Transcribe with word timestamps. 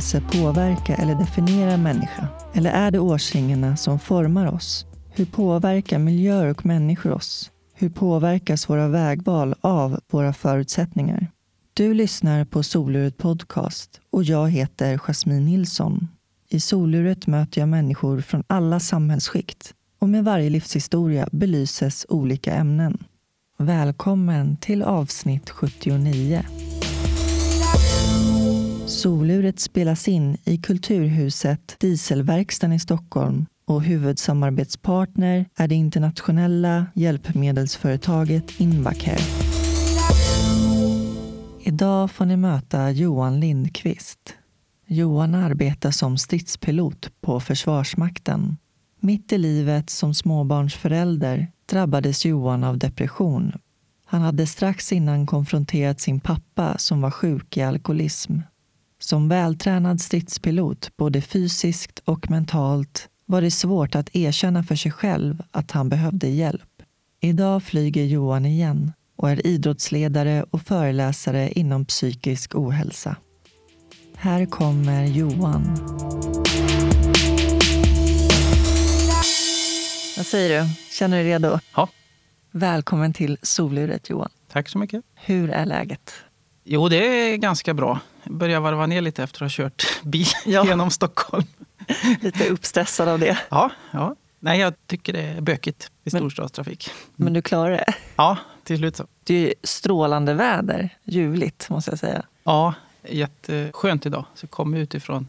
händelse 0.00 0.38
påverka 0.38 0.94
eller 0.94 1.14
definiera 1.14 1.72
en 1.72 1.82
människa? 1.82 2.28
Eller 2.52 2.70
är 2.70 2.90
det 2.90 2.98
årsringarna 2.98 3.76
som 3.76 3.98
formar 3.98 4.52
oss? 4.54 4.86
Hur 5.10 5.24
påverkar 5.24 5.98
miljöer 5.98 6.50
och 6.50 6.66
människor 6.66 7.12
oss? 7.12 7.50
Hur 7.74 7.88
påverkas 7.88 8.68
våra 8.70 8.88
vägval 8.88 9.54
av 9.60 10.00
våra 10.10 10.32
förutsättningar? 10.32 11.26
Du 11.74 11.94
lyssnar 11.94 12.44
på 12.44 12.62
Soluret 12.62 13.16
Podcast 13.16 14.00
och 14.10 14.24
jag 14.24 14.50
heter 14.50 14.98
Jasmine 14.98 15.44
Nilsson. 15.44 16.08
I 16.48 16.60
Soluret 16.60 17.26
möter 17.26 17.60
jag 17.60 17.68
människor 17.68 18.20
från 18.20 18.44
alla 18.46 18.80
samhällsskikt 18.80 19.74
och 20.00 20.08
med 20.08 20.24
varje 20.24 20.50
livshistoria 20.50 21.28
belyses 21.32 22.06
olika 22.08 22.54
ämnen. 22.54 22.98
Välkommen 23.58 24.56
till 24.56 24.82
avsnitt 24.82 25.50
79. 25.50 26.44
Soluret 29.00 29.60
spelas 29.60 30.08
in 30.08 30.36
i 30.44 30.56
Kulturhuset 30.56 31.76
Dieselverkstan 31.80 32.72
i 32.72 32.78
Stockholm 32.78 33.46
och 33.66 33.82
huvudsamarbetspartner 33.82 35.46
är 35.56 35.68
det 35.68 35.74
internationella 35.74 36.86
hjälpmedelsföretaget 36.94 38.60
Invacare. 38.60 39.18
Idag 41.60 42.10
får 42.10 42.24
ni 42.24 42.36
möta 42.36 42.90
Johan 42.90 43.40
Lindqvist. 43.40 44.34
Johan 44.86 45.34
arbetar 45.34 45.90
som 45.90 46.18
stridspilot 46.18 47.08
på 47.20 47.40
Försvarsmakten. 47.40 48.56
Mitt 49.00 49.32
i 49.32 49.38
livet 49.38 49.90
som 49.90 50.14
småbarnsförälder 50.14 51.46
drabbades 51.66 52.24
Johan 52.24 52.64
av 52.64 52.78
depression. 52.78 53.52
Han 54.04 54.22
hade 54.22 54.46
strax 54.46 54.92
innan 54.92 55.26
konfronterat 55.26 56.00
sin 56.00 56.20
pappa 56.20 56.78
som 56.78 57.00
var 57.00 57.10
sjuk 57.10 57.56
i 57.56 57.62
alkoholism. 57.62 58.40
Som 59.02 59.28
vältränad 59.28 60.00
stridspilot, 60.00 60.96
både 60.96 61.20
fysiskt 61.20 62.02
och 62.04 62.30
mentalt, 62.30 63.08
var 63.26 63.42
det 63.42 63.50
svårt 63.50 63.94
att 63.94 64.16
erkänna 64.16 64.62
för 64.62 64.76
sig 64.76 64.92
själv 64.92 65.42
att 65.50 65.70
han 65.70 65.88
behövde 65.88 66.28
hjälp. 66.28 66.82
Idag 67.20 67.62
flyger 67.62 68.04
Johan 68.04 68.46
igen 68.46 68.92
och 69.16 69.30
är 69.30 69.46
idrottsledare 69.46 70.44
och 70.50 70.62
föreläsare 70.62 71.50
inom 71.50 71.84
psykisk 71.84 72.54
ohälsa. 72.54 73.16
Här 74.14 74.46
kommer 74.46 75.04
Johan. 75.04 75.76
Vad 80.16 80.26
säger 80.26 80.62
du? 80.62 80.68
Känner 80.98 81.16
du 81.16 81.22
dig 81.22 81.32
redo? 81.32 81.58
Ja. 81.76 81.88
Välkommen 82.50 83.12
till 83.12 83.38
soluret 83.42 84.10
Johan. 84.10 84.30
Tack 84.52 84.68
så 84.68 84.78
mycket. 84.78 85.04
Hur 85.14 85.50
är 85.50 85.66
läget? 85.66 86.12
Jo, 86.64 86.88
det 86.88 86.96
är 86.96 87.36
ganska 87.36 87.74
bra. 87.74 88.00
Börjar 88.24 88.60
varva 88.60 88.86
ner 88.86 89.00
lite 89.00 89.22
efter 89.22 89.44
att 89.44 89.52
ha 89.52 89.64
kört 89.64 89.84
bil 90.04 90.26
Ja. 90.46 90.66
genom 90.66 90.90
Stockholm. 90.90 91.44
Lite 92.20 92.48
uppstressad 92.48 93.08
av 93.08 93.18
det. 93.18 93.38
Ja, 93.50 93.70
ja. 93.90 94.14
Nej, 94.40 94.60
jag 94.60 94.74
tycker 94.86 95.12
det 95.12 95.20
är 95.22 95.40
bökigt 95.40 95.84
i 96.04 96.10
Men- 96.12 96.20
storstadstrafik. 96.20 96.90
Men 97.16 97.32
du 97.32 97.42
klarar 97.42 97.70
det. 97.70 97.94
Ja, 98.16 98.36
till 98.64 98.76
slut 98.78 98.96
så. 98.96 99.06
Det 99.24 99.34
är 99.34 99.40
ju 99.48 99.54
strålande 99.62 100.34
väder. 100.34 100.88
Ljuvligt, 101.04 101.70
måste 101.70 101.90
jag 101.90 101.98
säga. 101.98 102.22
Ja, 102.44 102.74
jätteskönt 103.08 104.06
idag. 104.06 104.24
Så 104.34 104.44
jag 104.44 104.50
kom 104.50 104.74
utifrån 104.74 105.28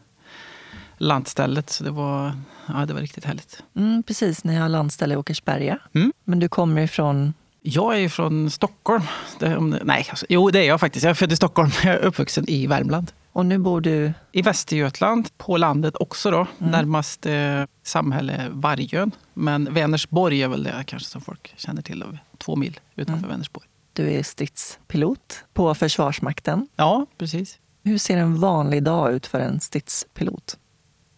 lantstället, 0.98 1.70
så 1.70 1.84
det 1.84 1.90
var, 1.90 2.32
ja, 2.66 2.86
det 2.86 2.94
var 2.94 3.00
riktigt 3.00 3.24
härligt. 3.24 3.62
Mm, 3.76 4.02
precis, 4.02 4.44
ni 4.44 4.56
har 4.56 4.68
landställe 4.68 5.14
i 5.14 5.16
Åkersberga. 5.16 5.78
Mm. 5.94 6.12
Men 6.24 6.38
du 6.38 6.48
kommer 6.48 6.82
ifrån... 6.82 7.34
Jag 7.62 8.00
är 8.00 8.08
från 8.08 8.50
Stockholm. 8.50 9.02
Det, 9.38 9.60
nej, 9.60 10.06
alltså, 10.10 10.26
jo 10.28 10.50
det 10.50 10.58
är 10.58 10.68
jag 10.68 10.80
faktiskt. 10.80 11.04
Jag 11.04 11.10
är 11.10 11.14
född 11.14 11.32
i 11.32 11.36
Stockholm, 11.36 11.70
jag 11.84 11.94
är 11.94 11.98
uppvuxen 11.98 12.44
i 12.48 12.66
Värmland. 12.66 13.12
Och 13.32 13.46
nu 13.46 13.58
bor 13.58 13.80
du... 13.80 14.12
I 14.32 14.42
Västergötland, 14.42 15.28
på 15.38 15.56
landet 15.56 15.94
också 16.00 16.30
då. 16.30 16.46
Mm. 16.58 16.70
Närmast 16.72 17.26
eh, 17.26 17.62
samhälle 17.82 18.48
Vargön. 18.50 19.10
Men 19.34 19.74
Vänersborg 19.74 20.42
är 20.42 20.48
väl 20.48 20.62
det 20.62 20.84
kanske 20.86 21.08
som 21.08 21.20
folk 21.20 21.54
känner 21.56 21.82
till. 21.82 22.04
Två 22.38 22.56
mil 22.56 22.80
utanför 22.96 23.18
Mm. 23.18 23.30
Vänersborg. 23.30 23.66
Du 23.92 24.12
är 24.12 24.22
stridspilot 24.22 25.44
på 25.54 25.74
Försvarsmakten. 25.74 26.68
Ja, 26.76 27.06
precis. 27.18 27.58
Hur 27.84 27.98
ser 27.98 28.16
en 28.16 28.40
vanlig 28.40 28.82
dag 28.82 29.12
ut 29.12 29.26
för 29.26 29.40
en 29.40 29.60
stridspilot? 29.60 30.56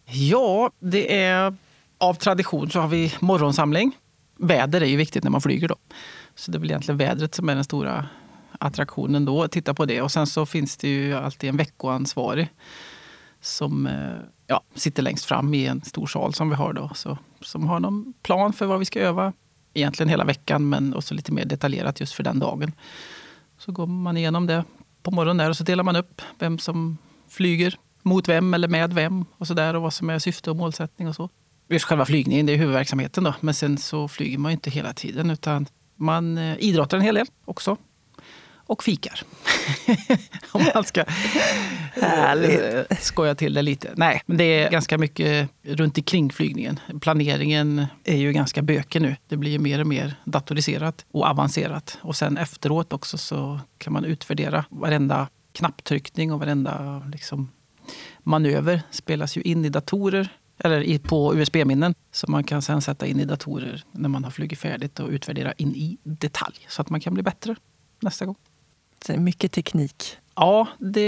Ja, 0.06 0.70
det 0.80 1.22
är 1.22 1.56
av 1.98 2.14
tradition 2.14 2.70
så 2.70 2.80
har 2.80 2.88
vi 2.88 3.14
morgonsamling. 3.20 3.92
Väder 4.38 4.80
är 4.80 4.86
ju 4.86 4.96
viktigt 4.96 5.24
när 5.24 5.30
man 5.30 5.40
flyger 5.40 5.68
då. 5.68 5.76
Så 6.34 6.50
det 6.50 6.58
är 6.58 6.60
väl 6.60 6.70
egentligen 6.70 6.98
vädret 6.98 7.34
som 7.34 7.48
är 7.48 7.54
den 7.54 7.64
stora 7.64 8.06
attraktionen 8.58 9.24
då. 9.24 9.48
Titta 9.48 9.74
på 9.74 9.84
det. 9.84 10.02
Och 10.02 10.12
sen 10.12 10.26
så 10.26 10.46
finns 10.46 10.76
det 10.76 10.88
ju 10.88 11.14
alltid 11.14 11.50
en 11.50 11.56
veckoansvarig 11.56 12.48
som 13.40 13.86
eh, 13.86 14.16
ja, 14.46 14.62
sitter 14.74 15.02
längst 15.02 15.24
fram 15.24 15.54
i 15.54 15.66
en 15.66 15.82
stor 15.82 16.06
sal 16.06 16.34
som 16.34 16.48
vi 16.48 16.54
har 16.54 16.72
då. 16.72 16.90
Så, 16.94 17.18
som 17.40 17.68
har 17.68 17.80
någon 17.80 18.14
plan 18.22 18.52
för 18.52 18.66
vad 18.66 18.78
vi 18.78 18.84
ska 18.84 19.00
öva. 19.00 19.32
Egentligen 19.74 20.08
hela 20.08 20.24
veckan 20.24 20.68
men 20.68 20.94
också 20.94 21.14
lite 21.14 21.32
mer 21.32 21.44
detaljerat 21.44 22.00
just 22.00 22.12
för 22.12 22.22
den 22.22 22.38
dagen. 22.38 22.72
Så 23.58 23.72
går 23.72 23.86
man 23.86 24.16
igenom 24.16 24.46
det 24.46 24.64
på 25.02 25.10
morgonen 25.10 25.36
där 25.36 25.50
och 25.50 25.56
så 25.56 25.64
delar 25.64 25.84
man 25.84 25.96
upp 25.96 26.22
vem 26.38 26.58
som 26.58 26.98
flyger 27.28 27.78
mot 28.02 28.28
vem 28.28 28.54
eller 28.54 28.68
med 28.68 28.92
vem 28.92 29.24
och 29.38 29.46
så 29.46 29.54
där 29.54 29.76
och 29.76 29.82
vad 29.82 29.92
som 29.92 30.10
är 30.10 30.18
syfte 30.18 30.50
och 30.50 30.56
målsättning 30.56 31.08
och 31.08 31.14
så. 31.14 31.30
Just 31.68 31.84
själva 31.84 32.04
flygningen, 32.04 32.46
det 32.46 32.52
är 32.52 32.56
huvudverksamheten 32.56 33.24
då. 33.24 33.34
Men 33.40 33.54
sen 33.54 33.78
så 33.78 34.08
flyger 34.08 34.38
man 34.38 34.52
ju 34.52 34.54
inte 34.54 34.70
hela 34.70 34.92
tiden 34.92 35.30
utan 35.30 35.66
man 35.96 36.38
eh, 36.38 36.56
idrottar 36.58 36.96
en 36.96 37.02
hel 37.02 37.14
del 37.14 37.26
också. 37.44 37.76
Och 38.66 38.84
fikar. 38.84 39.20
Om 40.52 40.66
man 40.74 40.84
ska 40.84 41.04
Härligt. 42.02 42.90
eh, 42.90 42.96
skoja 42.98 43.34
till 43.34 43.54
det 43.54 43.62
lite. 43.62 43.92
Nej, 43.96 44.22
men 44.26 44.36
det 44.36 44.44
är 44.44 44.70
ganska 44.70 44.98
mycket 44.98 45.50
runt 45.62 45.98
omkring 45.98 46.32
flygningen. 46.32 46.80
Planeringen 47.00 47.86
är 48.04 48.16
ju 48.16 48.32
ganska 48.32 48.62
bökig 48.62 49.02
nu. 49.02 49.16
Det 49.28 49.36
blir 49.36 49.50
ju 49.50 49.58
mer 49.58 49.80
och 49.80 49.86
mer 49.86 50.14
datoriserat 50.24 51.06
och 51.12 51.26
avancerat. 51.26 51.98
Och 52.02 52.16
sen 52.16 52.36
efteråt 52.36 52.92
också 52.92 53.18
så 53.18 53.60
kan 53.78 53.92
man 53.92 54.04
utvärdera 54.04 54.64
varenda 54.70 55.28
knapptryckning 55.52 56.32
och 56.32 56.40
varenda 56.40 57.02
liksom, 57.12 57.50
manöver 58.22 58.82
spelas 58.90 59.36
ju 59.36 59.42
in 59.42 59.64
i 59.64 59.68
datorer 59.68 60.28
eller 60.58 60.98
på 60.98 61.34
USB-minnen. 61.36 61.94
Så 62.12 62.30
man 62.30 62.44
kan 62.44 62.62
sen 62.62 62.82
sätta 62.82 63.06
in 63.06 63.20
i 63.20 63.24
datorer 63.24 63.84
när 63.92 64.08
man 64.08 64.24
har 64.24 64.30
flugit 64.30 64.58
färdigt 64.58 65.00
och 65.00 65.08
utvärdera 65.08 65.52
in 65.52 65.74
i 65.74 65.98
detalj. 66.02 66.66
Så 66.68 66.82
att 66.82 66.90
man 66.90 67.00
kan 67.00 67.14
bli 67.14 67.22
bättre 67.22 67.56
nästa 68.00 68.26
gång. 68.26 68.36
Det 69.06 69.12
är 69.12 69.18
mycket 69.18 69.52
teknik. 69.52 70.16
Ja, 70.36 70.68
det 70.78 71.00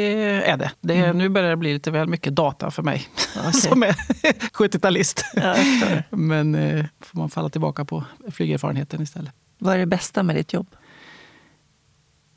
är 0.44 0.56
det. 0.56 0.70
det 0.80 0.94
är, 0.94 1.12
Nu 1.12 1.28
börjar 1.28 1.50
det 1.50 1.56
bli 1.56 1.72
lite 1.72 1.90
väl 1.90 2.08
mycket 2.08 2.34
data 2.34 2.70
för 2.70 2.82
mig 2.82 3.08
Okej. 3.38 3.52
som 3.52 3.82
är 3.82 3.92
70-talist. 4.52 5.24
Ja. 5.34 5.56
Men 6.10 6.54
eh, 6.54 6.86
får 7.00 7.18
man 7.18 7.30
falla 7.30 7.48
tillbaka 7.48 7.84
på 7.84 8.04
flygerfarenheten 8.30 9.02
istället. 9.02 9.32
Vad 9.58 9.74
är 9.74 9.78
det 9.78 9.86
bästa 9.86 10.22
med 10.22 10.36
ditt 10.36 10.52
jobb? 10.52 10.76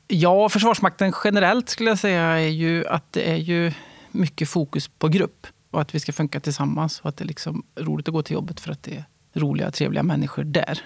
Ja, 0.08 0.48
Försvarsmakten 0.48 1.12
generellt 1.24 1.68
skulle 1.68 1.90
jag 1.90 1.98
säga 1.98 2.22
är 2.22 2.48
ju 2.48 2.86
att 2.86 3.12
det 3.12 3.30
är 3.30 3.36
ju 3.36 3.72
mycket 4.10 4.48
fokus 4.48 4.88
på 4.88 5.08
grupp 5.08 5.46
och 5.70 5.80
att 5.80 5.94
vi 5.94 6.00
ska 6.00 6.12
funka 6.12 6.40
tillsammans 6.40 7.00
och 7.00 7.08
att 7.08 7.16
det 7.16 7.24
liksom 7.24 7.54
är 7.54 7.80
liksom 7.80 7.86
roligt 7.86 8.08
att 8.08 8.14
gå 8.14 8.22
till 8.22 8.34
jobbet 8.34 8.60
för 8.60 8.72
att 8.72 8.82
det 8.82 8.96
är 8.96 9.04
roliga, 9.40 9.70
trevliga 9.70 10.02
människor 10.02 10.44
där. 10.44 10.78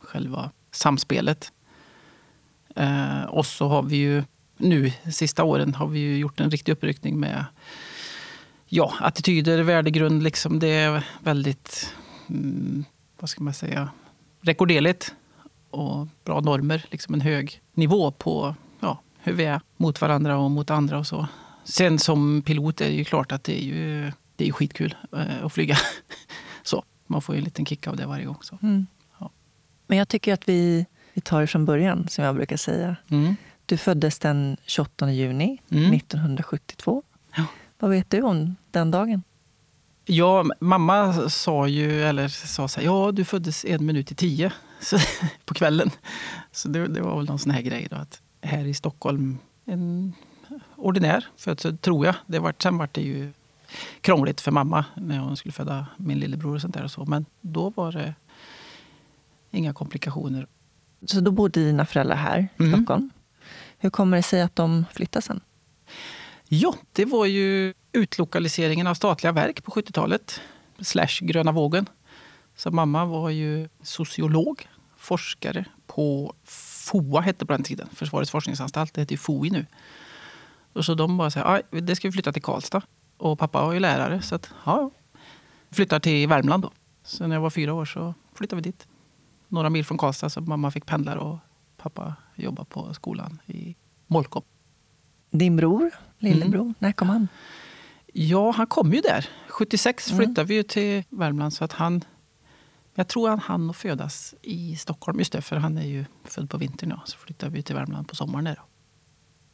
Själva 0.00 0.50
samspelet. 0.70 1.52
Eh, 2.76 3.22
och 3.22 3.46
så 3.46 3.68
har 3.68 3.82
vi 3.82 3.96
ju 3.96 4.22
nu, 4.56 4.92
sista 5.12 5.44
åren, 5.44 5.74
har 5.74 5.86
vi 5.86 5.98
ju 5.98 6.18
gjort 6.18 6.40
en 6.40 6.50
riktig 6.50 6.72
uppryckning 6.72 7.20
med 7.20 7.44
ja, 8.66 8.94
attityder, 9.00 9.62
värdegrund. 9.62 10.22
Liksom 10.22 10.58
det 10.58 10.68
är 10.68 11.04
väldigt, 11.20 11.94
mm, 12.28 12.84
vad 13.20 13.30
ska 13.30 13.42
man 13.42 13.54
säga, 13.54 13.90
rekorderligt 14.40 15.14
och 15.70 16.06
bra 16.24 16.40
normer. 16.40 16.84
Liksom 16.90 17.14
en 17.14 17.20
hög 17.20 17.62
nivå 17.72 18.10
på 18.10 18.54
ja, 18.80 19.00
hur 19.18 19.32
vi 19.32 19.44
är 19.44 19.60
mot 19.76 20.00
varandra 20.00 20.38
och 20.38 20.50
mot 20.50 20.70
andra 20.70 20.98
och 20.98 21.06
så. 21.06 21.26
Sen 21.68 21.98
som 21.98 22.42
pilot 22.42 22.80
är 22.80 22.84
det 22.84 22.94
ju 22.94 23.04
klart 23.04 23.32
att 23.32 23.44
det 23.44 23.62
är 23.62 23.64
ju, 23.64 24.12
det 24.36 24.48
är 24.48 24.52
skitkul 24.52 24.96
eh, 25.12 25.44
att 25.44 25.52
flyga. 25.52 25.76
så, 26.62 26.84
man 27.06 27.22
får 27.22 27.34
ju 27.34 27.38
en 27.38 27.44
liten 27.44 27.66
kick 27.66 27.86
av 27.86 27.96
det 27.96 28.06
varje 28.06 28.24
gång. 28.24 28.38
Så. 28.40 28.58
Ja. 29.18 29.30
Men 29.86 29.98
jag 29.98 30.08
tycker 30.08 30.34
att 30.34 30.48
vi, 30.48 30.86
vi 31.14 31.20
tar 31.20 31.40
det 31.40 31.46
från 31.46 31.64
början, 31.64 32.08
som 32.08 32.24
jag 32.24 32.34
brukar 32.34 32.56
säga. 32.56 32.96
Mm. 33.10 33.36
Du 33.66 33.76
föddes 33.76 34.18
den 34.18 34.56
28 34.66 35.12
juni 35.12 35.58
Mm. 35.70 35.92
1972. 35.92 37.02
Ja. 37.36 37.44
Vad 37.78 37.90
vet 37.90 38.10
du 38.10 38.22
om 38.22 38.56
den 38.70 38.90
dagen? 38.90 39.22
Ja, 40.04 40.44
mamma 40.60 41.28
sa 41.30 41.68
ju, 41.68 42.02
eller 42.02 42.28
sa 42.28 42.68
så 42.68 42.80
här, 42.80 42.86
ja 42.86 43.12
du 43.12 43.24
föddes 43.24 43.64
en 43.64 43.86
minut 43.86 44.12
i 44.12 44.14
tio 44.14 44.52
så, 44.80 44.98
på 45.44 45.54
kvällen. 45.54 45.90
Så 46.52 46.68
det, 46.68 46.86
det 46.86 47.00
var 47.00 47.16
väl 47.16 47.26
någon 47.26 47.38
sån 47.38 47.52
här 47.52 47.62
grej 47.62 47.86
då 47.90 47.96
att 47.96 48.20
här 48.42 48.64
i 48.64 48.74
Stockholm, 48.74 49.38
en 49.64 50.12
ordinär 50.78 51.26
födsel 51.36 51.78
tror 51.78 52.06
jag. 52.06 52.14
Det 52.26 52.38
var, 52.38 52.54
sen 52.62 52.78
var 52.78 52.88
det 52.92 53.00
ju 53.00 53.32
krångligt 54.00 54.40
för 54.40 54.50
mamma 54.50 54.84
när 54.96 55.18
hon 55.18 55.36
skulle 55.36 55.52
föda 55.52 55.86
min 55.96 56.18
lillebror 56.18 56.54
och 56.54 56.60
sånt 56.60 56.74
där 56.74 56.84
och 56.84 56.90
så. 56.90 57.04
Men 57.04 57.26
då 57.40 57.70
var 57.70 57.92
det 57.92 58.14
inga 59.50 59.72
komplikationer. 59.72 60.46
Så 61.06 61.20
då 61.20 61.30
bodde 61.30 61.64
dina 61.64 61.86
föräldrar 61.86 62.16
här 62.16 62.38
i 62.58 62.62
Mm. 62.62 62.72
Stockholm. 62.72 63.10
Hur 63.78 63.90
kommer 63.90 64.16
det 64.16 64.22
sig 64.22 64.42
att 64.42 64.56
de 64.56 64.84
flyttade 64.92 65.22
sen? 65.22 65.40
Ja, 66.48 66.74
det 66.92 67.04
var 67.04 67.26
ju 67.26 67.74
utlokaliseringen 67.92 68.86
av 68.86 68.94
statliga 68.94 69.32
verk 69.32 69.64
på 69.64 69.70
70-talet. 69.70 70.40
Slash 70.80 71.20
gröna 71.20 71.52
vågen. 71.52 71.88
Så 72.56 72.70
mamma 72.70 73.04
var 73.04 73.30
ju 73.30 73.68
sociolog, 73.82 74.68
forskare 74.96 75.64
på 75.86 76.34
FOA 76.44 77.20
hette 77.20 77.46
på 77.46 77.52
den 77.52 77.62
tiden. 77.62 77.88
Försvarets 77.92 78.30
forskningsanstalt. 78.30 78.94
Det 78.94 79.00
heter 79.00 79.12
ju 79.12 79.18
FOI 79.18 79.50
nu. 79.50 79.66
Och 80.72 80.84
så 80.84 80.94
de 80.94 81.16
bara 81.16 81.30
sa 81.30 81.60
det 81.70 81.96
ska 81.96 82.08
vi 82.08 82.12
flytta 82.12 82.32
till 82.32 82.42
Karlstad. 82.42 82.82
Och 83.16 83.38
pappa 83.38 83.62
var 83.62 83.72
ju 83.72 83.80
lärare 83.80 84.22
så 84.22 84.34
att 84.34 84.50
ja, 84.64 84.90
flyttar 85.70 86.00
till 86.00 86.28
Värmland 86.28 86.62
då. 86.62 86.70
Så 87.02 87.26
när 87.26 87.36
jag 87.36 87.40
var 87.40 87.50
fyra 87.50 87.74
år 87.74 87.84
så 87.84 88.14
flyttade 88.34 88.62
vi 88.62 88.70
dit. 88.70 88.88
Några 89.48 89.70
mil 89.70 89.84
från 89.84 89.98
Karlstad 89.98 90.30
så 90.30 90.40
mamma 90.40 90.70
fick 90.70 90.86
pendla 90.86 91.20
och 91.20 91.38
pappa 91.76 92.14
jobbade 92.34 92.68
på 92.68 92.94
skolan 92.94 93.40
i 93.46 93.76
Molkom. 94.06 94.42
Din 95.30 95.56
bror, 95.56 95.90
lillebror, 96.18 96.60
mm. 96.60 96.74
när 96.78 96.92
kom 96.92 97.08
han? 97.08 97.28
Ja, 98.12 98.50
han 98.50 98.66
kom 98.66 98.92
ju 98.92 99.00
där. 99.00 99.28
76 99.48 100.10
mm. 100.10 100.18
flyttade 100.18 100.48
vi 100.48 100.54
ju 100.54 100.62
till 100.62 101.04
Värmland. 101.08 101.52
Så 101.52 101.64
att 101.64 101.72
han, 101.72 102.04
jag 102.94 103.08
tror 103.08 103.28
han 103.28 103.38
hann 103.38 103.74
födas 103.74 104.34
i 104.42 104.76
Stockholm. 104.76 105.18
Just 105.18 105.32
det, 105.32 105.42
för 105.42 105.56
han 105.56 105.78
är 105.78 105.86
ju 105.86 106.04
född 106.24 106.50
på 106.50 106.56
vintern. 106.56 106.90
Ja. 106.90 107.02
Så 107.04 107.18
flyttade 107.18 107.52
vi 107.52 107.62
till 107.62 107.74
Värmland 107.74 108.08
på 108.08 108.16
sommaren. 108.16 108.44
Där. 108.44 108.60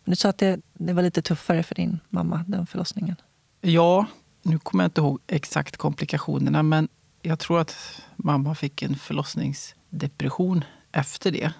Du 0.04 0.16
sa 0.16 0.28
att 0.28 0.38
det, 0.38 0.60
det 0.74 0.92
var 0.92 1.02
lite 1.02 1.22
tuffare 1.22 1.62
för 1.62 1.74
din 1.74 2.00
mamma, 2.10 2.44
den 2.48 2.66
förlossningen. 2.66 3.16
Ja, 3.60 4.06
nu 4.42 4.58
kommer 4.58 4.84
jag 4.84 4.88
inte 4.88 5.00
ihåg 5.00 5.20
exakt 5.26 5.76
komplikationerna. 5.76 6.62
Men 6.62 6.88
jag 7.22 7.38
tror 7.38 7.60
att 7.60 8.02
mamma 8.16 8.54
fick 8.54 8.82
en 8.82 8.96
förlossningsdepression 8.96 10.64
efter 10.92 11.30
det. 11.30 11.52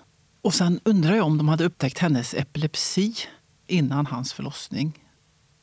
Och 0.43 0.55
sen 0.55 0.81
undrar 0.85 1.15
jag 1.15 1.27
om 1.27 1.39
de 1.39 1.49
hade 1.49 1.65
upptäckt 1.65 1.99
hennes 1.99 2.35
epilepsi 2.35 3.15
innan 3.67 4.07
hans 4.07 4.33
förlossning. 4.33 4.99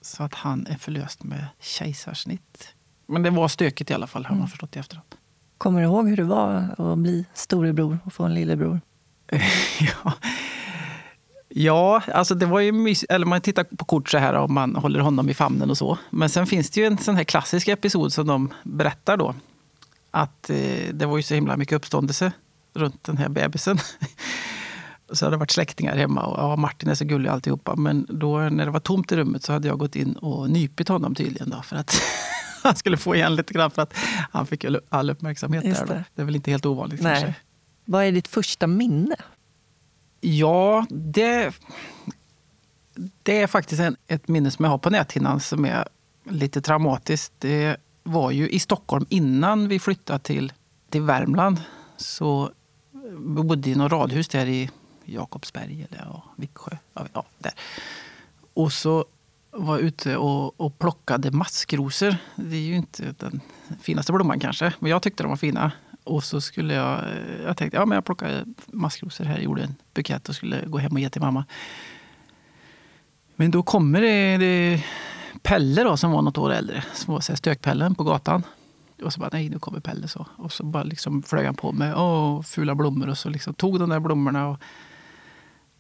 Så 0.01 0.23
att 0.23 0.33
han 0.33 0.67
är 0.67 0.77
förlöst 0.77 1.23
med 1.23 1.45
kejsarsnitt. 1.59 2.73
Men 3.07 3.23
det 3.23 3.29
var 3.29 3.47
stökigt 3.47 3.91
i 3.91 3.93
alla 3.93 4.07
fall, 4.07 4.25
har 4.25 4.31
man 4.31 4.37
mm. 4.37 4.49
förstått 4.49 4.75
i 4.75 4.79
efterhand. 4.79 5.15
Kommer 5.57 5.79
du 5.79 5.85
ihåg 5.85 6.09
hur 6.09 6.17
det 6.17 6.23
var 6.23 6.75
att 6.77 6.97
bli 6.97 7.25
storebror 7.33 7.99
och 8.03 8.13
få 8.13 8.23
en 8.23 8.33
lillebror? 8.33 8.81
ja. 9.79 10.13
Ja, 11.53 12.01
alltså 12.13 12.35
det 12.35 12.45
var 12.45 12.59
ju 12.59 12.71
mys- 12.71 13.05
eller 13.09 13.25
man 13.25 13.41
tittar 13.41 13.63
på 13.63 13.85
kort 13.85 14.09
så 14.09 14.17
här 14.17 14.33
och 14.33 14.49
man 14.49 14.75
håller 14.75 14.99
honom 14.99 15.29
i 15.29 15.33
famnen 15.33 15.69
och 15.69 15.77
så. 15.77 15.97
Men 16.09 16.29
sen 16.29 16.47
finns 16.47 16.69
det 16.69 16.81
ju 16.81 16.87
en 16.87 16.97
sån 16.97 17.15
här 17.15 17.23
klassisk 17.23 17.67
episod 17.67 18.13
som 18.13 18.27
de 18.27 18.53
berättar 18.63 19.17
då. 19.17 19.35
Att 20.11 20.49
eh, 20.49 20.93
det 20.93 21.05
var 21.05 21.17
ju 21.17 21.23
så 21.23 21.33
himla 21.33 21.57
mycket 21.57 21.75
uppståndelse 21.75 22.31
runt 22.73 23.03
den 23.03 23.17
här 23.17 23.29
bebisen. 23.29 23.79
så 25.11 25.25
hade 25.25 25.35
det 25.35 25.39
varit 25.39 25.51
släktingar 25.51 25.97
hemma 25.97 26.25
och 26.25 26.39
ja, 26.39 26.55
Martin 26.55 26.89
är 26.89 26.95
så 26.95 27.05
gullig 27.05 27.29
alltihopa. 27.29 27.75
Men 27.75 28.05
då 28.09 28.37
när 28.39 28.65
det 28.65 28.71
var 28.71 28.79
tomt 28.79 29.11
i 29.11 29.15
rummet 29.15 29.43
så 29.43 29.53
hade 29.53 29.67
jag 29.67 29.79
gått 29.79 29.95
in 29.95 30.13
och 30.13 30.49
nypit 30.49 30.87
honom 30.87 31.15
tydligen 31.15 31.49
då 31.49 31.61
för 31.61 31.75
att 31.75 32.01
han 32.63 32.75
skulle 32.75 32.97
få 32.97 33.15
igen 33.15 33.35
lite 33.35 33.53
grann 33.53 33.71
för 33.71 33.81
att 33.81 33.93
han 34.31 34.47
fick 34.47 34.65
all 34.89 35.09
uppmärksamhet 35.09 35.63
där. 35.63 35.85
Då. 35.85 35.93
Det 36.15 36.21
är 36.21 36.25
väl 36.25 36.35
inte 36.35 36.51
helt 36.51 36.65
ovanligt 36.65 37.01
Nej. 37.01 37.21
kanske. 37.21 37.41
Vad 37.85 38.03
är 38.03 38.11
ditt 38.11 38.27
första 38.27 38.67
minne? 38.67 39.15
Ja, 40.21 40.85
det, 40.89 41.53
det 43.23 43.41
är 43.41 43.47
faktiskt 43.47 43.81
en, 43.81 43.95
ett 44.07 44.27
minne 44.27 44.51
som 44.51 44.65
jag 44.65 44.71
har 44.71 44.77
på 44.77 44.89
näthinnan 44.89 45.39
som 45.39 45.65
är 45.65 45.87
lite 46.29 46.61
traumatiskt. 46.61 47.33
Det 47.39 47.77
var 48.03 48.31
ju 48.31 48.49
i 48.49 48.59
Stockholm 48.59 49.05
innan 49.09 49.67
vi 49.67 49.79
flyttade 49.79 50.19
till, 50.19 50.53
till 50.89 51.01
Värmland. 51.01 51.61
Så 51.97 52.51
vi 53.11 53.43
bodde 53.43 53.69
i 53.69 53.75
något 53.75 53.91
radhus 53.91 54.27
där 54.27 54.45
i 54.45 54.69
Jakobsberg 55.05 55.87
eller 55.89 56.05
ja, 56.05 56.23
Viksjö. 56.35 56.77
Ja, 56.93 57.23
där. 57.37 57.53
Och 58.53 58.73
så 58.73 59.05
var 59.51 59.75
jag 59.75 59.81
ute 59.81 60.17
och, 60.17 60.59
och 60.59 60.79
plockade 60.79 61.31
maskrosor. 61.31 62.15
Det 62.35 62.55
är 62.55 62.61
ju 62.61 62.75
inte 62.75 63.13
den 63.17 63.41
finaste 63.81 64.13
blomman 64.13 64.39
kanske, 64.39 64.73
men 64.79 64.91
jag 64.91 65.01
tyckte 65.01 65.23
de 65.23 65.29
var 65.29 65.37
fina. 65.37 65.71
Och 66.03 66.23
så 66.23 66.41
skulle 66.41 66.73
jag, 66.73 66.99
eh, 66.99 67.41
jag 67.43 67.57
tänkte, 67.57 67.77
ja 67.77 67.85
men 67.85 67.95
jag 67.95 68.05
plockade 68.05 68.45
maskrosor 68.67 69.25
här, 69.25 69.39
gjorde 69.39 69.63
en 69.63 69.75
bukett 69.93 70.29
och 70.29 70.35
skulle 70.35 70.65
gå 70.65 70.77
hem 70.77 70.93
och 70.93 70.99
ge 70.99 71.09
till 71.09 71.21
mamma. 71.21 71.45
Men 73.35 73.51
då 73.51 73.63
kommer 73.63 74.01
det, 74.01 74.37
det 74.37 74.83
Pelle 75.41 75.83
då, 75.83 75.97
som 75.97 76.11
var 76.11 76.21
något 76.21 76.37
år 76.37 76.51
äldre, 76.51 76.83
som 76.93 77.13
var 77.13 77.35
stökpellen 77.35 77.95
på 77.95 78.03
gatan. 78.03 78.43
Och 79.03 79.13
så 79.13 79.19
bara, 79.19 79.29
nej 79.33 79.49
nu 79.49 79.59
kommer 79.59 79.79
Pelle 79.79 80.07
så. 80.07 80.27
Och 80.37 80.51
så 80.51 80.63
bara 80.63 80.83
liksom 80.83 81.23
flög 81.23 81.45
han 81.45 81.55
på 81.55 81.71
med 81.71 81.95
åh, 81.97 82.41
fula 82.41 82.75
blommor 82.75 83.09
och 83.09 83.17
så 83.17 83.29
liksom 83.29 83.53
tog 83.53 83.79
de 83.79 83.89
där 83.89 83.99
blommorna 83.99 84.47
och 84.47 84.57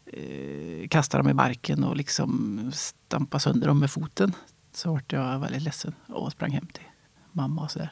eh, 0.05 0.87
kastade 0.87 1.23
dem 1.23 1.29
i 1.29 1.33
marken 1.33 1.83
och 1.83 1.95
liksom 1.95 2.71
stampade 2.73 3.41
sönder 3.41 3.67
dem 3.67 3.79
med 3.79 3.91
foten. 3.91 4.33
Så 4.73 4.91
vart 4.91 5.11
jag 5.11 5.39
väldigt 5.39 5.61
ledsen 5.61 5.93
och 6.07 6.31
sprang 6.31 6.51
hem 6.51 6.67
till 6.73 6.87
mamma 7.31 7.61
och 7.61 7.71
sådär. 7.71 7.91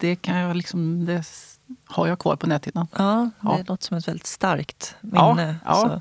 Det 0.00 0.16
kan 0.16 0.36
jag 0.36 0.56
liksom, 0.56 1.04
det 1.06 1.24
har 1.84 2.06
jag 2.06 2.18
kvar 2.18 2.36
på 2.36 2.46
näthinnan. 2.46 2.86
Ja, 2.96 3.30
det 3.40 3.48
ja. 3.48 3.64
låter 3.66 3.84
som 3.84 3.96
ett 3.96 4.08
väldigt 4.08 4.26
starkt 4.26 4.96
minne. 5.00 5.56
Ja, 5.64 5.88
ja. 5.88 6.00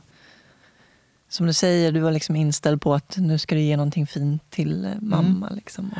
Som 1.29 1.45
du 1.45 1.53
säger, 1.53 1.91
du 1.91 1.99
var 1.99 2.11
liksom 2.11 2.35
inställd 2.35 2.81
på 2.81 2.93
att 2.93 3.17
nu 3.17 3.37
ska 3.37 3.55
du 3.55 3.61
ge 3.61 3.77
någonting 3.77 4.07
fint 4.07 4.49
till 4.49 4.85
eh, 4.85 4.91
mamma. 5.01 5.47
Mm. 5.47 5.55
Liksom. 5.55 5.91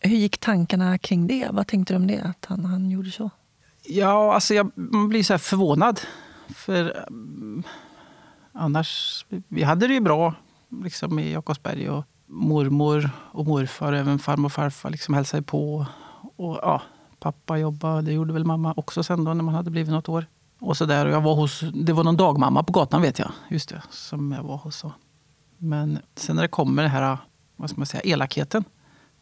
Hur 0.00 0.16
gick 0.16 0.38
tankarna 0.38 0.98
kring 0.98 1.26
det? 1.26 1.48
Vad 1.50 1.66
tänkte 1.66 1.92
du 1.92 1.96
om 1.96 2.06
det, 2.06 2.20
att 2.20 2.44
han, 2.44 2.64
han 2.64 2.90
gjorde 2.90 3.10
så? 3.10 3.30
Ja, 3.82 4.34
alltså 4.34 4.54
jag 4.54 4.70
man 4.74 5.08
blir 5.08 5.22
så 5.22 5.38
förvånad. 5.38 6.00
För 6.48 7.04
um, 7.08 7.62
annars, 8.52 9.24
vi 9.48 9.62
hade 9.62 9.86
det 9.86 9.94
ju 9.94 10.00
bra 10.00 10.34
liksom, 10.82 11.18
i 11.18 11.32
Jakobsberg. 11.32 11.88
Och 11.90 12.04
mormor 12.26 13.10
och 13.32 13.46
morfar, 13.46 13.92
även 13.92 14.18
farmor 14.18 14.46
och 14.46 14.52
farfar 14.52 14.90
liksom 14.90 15.14
hälsade 15.14 15.42
på. 15.42 15.86
Och, 16.36 16.58
ja, 16.62 16.82
pappa 17.24 17.58
jobbade, 17.58 18.02
det 18.02 18.12
gjorde 18.12 18.32
väl 18.32 18.44
mamma 18.44 18.74
också 18.76 19.02
sen 19.02 19.24
då 19.24 19.34
när 19.34 19.44
man 19.44 19.54
hade 19.54 19.70
blivit 19.70 19.92
något 19.92 20.08
år. 20.08 20.26
Och 20.60 20.76
så 20.76 20.86
där. 20.86 21.06
Jag 21.06 21.20
var 21.20 21.34
hos, 21.34 21.64
det 21.74 21.92
var 21.92 22.04
någon 22.04 22.16
dagmamma 22.16 22.62
på 22.62 22.72
gatan 22.72 23.02
vet 23.02 23.18
jag, 23.18 23.30
just 23.48 23.68
det, 23.68 23.82
som 23.90 24.32
jag 24.32 24.42
var 24.42 24.56
hos. 24.56 24.84
Men 25.58 25.98
sen 26.16 26.36
när 26.36 26.42
det 26.42 26.48
kommer 26.48 26.82
den 26.82 26.90
här 26.90 27.18
vad 27.56 27.70
ska 27.70 27.76
man 27.76 27.86
säga, 27.86 28.00
elakheten, 28.00 28.64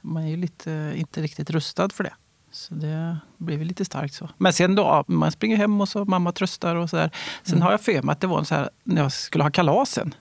man 0.01 0.23
är 0.23 0.29
ju 0.29 0.37
lite, 0.37 0.93
inte 0.97 1.23
riktigt 1.23 1.51
rustad 1.51 1.89
för 1.89 2.05
det. 2.05 2.15
Så 2.51 2.75
det 2.75 3.19
blev 3.39 3.63
lite 3.63 3.85
starkt 3.85 4.15
så. 4.15 4.29
Men 4.39 4.53
sen 4.53 4.75
då, 4.75 5.05
man 5.07 5.33
springer 5.33 5.57
hem 5.57 5.81
och 5.81 5.89
så 5.89 6.05
mamma 6.05 6.33
tröstar 6.33 6.77
och 6.77 6.91
sådär. 6.91 7.11
Sen 7.43 7.55
mm. 7.55 7.63
har 7.63 7.71
jag 7.71 7.81
för 7.81 8.03
mig 8.03 8.13
att 8.13 8.21
det 8.21 8.27
var 8.27 8.39
en 8.39 8.45
så 8.45 8.55
här, 8.55 8.71
när 8.85 9.03
jag 9.03 9.13
skulle 9.13 9.45
ha 9.45 9.51
kalasen. 9.51 10.15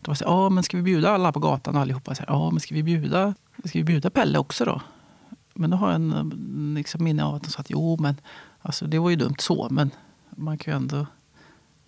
Då 0.00 0.10
var 0.10 0.14
det 0.14 0.18
så 0.18 0.42
här, 0.42 0.50
men 0.50 0.64
ska 0.64 0.76
vi 0.76 0.82
bjuda 0.82 1.10
alla 1.10 1.32
på 1.32 1.40
gatan 1.40 1.76
allihopa? 1.76 2.14
Ja, 2.28 2.50
men 2.50 2.60
ska 2.60 2.74
vi 2.74 2.82
bjuda, 2.82 3.34
ska 3.64 3.78
vi 3.78 3.84
bjuda 3.84 4.10
Pelle 4.10 4.38
också 4.38 4.64
då? 4.64 4.80
Men 5.54 5.70
då 5.70 5.76
har 5.76 5.88
jag 5.88 5.94
en 5.94 6.74
liksom, 6.78 7.04
minne 7.04 7.24
av 7.24 7.34
att 7.34 7.42
de 7.42 7.50
sa 7.50 7.60
att 7.60 7.70
jo, 7.70 7.96
men 8.00 8.20
alltså, 8.62 8.86
det 8.86 8.98
var 8.98 9.10
ju 9.10 9.16
dumt 9.16 9.36
så, 9.38 9.68
men 9.70 9.90
man 10.30 10.58
kan 10.58 10.72
ju 10.72 10.76
ändå 10.76 11.06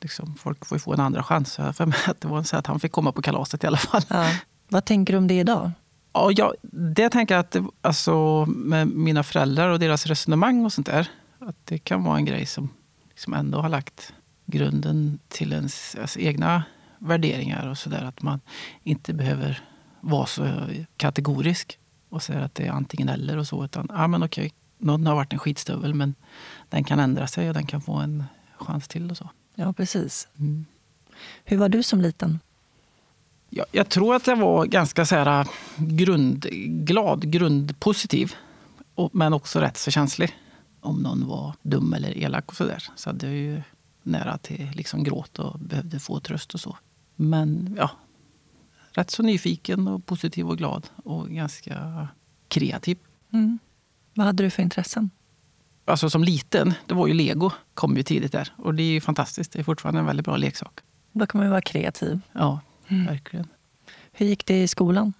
liksom, 0.00 0.35
folk 0.35 0.66
får 0.66 0.76
ju 0.76 0.80
få 0.80 0.92
en 0.92 1.00
andra 1.00 1.23
chans. 1.23 1.58
Jag 1.58 1.76
för 1.76 1.87
mig 1.87 1.99
att 2.06 2.20
det 2.20 2.28
var 2.28 2.42
så 2.42 2.56
att 2.56 2.66
han 2.66 2.80
fick 2.80 2.92
komma 2.92 3.12
på 3.12 3.23
kalaset 3.23 3.64
i 3.64 3.66
alla 3.66 3.76
fall. 3.76 4.02
Ja. 4.08 4.30
Vad 4.68 4.85
tänker 4.85 5.12
du 5.12 5.18
om 5.18 5.26
det 5.28 5.38
idag? 5.38 5.70
Ja, 6.12 6.30
jag, 6.32 6.54
det 6.73 7.11
tänker 7.11 7.35
jag 7.35 7.40
att 7.40 7.56
alltså, 7.80 8.46
med 8.46 8.88
mina 8.88 9.23
föräldrar 9.23 9.68
och 9.68 9.78
deras 9.78 10.06
resonemang 10.06 10.64
och 10.64 10.73
sånt 10.73 10.87
där, 10.87 11.11
att 11.38 11.56
det 11.64 11.78
kan 11.78 12.04
vara 12.04 12.16
en 12.16 12.25
grej 12.25 12.46
som 12.46 12.68
liksom 13.08 13.35
ändå 13.35 13.61
har 13.61 13.68
lagt 13.68 14.12
grunden 14.46 15.18
till 15.28 15.52
ens 15.52 15.96
alltså, 16.00 16.18
egna 16.18 16.62
värderingar 16.99 17.68
och 17.68 17.78
sådär. 17.78 18.04
Att 18.04 18.23
man 18.23 18.40
inte 18.82 19.14
behöver 19.14 19.62
vara 20.00 20.26
så 20.26 20.66
kategorisk 20.96 21.78
och 22.08 22.22
säga 22.22 22.44
att 22.44 22.54
det 22.54 22.66
är 22.66 22.70
antingen 22.70 23.08
eller 23.08 23.36
och 23.36 23.46
så. 23.46 23.64
Utan, 23.64 23.86
ja 23.90 24.06
men 24.06 24.22
okej, 24.22 24.52
någon 24.78 25.06
har 25.06 25.14
varit 25.14 25.32
en 25.32 25.38
skitstövel 25.38 25.94
men 25.94 26.14
den 26.68 26.84
kan 26.84 27.00
ändra 27.00 27.26
sig 27.26 27.48
och 27.48 27.54
den 27.54 27.66
kan 27.66 27.80
få 27.80 27.92
en 27.92 28.25
chans 28.56 28.88
till 28.88 29.10
och 29.10 29.16
så. 29.16 29.30
Ja, 29.54 29.72
precis. 29.72 30.28
Mm. 30.38 30.66
Hur 31.44 31.56
var 31.56 31.68
du 31.68 31.82
som 31.82 32.00
liten? 32.00 32.38
Jag, 33.50 33.66
jag 33.72 33.88
tror 33.88 34.14
att 34.14 34.26
jag 34.26 34.36
var 34.36 34.66
ganska 34.66 35.06
så 35.06 35.14
här, 35.14 35.40
äh, 35.40 35.46
grundglad, 35.76 37.30
grundpositiv. 37.30 38.34
Men 39.12 39.32
också 39.32 39.60
rätt 39.60 39.76
så 39.76 39.90
känslig. 39.90 40.36
Om 40.80 41.02
någon 41.02 41.28
var 41.28 41.54
dum 41.62 41.92
eller 41.92 42.18
elak 42.18 42.48
och 42.48 42.56
sådär. 42.56 42.82
Så 42.96 43.10
hade 43.10 43.26
jag 43.26 43.36
ju 43.36 43.62
nära 44.02 44.38
till 44.38 44.70
liksom 44.75 45.04
gråt 45.04 45.38
och 45.38 45.58
behövde 45.58 45.98
få 46.00 46.20
tröst 46.20 46.54
och 46.54 46.60
så. 46.60 46.76
Men 47.16 47.76
ja, 47.78 47.90
rätt 48.96 49.10
så 49.10 49.22
nyfiken 49.22 49.88
och 49.88 50.06
positiv 50.06 50.48
och 50.48 50.58
glad. 50.58 50.88
Och 51.04 51.28
ganska 51.28 52.08
kreativ. 52.48 52.98
Mm. 53.32 53.58
Vad 54.14 54.26
hade 54.26 54.42
du 54.42 54.50
för 54.50 54.62
intressen? 54.62 55.10
Alltså 55.84 56.10
som 56.10 56.24
liten, 56.24 56.74
det 56.86 56.94
var 56.94 57.06
ju 57.06 57.14
lego. 57.14 57.50
kom 57.74 57.96
ju 57.96 58.02
tidigt 58.02 58.32
där. 58.32 58.52
Och 58.56 58.74
det 58.74 58.82
är 58.82 58.92
ju 58.92 59.00
fantastiskt. 59.00 59.52
Det 59.52 59.58
är 59.58 59.64
fortfarande 59.64 60.00
en 60.00 60.06
väldigt 60.06 60.26
bra 60.26 60.36
leksak. 60.36 60.80
Då 61.12 61.26
kan 61.26 61.38
man 61.38 61.46
ju 61.46 61.50
vara 61.50 61.60
kreativ. 61.60 62.20
Ja, 62.32 62.60
mm. 62.88 63.06
verkligen. 63.06 63.48
Hur 64.12 64.26
gick 64.26 64.46
det 64.46 64.62
i 64.62 64.68
skolan? 64.68 65.12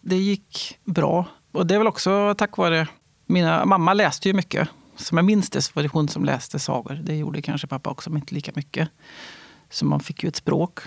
Det 0.00 0.16
gick 0.16 0.78
bra. 0.84 1.26
Och 1.52 1.66
det 1.66 1.74
är 1.74 1.78
väl 1.78 1.86
också 1.86 2.34
tack 2.38 2.56
vare... 2.56 2.88
Mina, 3.26 3.64
mamma 3.64 3.94
läste 3.94 4.28
ju 4.28 4.34
mycket. 4.34 4.68
Som 4.96 5.18
jag 5.18 5.24
minns 5.24 5.50
det 5.50 5.62
så 5.62 5.72
var 5.74 5.82
det 5.82 5.88
hon 5.88 6.08
som 6.08 6.24
läste 6.24 6.58
sagor. 6.58 6.94
Det 6.94 7.16
gjorde 7.16 7.42
kanske 7.42 7.66
pappa 7.66 7.90
också, 7.90 8.10
men 8.10 8.22
inte 8.22 8.34
lika 8.34 8.52
mycket. 8.54 8.88
Så 9.70 9.86
man 9.86 10.00
fick 10.00 10.22
ju 10.22 10.28
ett 10.28 10.36
språk. 10.36 10.80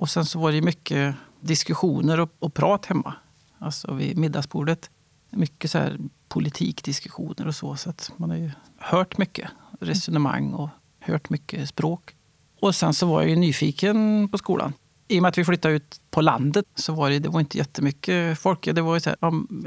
Och 0.00 0.10
sen 0.10 0.24
så 0.24 0.38
var 0.38 0.52
det 0.52 0.62
mycket 0.62 1.14
diskussioner 1.40 2.20
och, 2.20 2.30
och 2.38 2.54
prat 2.54 2.86
hemma. 2.86 3.14
Alltså 3.58 3.94
vid 3.94 4.18
middagsbordet. 4.18 4.90
Mycket 5.30 5.70
så 5.70 5.78
här 5.78 5.98
politikdiskussioner 6.28 7.46
och 7.46 7.54
så. 7.54 7.76
Så 7.76 7.90
att 7.90 8.12
man 8.16 8.30
har 8.30 8.36
ju 8.36 8.50
hört 8.78 9.18
mycket 9.18 9.50
resonemang 9.80 10.52
och 10.54 10.68
hört 11.00 11.30
mycket 11.30 11.68
språk. 11.68 12.14
Och 12.60 12.74
sen 12.74 12.94
så 12.94 13.06
var 13.06 13.20
jag 13.20 13.30
ju 13.30 13.36
nyfiken 13.36 14.28
på 14.28 14.38
skolan. 14.38 14.72
I 15.08 15.18
och 15.18 15.22
med 15.22 15.28
att 15.28 15.38
vi 15.38 15.44
flyttade 15.44 15.74
ut 15.74 16.00
på 16.10 16.20
landet 16.20 16.64
så 16.74 16.92
var 16.92 17.10
det, 17.10 17.18
det 17.18 17.28
var 17.28 17.40
inte 17.40 17.58
jättemycket 17.58 18.38
folk. 18.38 18.74
Det 18.74 18.82
var 18.82 18.98
så 18.98 19.10
här, 19.10 19.18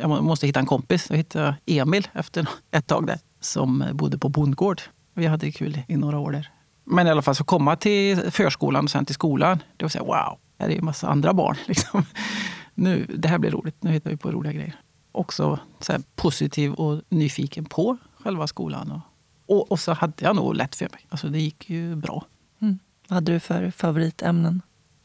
jag 0.01 0.23
måste 0.23 0.47
hitta 0.47 0.59
en 0.59 0.65
kompis. 0.65 1.09
Jag 1.09 1.17
hittade 1.17 1.55
Emil 1.65 2.07
efter 2.13 2.47
ett 2.71 2.87
tag 2.87 3.07
där 3.07 3.19
som 3.39 3.85
bodde 3.93 4.17
på 4.17 4.29
bondgård. 4.29 4.81
Vi 5.13 5.25
hade 5.25 5.51
kul 5.51 5.81
i 5.87 5.97
några 5.97 6.19
år 6.19 6.31
där. 6.31 6.52
Men 6.83 7.07
i 7.07 7.09
alla 7.09 7.21
fall 7.21 7.35
så 7.35 7.43
komma 7.43 7.75
till 7.75 8.31
förskolan 8.31 8.83
och 8.83 8.91
sen 8.91 9.05
till 9.05 9.15
skolan. 9.15 9.59
Det 9.77 9.85
var 9.85 9.89
så 9.89 9.97
här, 9.97 10.05
wow, 10.05 10.37
här 10.59 10.69
är 10.69 10.75
ju 10.75 10.81
massa 10.81 11.07
andra 11.07 11.33
barn. 11.33 11.57
Liksom. 11.67 12.05
Nu, 12.73 13.05
det 13.17 13.27
här 13.27 13.37
blir 13.37 13.51
roligt. 13.51 13.75
Nu 13.83 13.91
hittar 13.91 14.09
vi 14.09 14.17
på 14.17 14.31
roliga 14.31 14.53
grejer. 14.53 14.75
Också 15.11 15.59
så 15.79 15.93
positiv 16.15 16.73
och 16.73 17.01
nyfiken 17.09 17.65
på 17.65 17.97
själva 18.19 18.47
skolan. 18.47 18.91
Och, 18.91 19.01
och, 19.55 19.71
och, 19.71 19.79
så 19.79 19.93
hade 19.93 20.13
jag 20.17 20.35
nog 20.35 20.55
lätt 20.55 20.75
för 20.75 20.89
mig. 20.91 21.05
Alltså 21.09 21.27
det 21.27 21.39
gick 21.39 21.69
ju 21.69 21.95
bra. 21.95 22.25
Mm. 22.61 22.79
Vad 23.07 23.15
hade 23.15 23.31
du 23.31 23.39
för 23.39 23.71
favoritämnen? 23.71 24.61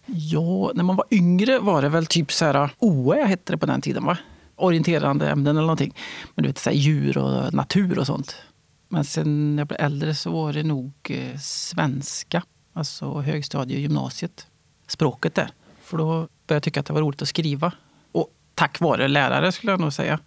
Ja, 0.07 0.73
när 0.75 0.85
man 0.85 0.97
var 0.97 1.07
yngre 1.11 1.59
var 1.59 1.83
det 1.83 1.89
väl 1.89 2.07
typ 2.07 2.33
så 2.33 2.45
här, 2.45 2.71
OÄ 2.79 3.25
hette 3.25 3.53
det 3.53 3.59
på 3.59 3.67
den 3.67 3.81
tiden 3.81 4.05
va? 4.05 4.19
Orienterande 4.57 5.31
ämnen 5.31 5.57
eller 5.57 5.67
någonting. 5.67 5.95
Men 6.35 6.43
du 6.43 6.49
vet, 6.49 6.59
så 6.59 6.71
här, 6.71 6.77
djur 6.77 7.19
och 7.19 7.55
natur 7.55 7.99
och 7.99 8.07
sånt. 8.07 8.37
Men 8.89 9.05
sen 9.05 9.57
när 9.57 9.61
jag 9.61 9.69
blev 9.69 9.81
äldre 9.81 10.15
så 10.15 10.31
var 10.31 10.53
det 10.53 10.63
nog 10.63 10.93
eh, 11.09 11.39
svenska. 11.39 12.43
Alltså 12.73 13.21
högstadie 13.21 13.77
och 13.77 13.83
gymnasiet. 13.83 14.47
Språket 14.87 15.35
där. 15.35 15.51
För 15.81 15.99
då 15.99 16.05
började 16.07 16.29
jag 16.47 16.63
tycka 16.63 16.81
att 16.81 16.87
det 16.87 16.93
var 16.93 17.01
roligt 17.01 17.23
att 17.23 17.29
skriva. 17.29 17.73
Och 18.13 18.33
tack 18.55 18.81
vare 18.81 19.09
lärare 19.09 19.53
skulle 19.53 19.73
jag 19.73 19.81
nog 19.81 19.93
säga. 19.93 20.19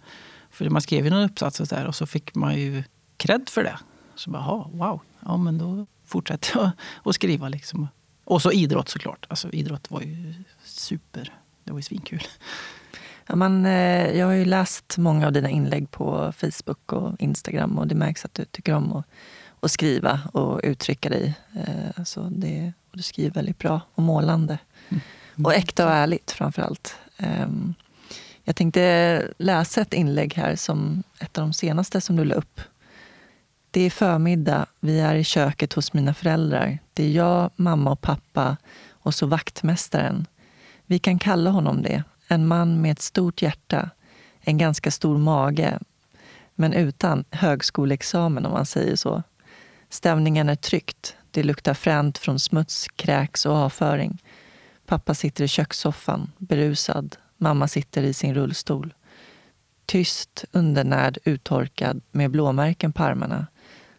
För 0.50 0.70
man 0.70 0.82
skrev 0.82 1.04
ju 1.04 1.10
någon 1.10 1.24
uppsats 1.24 1.60
och, 1.60 1.66
där, 1.66 1.86
och 1.86 1.94
så 1.94 2.06
fick 2.06 2.34
man 2.34 2.56
ju 2.56 2.84
cred 3.16 3.48
för 3.48 3.64
det. 3.64 3.78
Så 4.14 4.30
bara, 4.30 4.68
wow, 4.72 5.00
ja 5.20 5.36
men 5.36 5.58
då 5.58 5.86
fortsätter 6.04 6.58
jag 6.58 6.70
att 7.04 7.14
skriva. 7.14 7.48
Liksom. 7.48 7.88
Och 8.24 8.42
så 8.42 8.52
idrott 8.52 8.88
såklart. 8.88 9.26
Alltså, 9.28 9.50
idrott 9.50 9.90
var 9.90 10.00
ju 10.00 10.34
super. 10.64 11.32
Det 11.64 11.72
var 11.72 11.78
ju 11.78 11.82
svinkul. 11.82 12.22
Ja, 13.32 13.36
man, 13.36 13.66
eh, 13.66 14.18
jag 14.18 14.26
har 14.26 14.32
ju 14.32 14.44
läst 14.44 14.98
många 14.98 15.26
av 15.26 15.32
dina 15.32 15.50
inlägg 15.50 15.90
på 15.90 16.32
Facebook 16.36 16.92
och 16.92 17.20
Instagram 17.20 17.78
och 17.78 17.86
det 17.86 17.94
märks 17.94 18.24
att 18.24 18.34
du 18.34 18.44
tycker 18.44 18.74
om 18.74 18.92
att, 18.92 19.06
att 19.60 19.70
skriva 19.70 20.20
och 20.32 20.60
uttrycka 20.62 21.08
dig. 21.08 21.34
Eh, 21.54 22.04
så 22.04 22.20
det, 22.20 22.72
och 22.90 22.96
du 22.96 23.02
skriver 23.02 23.30
väldigt 23.30 23.58
bra 23.58 23.80
och 23.94 24.02
målande. 24.02 24.58
Mm. 24.88 25.02
Och 25.44 25.54
äkta 25.54 25.86
och 25.86 25.92
ärligt 25.92 26.30
framför 26.30 26.62
allt. 26.62 26.96
Ehm, 27.16 27.74
jag 28.44 28.56
tänkte 28.56 29.28
läsa 29.38 29.80
ett 29.80 29.94
inlägg 29.94 30.34
här, 30.34 30.56
som 30.56 31.02
ett 31.20 31.38
av 31.38 31.44
de 31.44 31.52
senaste 31.52 32.00
som 32.00 32.16
du 32.16 32.24
la 32.24 32.34
upp. 32.34 32.60
Det 33.70 33.80
är 33.80 33.90
förmiddag, 33.90 34.66
vi 34.80 35.00
är 35.00 35.14
i 35.14 35.24
köket 35.24 35.72
hos 35.72 35.92
mina 35.92 36.14
föräldrar. 36.14 36.78
Det 36.92 37.04
är 37.04 37.10
jag, 37.10 37.50
mamma 37.56 37.90
och 37.90 38.00
pappa 38.00 38.56
och 38.90 39.14
så 39.14 39.26
vaktmästaren. 39.26 40.26
Vi 40.86 40.98
kan 40.98 41.18
kalla 41.18 41.50
honom 41.50 41.82
det. 41.82 42.02
En 42.32 42.46
man 42.46 42.80
med 42.80 42.92
ett 42.92 43.02
stort 43.02 43.42
hjärta, 43.42 43.90
en 44.40 44.58
ganska 44.58 44.90
stor 44.90 45.18
mage, 45.18 45.78
men 46.54 46.72
utan 46.72 47.24
högskoleexamen 47.30 48.46
om 48.46 48.52
man 48.52 48.66
säger 48.66 48.96
så. 48.96 49.22
Stämningen 49.88 50.48
är 50.48 50.54
tryckt. 50.54 51.16
Det 51.30 51.42
luktar 51.42 51.74
fränt 51.74 52.18
från 52.18 52.40
smuts, 52.40 52.88
kräks 52.96 53.46
och 53.46 53.56
avföring. 53.56 54.22
Pappa 54.86 55.14
sitter 55.14 55.44
i 55.44 55.48
kökssoffan, 55.48 56.32
berusad. 56.38 57.16
Mamma 57.36 57.68
sitter 57.68 58.02
i 58.02 58.14
sin 58.14 58.34
rullstol. 58.34 58.94
Tyst, 59.86 60.44
undernärd, 60.52 61.18
uttorkad 61.24 62.00
med 62.10 62.30
blåmärken 62.30 62.92
på 62.92 63.02
armarna 63.02 63.46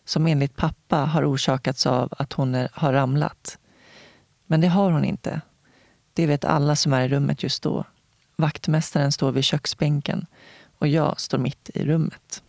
som 0.06 0.28
enligt 0.28 0.56
pappa 0.56 0.98
har 0.98 1.26
orsakats 1.34 1.86
av 1.86 2.14
att 2.18 2.34
hon 2.34 2.56
är, 2.56 2.70
har 2.74 2.94
ramlat. 2.94 3.58
Men 4.46 4.62
det 4.62 4.68
har 4.68 4.92
hon 4.92 5.06
inte. 5.06 5.42
Det 6.14 6.26
vet 6.26 6.46
alla 6.46 6.76
som 6.76 6.94
är 6.94 7.02
i 7.02 7.08
rummet 7.08 7.44
just 7.44 7.64
då. 7.64 7.86
Vaktmästaren 8.36 9.12
står 9.12 9.32
vid 9.32 9.44
köksbänken 9.44 10.26
och 10.78 10.88
jag 10.88 11.20
står 11.20 11.38
mitt 11.38 11.70
i 11.74 11.86
rummet. 11.86 12.44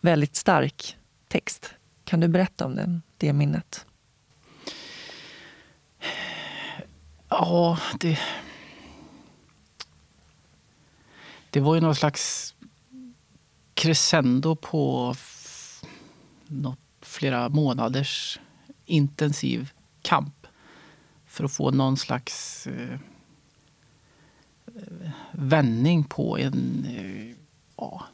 Väldigt 0.00 0.36
stark 0.36 0.96
text. 1.28 1.74
Kan 2.04 2.20
du 2.20 2.28
berätta 2.28 2.66
om 2.66 2.76
den, 2.76 3.02
det 3.16 3.32
minnet? 3.32 3.86
Ja, 7.28 7.78
det... 8.00 8.18
Det 11.50 11.60
var 11.60 11.74
ju 11.74 11.80
någon 11.80 11.94
slags 11.94 12.54
crescendo 13.74 14.56
på 14.56 15.14
något, 16.46 16.78
flera 17.00 17.48
månaders 17.48 18.40
intensiv 18.84 19.70
kamp 20.02 20.46
för 21.26 21.44
att 21.44 21.52
få 21.52 21.70
någon 21.70 21.96
slags 21.96 22.66
eh, 22.66 22.98
vändning 25.32 26.04
på 26.04 26.38
en, 26.38 26.86
ja, 27.76 28.04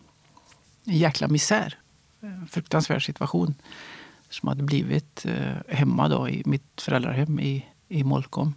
en 0.84 0.98
jäkla 0.98 1.28
misär. 1.28 1.78
En 2.20 2.48
fruktansvärd 2.48 3.04
situation 3.04 3.54
som 4.28 4.48
hade 4.48 4.62
blivit 4.62 5.26
eh, 5.26 5.76
hemma 5.76 6.08
då, 6.08 6.28
i 6.28 6.42
mitt 6.46 6.80
föräldrahem 6.80 7.40
i, 7.40 7.66
i 7.88 8.04
Molkom. 8.04 8.54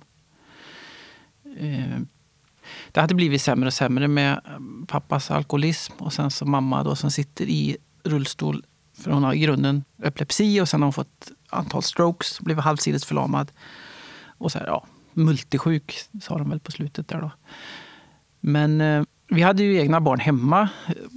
Eh, 1.58 2.00
det 2.92 3.02
hade 3.02 3.16
blivit 3.16 3.42
sämre 3.42 3.68
och 3.68 3.74
sämre 3.74 4.08
med 4.08 4.32
eh, 4.32 4.86
pappas 4.88 5.32
alkoholism 5.32 5.94
och 5.98 6.14
sen 6.14 6.32
så 6.32 6.46
mamma 6.46 6.84
då 6.84 6.96
som 6.96 7.12
sitter 7.12 7.46
i 7.46 7.78
rullstol 8.04 8.66
för 8.94 9.12
hon 9.12 9.24
har 9.24 9.34
i 9.34 9.40
grunden 9.40 9.84
epilepsi 10.04 10.62
och 10.62 10.70
sen 10.70 10.82
har 10.82 10.86
hon 10.86 10.94
fått 10.94 11.32
antal 11.50 11.84
strokes, 11.84 12.40
blivit 12.40 12.64
halvsidigt 12.64 13.06
förlamad. 13.06 13.52
Och 14.26 14.52
så 14.52 14.60
här, 14.60 14.68
ja, 14.68 14.86
multisjuk 15.14 16.00
sa 16.22 16.38
de 16.38 16.50
väl 16.50 16.60
på 16.60 16.72
slutet 16.72 17.08
där 17.08 17.22
då. 17.22 17.32
Men 18.42 18.82
eh, 18.82 19.04
vi 19.28 19.42
hade 19.42 19.64
ju 19.64 19.80
egna 19.80 20.02
barn 20.02 20.20
hemma. 20.20 20.70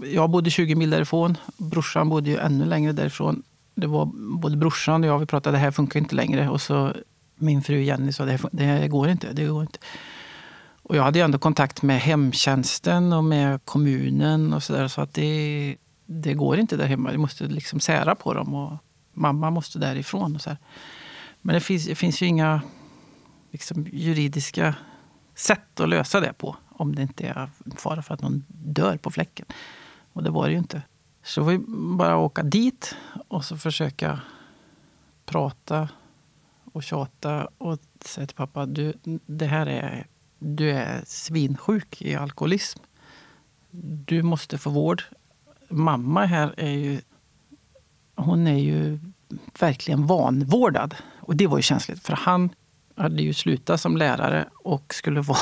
Jag 0.04 0.30
bodde 0.30 0.50
20 0.50 0.74
mil 0.74 0.90
därifrån. 0.90 1.38
Brorsan 1.56 2.08
bodde 2.08 2.30
ju 2.30 2.36
ännu 2.36 2.64
längre 2.64 2.92
därifrån. 2.92 3.42
Det 3.74 3.86
var 3.86 4.10
både 4.40 4.56
brorsan 4.56 5.04
och 5.04 5.10
jag, 5.10 5.18
vi 5.18 5.26
pratade 5.26 5.56
det 5.56 5.60
här 5.60 5.70
funkar 5.70 6.00
inte 6.00 6.14
längre. 6.14 6.48
Och 6.48 6.60
så 6.60 6.92
min 7.36 7.62
fru 7.62 7.82
Jenny 7.82 8.12
sa 8.12 8.24
det 8.24 8.30
här, 8.30 8.40
det 8.52 8.64
här 8.64 8.88
går 8.88 9.08
inte. 9.08 9.32
Det 9.32 9.46
går 9.46 9.62
inte. 9.62 9.78
Och 10.82 10.96
jag 10.96 11.02
hade 11.02 11.18
ju 11.18 11.24
ändå 11.24 11.38
kontakt 11.38 11.82
med 11.82 12.00
hemtjänsten 12.00 13.12
och 13.12 13.24
med 13.24 13.64
kommunen 13.64 14.52
och 14.52 14.62
sådär. 14.62 14.88
Så 14.88 15.00
att 15.00 15.14
det, 15.14 15.76
det 16.06 16.34
går 16.34 16.58
inte 16.58 16.76
där 16.76 16.86
hemma. 16.86 17.10
Vi 17.10 17.18
måste 17.18 17.44
liksom 17.44 17.80
sära 17.80 18.14
på 18.14 18.34
dem 18.34 18.54
och 18.54 18.76
mamma 19.12 19.50
måste 19.50 19.78
därifrån. 19.78 20.34
Och 20.34 20.40
så 20.40 20.50
här. 20.50 20.58
Men 21.40 21.54
det 21.54 21.60
finns, 21.60 21.86
det 21.86 21.94
finns 21.94 22.22
ju 22.22 22.26
inga 22.26 22.60
liksom, 23.52 23.86
juridiska 23.92 24.74
sätt 25.34 25.80
att 25.80 25.88
lösa 25.88 26.20
det 26.20 26.32
på 26.32 26.56
om 26.76 26.94
det 26.94 27.02
inte 27.02 27.26
är 27.26 27.50
fara 27.76 28.02
för 28.02 28.14
att 28.14 28.22
någon 28.22 28.44
dör 28.48 28.96
på 28.96 29.10
fläcken. 29.10 29.46
Och 30.12 30.22
det 30.22 30.30
var 30.30 30.46
det 30.46 30.52
ju 30.52 30.58
inte. 30.58 30.82
Så 31.22 31.42
vi 31.42 31.58
bara 31.98 32.16
åka 32.16 32.42
dit 32.42 32.96
och 33.28 33.44
så 33.44 33.56
försöka 33.56 34.20
prata 35.26 35.88
och 36.72 36.82
tjata 36.82 37.48
och 37.58 37.78
säga 38.00 38.26
till 38.26 38.36
pappa 38.36 38.66
du, 38.66 38.94
det 39.26 39.46
här 39.46 39.66
är, 39.66 40.06
du 40.38 40.70
är 40.70 41.02
svinsjuk 41.06 42.02
i 42.02 42.14
alkoholism. 42.14 42.80
Du 44.06 44.22
måste 44.22 44.58
få 44.58 44.70
vård 44.70 45.02
mamma 45.74 46.24
här 46.24 46.54
är 46.56 46.70
ju, 46.70 47.00
hon 48.14 48.46
är 48.46 48.58
ju 48.58 48.98
verkligen 49.60 50.06
vanvårdad. 50.06 50.94
Och 51.20 51.36
det 51.36 51.46
var 51.46 51.58
ju 51.58 51.62
känsligt, 51.62 52.02
för 52.02 52.12
han 52.12 52.50
hade 52.96 53.22
ju 53.22 53.34
slutat 53.34 53.80
som 53.80 53.96
lärare 53.96 54.48
och 54.54 54.94
skulle 54.94 55.20
vara 55.20 55.38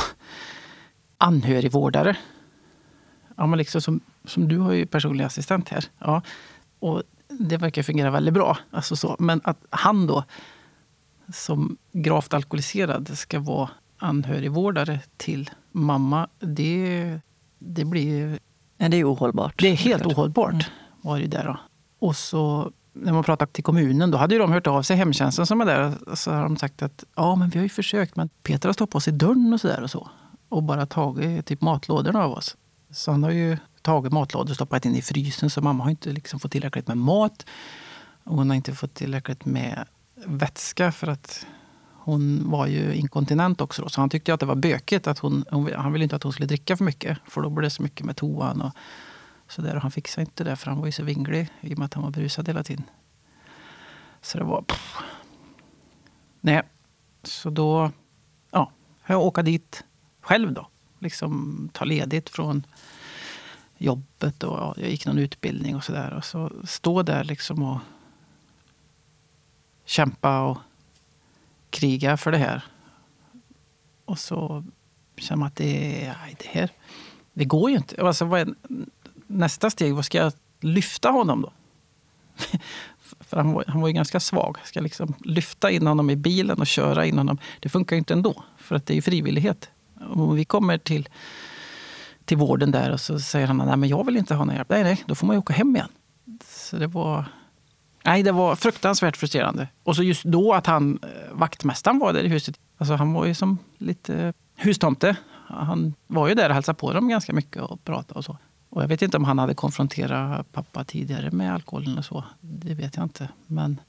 anhörigvårdare. 1.23 2.17
Ja, 3.37 3.47
men 3.47 3.59
liksom 3.59 3.81
som, 3.81 4.01
som 4.25 4.49
du 4.49 4.59
har 4.59 4.73
ju 4.73 4.87
personlig 4.87 5.25
assistent 5.25 5.69
här. 5.69 5.85
Ja, 5.99 6.23
och 6.79 7.03
det 7.29 7.57
verkar 7.57 7.83
fungera 7.83 8.11
väldigt 8.11 8.35
bra. 8.35 8.59
Alltså 8.71 8.97
så. 8.97 9.17
Men 9.19 9.41
att 9.45 9.59
han 9.71 10.07
då, 10.07 10.25
som 11.33 11.77
gravt 11.93 12.35
alkoholiserad, 12.35 13.19
ska 13.19 13.41
vara 13.41 13.71
anhörigvårdare 13.99 15.01
till 15.17 15.51
mamma, 15.73 16.29
det, 16.39 17.21
det 17.59 17.85
blir 17.85 18.39
Ja, 18.83 18.89
det 18.89 18.97
är 18.97 19.13
ohållbart. 19.13 19.55
Det 19.59 19.69
är 19.69 19.77
helt 19.77 20.07
ohållbart. 20.07 20.53
Mm. 20.53 20.65
Var 21.01 21.19
det 21.19 21.27
där 21.27 21.45
då. 21.45 21.57
Och 21.99 22.17
så 22.17 22.73
när 22.93 23.13
man 23.13 23.25
pratade 23.25 23.53
till 23.53 23.65
kommunen, 23.65 24.11
då 24.11 24.19
hade 24.19 24.35
ju 24.35 24.39
de 24.39 24.53
hört 24.53 24.67
av 24.67 24.83
sig, 24.83 24.97
hemtjänsten 24.97 25.47
som 25.47 25.61
är 25.61 25.65
där. 25.65 26.15
Så 26.15 26.31
har 26.31 26.43
de 26.43 26.57
sagt 26.57 26.83
att 26.83 27.05
ja, 27.15 27.37
men 27.37 27.49
vi 27.49 27.59
har 27.59 27.63
ju 27.63 27.69
försökt, 27.69 28.17
men 28.17 28.29
Peter 28.43 28.69
har 28.69 28.73
stoppat 28.73 28.95
oss 28.95 29.09
i 29.09 29.11
dörren 29.11 29.53
och 29.53 29.61
så 29.61 29.69
där 29.69 29.83
och 29.83 29.91
så. 29.91 30.11
Och 30.53 30.63
bara 30.63 30.87
tagit 30.87 31.47
typ 31.47 31.61
matlådorna 31.61 32.25
av 32.25 32.33
oss. 32.33 32.57
Så 32.91 33.11
han 33.11 33.23
har 33.23 33.31
ju 33.31 33.59
tagit 33.83 34.13
matlådor 34.13 34.51
och 34.51 34.55
stoppat 34.55 34.85
in 34.85 34.97
i 34.97 35.03
frysen. 35.03 35.51
Så 35.51 35.61
mamma 35.61 35.85
har 35.85 35.91
inte 35.91 36.13
liksom 36.13 36.41
fått 36.41 36.53
tillräckligt 36.53 36.89
med 36.89 36.97
mat. 36.97 37.47
Och 38.25 38.37
hon 38.37 38.51
har 38.51 38.57
inte 38.57 38.75
fått 38.75 38.95
tillräckligt 38.95 39.45
med 39.45 39.85
vätska 40.27 40.93
för 40.93 41.07
att 41.07 41.47
Hon 42.05 42.51
var 42.51 42.67
ju 42.67 42.95
inkontinent 42.95 43.61
också 43.61 43.83
då, 43.83 43.89
så 43.89 44.01
han 44.01 44.11
tyckte 44.11 44.35
att 44.35 44.41
det 44.41 44.47
var 44.47 44.55
bökigt. 44.55 45.07
Att 45.07 45.19
hon, 45.19 45.45
hon, 45.51 45.73
han 45.77 45.93
ville 45.93 46.03
inte 46.03 46.17
att 46.17 46.23
hon 46.23 46.33
skulle 46.33 46.47
dricka 46.47 46.77
för 46.77 46.85
mycket, 46.85 47.19
för 47.27 47.43
då 47.43 47.51
blev 47.51 47.63
det 47.63 47.71
så 47.71 47.83
mycket 47.83 48.07
med 48.07 48.17
toan. 48.17 48.61
Och, 48.63 48.73
så 49.49 49.63
där, 49.63 49.77
och 49.77 49.83
han 49.83 49.91
fixade 49.91 50.23
inte 50.23 50.45
det, 50.45 50.57
för 50.57 50.71
han 50.71 50.79
var 50.79 50.87
ju 50.87 50.93
så 50.93 51.05
vinglig 51.05 51.49
i 51.61 51.75
och 51.75 51.79
med 51.79 51.87
att 51.87 51.95
han 51.95 52.03
var 52.03 52.11
brusad 52.11 52.49
hela 52.49 52.63
tiden. 52.63 52.85
Så 54.21 54.39
det 54.39 54.45
var... 54.45 54.63
Pff. 54.63 54.97
Nej, 56.41 56.63
så 57.23 57.51
då 57.51 57.91
ja, 58.51 58.71
jag 59.07 59.23
åka 59.23 59.43
dit 59.43 59.85
själv 60.23 60.53
då. 60.53 60.69
Liksom 60.99 61.69
ta 61.73 61.85
ledigt 61.85 62.31
från 62.31 62.67
jobbet 63.79 64.43
och 64.43 64.59
ja, 64.59 64.75
jag 64.77 64.91
gick 64.91 65.07
någon 65.07 65.19
utbildning 65.19 65.77
och 65.77 65.85
sådär. 65.85 66.13
Och 66.15 66.25
så 66.25 66.53
stå 66.65 67.03
där 67.03 67.25
liksom 67.25 67.63
och 67.63 67.79
kämpa 69.85 70.41
och 70.41 70.59
kriga 71.71 72.17
för 72.17 72.33
det 72.33 72.39
här. 72.39 72.65
Och 74.05 74.19
så 74.19 74.65
känner 75.17 75.39
man 75.39 75.47
att 75.47 75.57
det, 75.57 76.15
nej, 76.23 76.37
det 76.39 76.49
här 76.49 76.71
det 77.33 77.45
går 77.45 77.71
ju 77.71 77.77
inte. 77.77 78.07
Alltså, 78.07 78.25
vad 78.25 78.41
är, 78.41 78.55
nästa 79.27 79.71
steg, 79.71 79.95
vad 79.95 80.05
ska 80.05 80.19
jag 80.19 80.33
lyfta 80.61 81.11
honom 81.11 81.43
då? 81.43 81.53
För 83.21 83.37
han 83.37 83.53
var, 83.53 83.65
han 83.69 83.81
var 83.81 83.89
ju 83.89 83.95
ganska 83.95 84.21
svag. 84.21 84.59
Ska 84.65 84.79
jag 84.79 84.85
liksom 84.85 85.15
lyfta 85.25 85.71
in 85.71 85.87
honom 85.87 86.11
i 86.11 86.17
bilen 86.17 86.61
och 86.61 86.67
köra 86.67 87.07
in 87.07 87.19
honom? 87.19 87.39
Det 87.61 87.69
funkar 87.69 87.97
ju 87.97 87.99
inte 87.99 88.15
ändå, 88.15 88.45
för 88.57 88.77
att 88.77 88.87
det 88.87 88.93
är 88.93 88.97
ju 88.97 89.03
frivillighet. 89.03 89.71
Om 90.11 90.35
vi 90.35 90.45
kommer 90.45 90.79
till, 90.79 91.09
till 92.25 92.37
vården 92.37 92.71
där 92.71 92.93
och 92.93 93.01
så 93.01 93.21
säger 93.21 93.47
han 93.47 93.57
nej 93.57 93.77
men 93.77 93.89
jag 93.89 94.07
vill 94.07 94.17
inte 94.17 94.35
ha 94.35 94.45
någon 94.45 94.55
hjälp. 94.55 94.69
Nej, 94.69 94.83
nej, 94.83 95.05
då 95.07 95.15
får 95.15 95.27
man 95.27 95.37
ju 95.37 95.39
åka 95.39 95.53
hem 95.53 95.77
igen. 95.77 95.89
Så 96.45 96.77
det 96.77 96.87
var, 96.87 97.25
nej, 98.05 98.23
det 98.23 98.33
var 98.33 98.57
fruktansvärt 98.57 99.17
frustrerande. 99.17 99.69
Och 99.83 99.97
så 99.97 100.03
just 100.03 100.25
då 100.25 100.53
att 100.55 100.67
han, 100.67 100.99
eh, 101.03 101.09
vaktmästaren 101.33 101.99
var 101.99 102.13
där 102.13 102.25
i 102.25 102.29
huset. 102.29 102.61
Alltså 102.79 102.95
han 102.95 103.13
var 103.13 103.27
ju 103.27 103.35
som 103.35 103.59
lite 103.79 104.33
hustomte. 104.57 105.17
Han 105.47 105.95
var 106.07 106.29
ju 106.29 106.35
där 106.35 106.49
och 106.49 106.55
hälsade 106.55 106.79
på 106.79 106.93
dem 106.93 107.09
ganska 107.09 107.33
mycket 107.33 107.63
och 107.63 107.85
pratade 107.85 108.19
och 108.19 108.25
så. 108.25 108.39
Och 108.69 108.83
jag 108.83 108.89
vet 108.89 109.03
inte 109.03 109.17
om 109.17 109.25
han 109.25 109.39
hade 109.39 109.55
konfronterat 109.55 110.53
pappa 110.53 110.85
tidigare 110.85 111.31
med 111.31 111.55
alkoholen 111.55 111.99
och 111.99 112.05
så. 112.05 112.25
Det 112.41 112.75
vet 112.75 112.97
jag 112.97 113.05
inte. 113.05 113.29
Men 113.47 113.81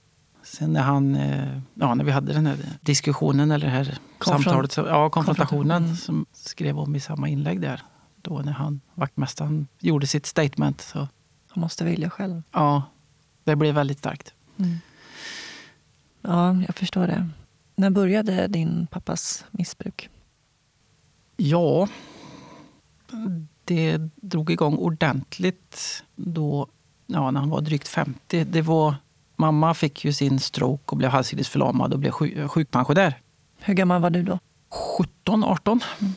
sen 0.43 0.73
när, 0.73 0.81
han, 0.81 1.15
eh, 1.15 1.59
ja, 1.73 1.95
när 1.95 2.03
vi 2.03 2.11
hade 2.11 2.33
den 2.33 2.45
här 2.45 2.57
diskussionen 2.81 3.51
eller 3.51 3.65
det 3.65 3.71
här 3.71 3.97
Konfront 4.17 4.71
samtalet, 4.71 4.89
ja, 4.91 5.09
konfrontationen 5.09 5.83
mm. 5.83 5.95
som 5.95 6.25
skrev 6.31 6.79
om 6.79 6.95
i 6.95 6.99
samma 6.99 7.29
inlägg 7.29 7.61
där. 7.61 7.81
Då 8.21 8.39
när 8.39 8.51
han, 8.51 8.81
vaktmästaren 8.93 9.67
gjorde 9.79 10.07
sitt 10.07 10.25
statement. 10.25 10.81
Så, 10.81 11.07
han 11.47 11.61
måste 11.61 11.85
vilja 11.85 12.09
själv. 12.09 12.43
Ja, 12.51 12.83
det 13.43 13.55
blev 13.55 13.75
väldigt 13.75 13.99
starkt. 13.99 14.33
Mm. 14.57 14.77
Ja, 16.21 16.61
jag 16.67 16.75
förstår 16.75 17.07
det. 17.07 17.29
När 17.75 17.89
började 17.89 18.47
din 18.47 18.87
pappas 18.87 19.45
missbruk? 19.51 20.09
Ja, 21.37 21.87
det 23.65 23.97
drog 24.15 24.51
igång 24.51 24.77
ordentligt 24.77 26.03
då, 26.15 26.67
ja, 27.07 27.31
när 27.31 27.39
han 27.39 27.49
var 27.49 27.61
drygt 27.61 27.87
50. 27.87 28.43
Det 28.43 28.61
var, 28.61 28.95
mamma 29.35 29.73
fick 29.73 30.05
ju 30.05 30.13
sin 30.13 30.39
stroke 30.39 30.83
och 30.85 30.97
blev 30.97 31.09
halshinnesförlamad 31.09 31.93
och 31.93 31.99
blev 31.99 32.11
sjukpensionär. 32.47 33.21
Hur 33.59 33.73
gammal 33.73 34.01
var 34.01 34.09
du 34.09 34.23
då? 34.23 34.39
17, 34.97 35.43
18. 35.43 35.79
Mm. 35.99 36.13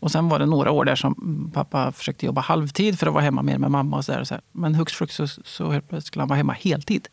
Och 0.00 0.10
sen 0.10 0.28
var 0.28 0.38
det 0.38 0.46
några 0.46 0.70
år 0.70 0.84
där 0.84 0.96
som 0.96 1.50
pappa 1.54 1.92
försökte 1.92 2.26
jobba 2.26 2.40
halvtid 2.40 2.98
för 2.98 3.06
att 3.06 3.12
vara 3.12 3.24
hemma 3.24 3.42
mer 3.42 3.58
med 3.58 3.70
mamma. 3.70 3.96
och 3.96 4.04
så, 4.04 4.12
där 4.12 4.20
och 4.20 4.28
så 4.28 4.38
Men 4.52 4.74
hux 4.74 4.92
flux 4.92 5.14
så, 5.14 5.26
så 5.26 5.80
skulle 6.00 6.22
han 6.22 6.28
vara 6.28 6.36
hemma 6.36 6.52
heltid. 6.52 7.08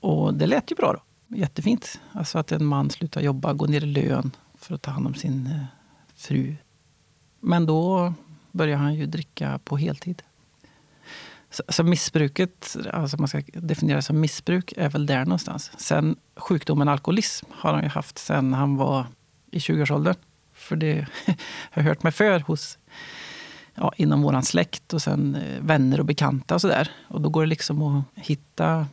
Och 0.00 0.34
det 0.34 0.46
lät 0.46 0.70
ju 0.70 0.74
bra 0.74 0.92
då. 0.92 1.36
Jättefint. 1.36 2.00
Alltså 2.12 2.38
att 2.38 2.52
en 2.52 2.64
man 2.64 2.90
slutar 2.90 3.20
jobba, 3.20 3.52
går 3.52 3.68
ner 3.68 3.84
i 3.84 3.86
lön 3.86 4.30
för 4.54 4.74
att 4.74 4.82
ta 4.82 4.90
hand 4.90 5.06
om 5.06 5.14
sin 5.14 5.46
eh, 5.46 5.64
fru. 6.16 6.56
Men 7.40 7.66
då 7.66 8.12
börjar 8.52 8.76
han 8.76 8.94
ju 8.94 9.06
dricka 9.06 9.60
på 9.64 9.76
heltid. 9.76 10.22
Så, 11.50 11.62
så 11.68 11.84
missbruket, 11.84 12.76
alltså 12.92 13.16
man 13.16 13.28
ska 13.28 13.42
definiera 13.52 14.02
som 14.02 14.20
missbruk, 14.20 14.72
är 14.76 14.88
väl 14.88 15.06
där 15.06 15.24
någonstans. 15.24 15.72
Sen 15.78 16.16
sjukdomen 16.36 16.88
alkoholism 16.88 17.46
har 17.50 17.72
han 17.72 17.82
ju 17.82 17.88
haft 17.88 18.18
sen 18.18 18.54
han 18.54 18.76
var 18.76 19.06
i 19.50 19.58
20-årsåldern. 19.58 20.14
För 20.52 20.76
det 20.76 21.06
har 21.70 21.82
jag 21.82 21.82
hört 21.82 22.02
mig 22.02 22.12
för 22.12 22.40
hos 22.40 22.78
ja, 23.74 23.92
inom 23.96 24.22
vår 24.22 24.40
släkt 24.40 24.92
och 24.92 25.02
sen 25.02 25.34
eh, 25.34 25.60
vänner 25.62 26.00
och 26.00 26.06
bekanta 26.06 26.54
och 26.54 26.60
sådär. 26.60 26.90
Och 27.08 27.20
då 27.20 27.28
går 27.28 27.42
det 27.42 27.48
liksom 27.48 27.82
att 27.82 28.04
hitta 28.14 28.86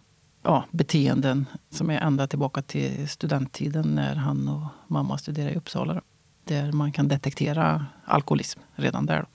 ja, 0.44 0.66
beteenden 0.72 1.46
som 1.70 1.90
är 1.90 2.00
ända 2.00 2.28
tillbaka 2.28 2.62
till 2.62 3.10
studenttiden 3.10 3.96
när 3.96 4.16
han 4.16 4.48
och 4.48 4.68
mamma 4.88 5.18
studerade 5.18 5.54
i 5.54 5.58
Uppsala. 5.58 6.02
Där 6.44 6.72
man 6.72 6.92
kan 6.92 7.08
detektera 7.08 7.86
alkoholism 8.06 8.60
redan 8.76 9.06
där. 9.06 9.26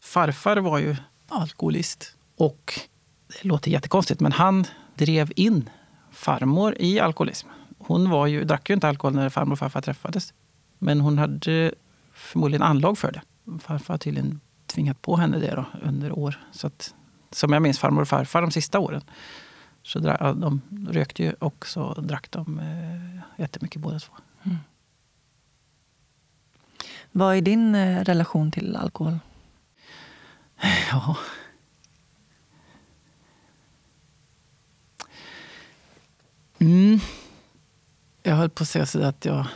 Farfar 0.00 0.56
var 0.56 0.78
ju 0.78 0.96
alkoholist. 1.28 2.16
Och 2.36 2.80
det 3.28 3.48
låter 3.48 3.70
jättekonstigt, 3.70 4.20
men 4.20 4.32
han 4.32 4.66
drev 4.94 5.32
in 5.36 5.70
farmor 6.10 6.76
i 6.78 7.00
alkoholism. 7.00 7.48
Hon 7.78 8.10
var 8.10 8.26
ju, 8.26 8.44
drack 8.44 8.68
ju 8.70 8.74
inte 8.74 8.88
alkohol 8.88 9.14
när 9.14 9.28
farmor 9.28 9.52
och 9.52 9.58
farfar 9.58 9.80
träffades. 9.80 10.34
Men 10.78 11.00
hon 11.00 11.18
hade 11.18 11.74
förmodligen 12.12 12.62
anlag 12.62 12.98
för 12.98 13.12
det. 13.12 13.22
Farfar 13.60 13.94
har 13.94 13.98
tydligen 13.98 14.40
tvingat 14.66 15.02
på 15.02 15.16
henne 15.16 15.38
det 15.38 15.54
då, 15.54 15.66
under 15.82 16.18
år. 16.18 16.40
Så 16.52 16.66
att, 16.66 16.94
som 17.30 17.52
jag 17.52 17.62
minns 17.62 17.78
farmor 17.78 18.02
och 18.02 18.08
farfar 18.08 18.42
de 18.42 18.50
sista 18.50 18.78
åren. 18.78 19.02
Så 19.82 19.98
de 19.98 20.60
rökte 20.90 21.22
ju 21.22 21.32
och 21.32 21.66
så 21.66 21.94
drack 21.94 22.30
de 22.30 22.58
eh, 22.58 23.42
jättemycket 23.42 23.82
båda 23.82 23.98
två. 23.98 24.12
Mm. 24.42 24.56
Vad 27.12 27.36
är 27.36 27.40
din 27.40 27.74
eh, 27.74 28.04
relation 28.04 28.50
till 28.50 28.76
alkohol? 28.76 29.18
Ja. 30.90 31.16
Mm. 36.58 37.00
Jag 38.22 38.36
höll 38.36 38.50
på 38.50 38.62
att 38.62 38.68
säga 38.68 39.08
att 39.08 39.24
jag, 39.24 39.46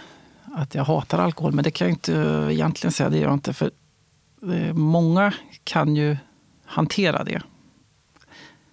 att 0.54 0.74
jag 0.74 0.84
hatar 0.84 1.18
alkohol, 1.18 1.52
men 1.52 1.64
det 1.64 1.70
kan 1.70 1.86
jag 1.88 1.94
inte 1.94 2.12
egentligen 2.52 2.92
säga. 2.92 3.10
Det 3.10 3.18
gör 3.18 3.24
jag 3.24 3.34
inte. 3.34 3.52
För 3.52 3.70
eh, 4.52 4.72
många 4.74 5.34
kan 5.64 5.96
ju 5.96 6.16
hantera 6.64 7.24
det. 7.24 7.42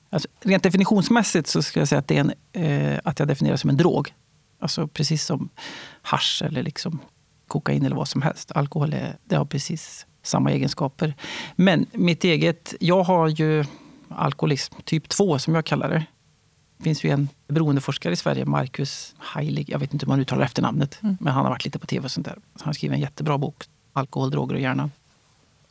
Alltså, 0.10 0.30
rent 0.41 0.63
definitionsmässigt 0.63 1.48
så 1.48 1.63
skulle 1.63 1.82
jag 1.82 1.88
säga 1.88 2.00
att, 2.00 2.08
det 2.08 2.17
är 2.17 2.19
en, 2.19 2.34
eh, 2.63 3.00
att 3.04 3.19
jag 3.19 3.28
definierar 3.28 3.54
det 3.54 3.58
som 3.58 3.69
en 3.69 3.78
drog. 3.78 4.13
Alltså 4.60 4.88
precis 4.88 5.26
som 5.26 5.50
hash 6.02 6.43
eller 6.43 6.63
liksom 6.63 7.00
kokain 7.48 7.86
eller 7.86 7.95
vad 7.95 8.08
som 8.08 8.21
helst. 8.21 8.52
Alkohol 8.52 8.93
är, 8.93 9.17
det 9.24 9.36
har 9.36 9.45
precis 9.45 10.06
samma 10.25 10.51
egenskaper. 10.51 11.13
Men 11.55 11.85
mitt 11.91 12.23
eget, 12.23 12.73
jag 12.79 13.03
har 13.03 13.27
ju 13.27 13.65
alkoholism 14.09 14.75
typ 14.83 15.09
2 15.09 15.39
som 15.39 15.55
jag 15.55 15.65
kallar 15.65 15.89
det. 15.89 16.05
Det 16.77 16.83
finns 16.83 17.03
ju 17.03 17.09
en 17.09 17.29
beroendeforskare 17.47 18.13
i 18.13 18.15
Sverige, 18.15 18.45
Marcus 18.45 19.15
Heilig, 19.19 19.69
jag 19.69 19.79
vet 19.79 19.93
inte 19.93 20.05
hur 20.05 20.09
man 20.09 20.19
uttalar 20.19 20.45
efternamnet, 20.45 20.99
mm. 21.03 21.17
men 21.19 21.33
han 21.33 21.43
har 21.43 21.51
varit 21.51 21.65
lite 21.65 21.79
på 21.79 21.88
tv 21.88 22.05
och 22.05 22.11
sånt 22.11 22.25
där. 22.25 22.38
Han 22.61 22.73
skrivit 22.73 22.95
en 22.95 23.01
jättebra 23.01 23.38
bok, 23.38 23.63
Alkohol, 23.93 24.31
droger 24.31 24.55
och 24.55 24.61
hjärnan. 24.61 24.91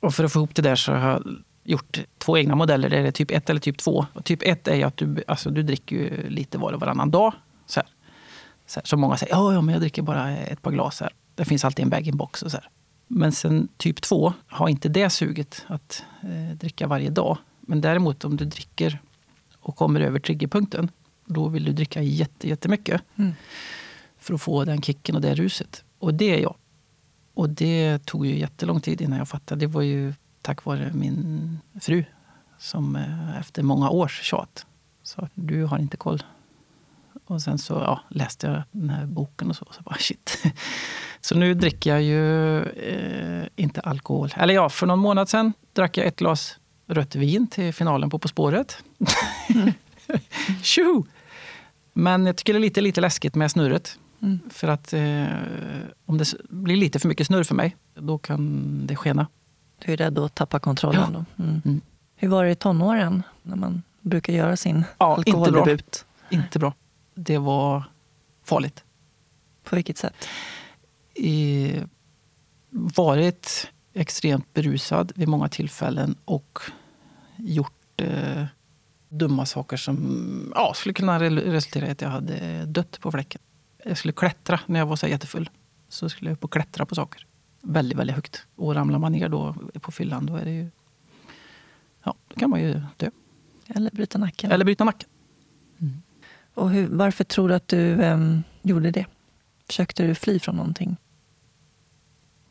Och 0.00 0.14
för 0.14 0.24
att 0.24 0.32
få 0.32 0.38
ihop 0.38 0.54
det 0.54 0.62
där 0.62 0.76
så 0.76 0.92
har 0.92 1.10
jag 1.10 1.22
gjort 1.64 1.98
två 2.18 2.38
egna 2.38 2.54
modeller. 2.54 2.90
Det 2.90 2.98
är 2.98 3.10
typ 3.10 3.30
1 3.30 3.50
eller 3.50 3.60
typ 3.60 3.78
2. 3.78 4.06
Och 4.12 4.24
typ 4.24 4.42
1 4.42 4.68
är 4.68 4.86
att 4.86 4.96
du, 4.96 5.22
alltså, 5.26 5.50
du 5.50 5.62
dricker 5.62 6.24
lite 6.28 6.58
var 6.58 6.72
och 6.72 6.80
varannan 6.80 7.10
dag. 7.10 7.32
Så, 7.66 7.80
här. 7.80 7.88
Så, 8.66 8.80
här. 8.80 8.86
så 8.86 8.96
många 8.96 9.16
säger 9.16 9.32
ja, 9.32 9.52
ja, 9.52 9.60
men 9.60 9.72
jag 9.72 9.82
dricker 9.82 10.02
bara 10.02 10.36
ett 10.36 10.62
par 10.62 10.70
glas. 10.70 11.00
Här. 11.00 11.10
Det 11.34 11.44
finns 11.44 11.64
alltid 11.64 11.82
en 11.82 11.90
bag-in-box. 11.90 12.42
Och 12.42 12.50
så 12.50 12.56
här. 12.56 12.68
Men 13.06 13.32
sen 13.32 13.68
typ 13.76 14.02
2 14.02 14.32
har 14.46 14.68
inte 14.68 14.88
det 14.88 15.10
suget 15.10 15.64
att 15.66 16.04
eh, 16.22 16.56
dricka 16.56 16.86
varje 16.86 17.10
dag. 17.10 17.38
Men 17.60 17.80
däremot 17.80 18.24
om 18.24 18.36
du 18.36 18.44
dricker 18.44 19.00
och 19.58 19.76
kommer 19.76 20.00
över 20.00 20.18
triggerpunkten, 20.18 20.90
då 21.24 21.48
vill 21.48 21.64
du 21.64 21.72
dricka 21.72 22.02
jätte, 22.02 22.48
jättemycket. 22.48 23.02
Mm. 23.16 23.32
För 24.18 24.34
att 24.34 24.42
få 24.42 24.64
den 24.64 24.82
kicken 24.82 25.14
och 25.14 25.20
det 25.20 25.34
ruset. 25.34 25.84
Och 25.98 26.14
det 26.14 26.34
är 26.34 26.42
jag. 26.42 26.56
Och 27.34 27.50
det 27.50 28.06
tog 28.06 28.26
ju 28.26 28.38
jättelång 28.38 28.80
tid 28.80 29.00
innan 29.00 29.18
jag 29.18 29.28
fattade. 29.28 29.60
Det 29.60 29.66
var 29.66 29.82
ju 29.82 30.14
tack 30.42 30.64
vare 30.64 30.90
min 30.94 31.58
fru 31.80 32.04
som 32.58 32.96
eh, 32.96 33.38
efter 33.38 33.62
många 33.62 33.90
års 33.90 34.22
tjat 34.22 34.66
sa 35.02 35.28
du 35.34 35.64
har 35.64 35.78
inte 35.78 35.96
koll. 35.96 36.22
Och 37.26 37.42
sen 37.42 37.58
så 37.58 37.74
ja, 37.74 38.00
läste 38.08 38.46
jag 38.46 38.62
den 38.72 38.90
här 38.90 39.06
boken 39.06 39.50
och 39.50 39.56
så. 39.56 39.66
så 39.70 39.82
bara, 39.82 39.96
shit. 39.98 40.42
Så 41.20 41.34
nu 41.34 41.54
dricker 41.54 41.90
jag 41.90 42.02
ju 42.02 42.62
eh, 42.62 43.46
inte 43.56 43.80
alkohol. 43.80 44.34
Eller 44.36 44.54
ja, 44.54 44.68
för 44.68 44.86
någon 44.86 44.98
månad 44.98 45.28
sen 45.28 45.52
drack 45.72 45.96
jag 45.96 46.06
ett 46.06 46.16
glas 46.16 46.58
rött 46.86 47.14
vin 47.14 47.46
till 47.46 47.74
finalen 47.74 48.10
på 48.10 48.18
På 48.18 48.28
spåret. 48.28 48.78
Mm. 49.54 49.72
Men 51.92 52.26
jag 52.26 52.36
tycker 52.36 52.52
det 52.52 52.58
är 52.58 52.60
lite, 52.60 52.80
lite 52.80 53.00
läskigt 53.00 53.34
med 53.34 53.50
snurret. 53.50 53.98
Mm. 54.22 54.40
För 54.50 54.68
att 54.68 54.92
eh, 54.92 55.26
om 56.06 56.18
det 56.18 56.34
blir 56.48 56.76
lite 56.76 56.98
för 56.98 57.08
mycket 57.08 57.26
snurr 57.26 57.44
för 57.44 57.54
mig, 57.54 57.76
då 57.94 58.18
kan 58.18 58.80
det 58.86 58.96
skena. 58.96 59.26
Du 59.84 59.92
är 59.92 59.96
rädd 59.96 60.18
att 60.18 60.34
tappa 60.34 60.58
kontrollen? 60.58 61.26
Ja. 61.36 61.44
Mm. 61.44 61.62
Mm. 61.64 61.80
Hur 62.16 62.28
var 62.28 62.44
det 62.44 62.50
i 62.50 62.54
tonåren, 62.54 63.22
när 63.42 63.56
man 63.56 63.82
brukar 64.00 64.32
göra 64.32 64.56
sin 64.56 64.84
ja, 64.98 65.16
alkoholdebut? 65.16 66.04
Inte 66.30 66.38
bra. 66.38 66.42
inte 66.44 66.58
bra. 66.58 66.72
Det 67.14 67.38
var 67.38 67.84
farligt. 68.42 68.84
På 69.62 69.76
vilket 69.76 69.98
sätt? 69.98 70.28
Eh, 71.14 71.84
varit 72.70 73.70
extremt 73.92 74.54
berusad 74.54 75.12
vid 75.14 75.28
många 75.28 75.48
tillfällen 75.48 76.16
och 76.24 76.58
gjort 77.36 78.00
eh, 78.00 78.44
dumma 79.08 79.46
saker 79.46 79.76
som 79.76 80.52
ja, 80.54 80.72
skulle 80.74 80.92
kunna 80.92 81.20
resultera 81.20 81.86
i 81.86 81.90
att 81.90 82.00
jag 82.00 82.08
hade 82.08 82.64
dött 82.64 83.00
på 83.00 83.10
fläcken. 83.10 83.40
Jag 83.84 83.98
skulle 83.98 84.12
klättra 84.12 84.60
när 84.66 84.78
jag 84.78 84.86
var 84.86 84.96
så 84.96 85.06
jättefull. 85.06 85.50
Så 85.88 86.08
skulle 86.08 86.30
jag 86.30 86.36
upp 86.36 86.44
och 86.44 86.52
klättra 86.52 86.86
på 86.86 86.94
saker. 86.94 87.26
Väldigt, 87.62 87.98
väldigt 87.98 88.16
högt. 88.16 88.46
Och 88.56 88.74
ramlar 88.74 88.98
man 88.98 89.12
ner 89.12 89.28
då 89.28 89.54
på 89.80 89.92
fyllan, 89.92 90.26
då 90.26 90.36
är 90.36 90.44
det 90.44 90.50
ju... 90.50 90.70
Ja, 92.04 92.14
då 92.28 92.40
kan 92.40 92.50
man 92.50 92.60
ju 92.60 92.80
dö. 92.96 93.10
Eller 93.66 93.90
bryta 93.90 94.18
nacken. 94.18 94.52
Eller 94.52 94.64
bryta 94.64 94.84
nacken. 94.84 95.08
Och 96.54 96.70
hur, 96.70 96.88
varför 96.88 97.24
tror 97.24 97.48
du 97.48 97.54
att 97.54 97.68
du 97.68 98.02
um, 98.02 98.42
gjorde 98.62 98.90
det? 98.90 99.06
Försökte 99.66 100.06
du 100.06 100.14
fly 100.14 100.38
från 100.38 100.56
någonting? 100.56 100.96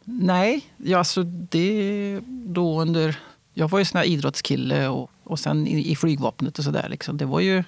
Nej, 0.03 0.65
ja, 0.77 0.97
alltså 0.97 1.23
det 1.23 2.21
då 2.27 2.81
under... 2.81 3.19
Jag 3.53 3.69
var 3.69 3.79
ju 3.79 3.85
sån 3.85 3.97
här 3.97 4.05
idrottskille 4.05 4.87
och, 4.87 5.11
och 5.23 5.39
sen 5.39 5.67
i, 5.67 5.91
i 5.91 5.95
flygvapnet 5.95 6.57
och 6.57 6.63
sådär. 6.63 6.89
Liksom. 6.89 7.17
Det 7.17 7.25
var 7.25 7.39
ju, 7.39 7.63